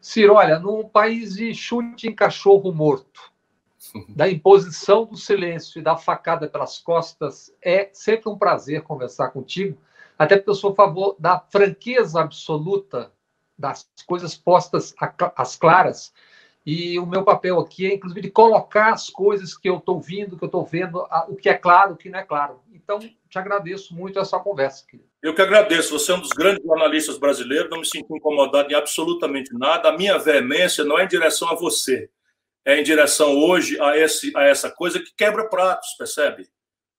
[0.00, 3.30] Ciro, olha, num país de chute em cachorro morto,
[4.08, 9.78] da imposição do silêncio e da facada pelas costas, é sempre um prazer conversar contigo,
[10.18, 13.12] até porque eu sou a favor da franqueza absoluta
[13.58, 14.94] das coisas postas
[15.36, 16.14] às claras.
[16.64, 20.36] E o meu papel aqui é, inclusive, de colocar as coisas que eu estou vindo,
[20.36, 22.60] que eu estou vendo, o que é claro, o que não é claro.
[22.72, 25.09] Então, te agradeço muito essa conversa, querido.
[25.22, 25.98] Eu que agradeço.
[25.98, 29.88] Você é um dos grandes jornalistas brasileiros, não me sinto incomodado em absolutamente nada.
[29.88, 32.08] A minha veemência não é em direção a você,
[32.64, 36.48] é em direção hoje a, esse, a essa coisa que quebra pratos, percebe?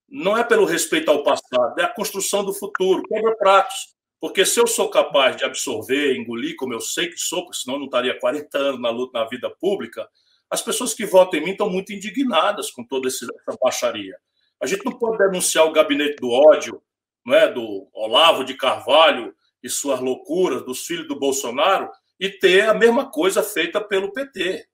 [0.07, 3.03] Não é pelo respeito ao passado, é a construção do futuro.
[3.03, 3.95] Quebra pratos.
[4.19, 7.75] Porque se eu sou capaz de absorver, engolir, como eu sei que sou, porque senão
[7.75, 10.07] eu não estaria 40 anos na luta na vida pública,
[10.47, 13.25] as pessoas que votam em mim estão muito indignadas com toda essa
[13.59, 14.15] baixaria.
[14.61, 16.79] A gente não pode denunciar o gabinete do ódio,
[17.27, 21.89] é, do Olavo de Carvalho e suas loucuras, dos filhos do Bolsonaro,
[22.19, 24.67] e ter a mesma coisa feita pelo PT.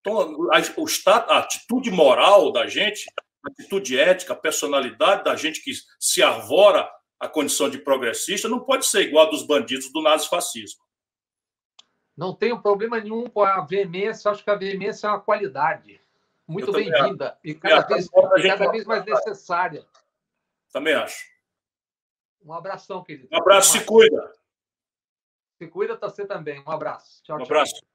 [0.00, 3.10] Então, a, a atitude moral da gente,
[3.44, 6.88] a atitude ética, a personalidade da gente que se arvora
[7.20, 10.82] a condição de progressista não pode ser igual dos bandidos do nazifascismo.
[12.16, 16.00] Não tenho problema nenhum com a veemência, acho que a veemência é uma qualidade
[16.46, 19.86] muito bem-vinda e cada, vez, cada vez mais necessária.
[20.72, 21.31] Também acho.
[22.44, 23.28] Um abração, querido.
[23.32, 24.32] Um abraço, se cuida.
[25.58, 26.62] Se cuida você também.
[26.66, 27.22] Um abraço.
[27.22, 27.46] Tchau, um tchau.
[27.46, 27.91] abraço.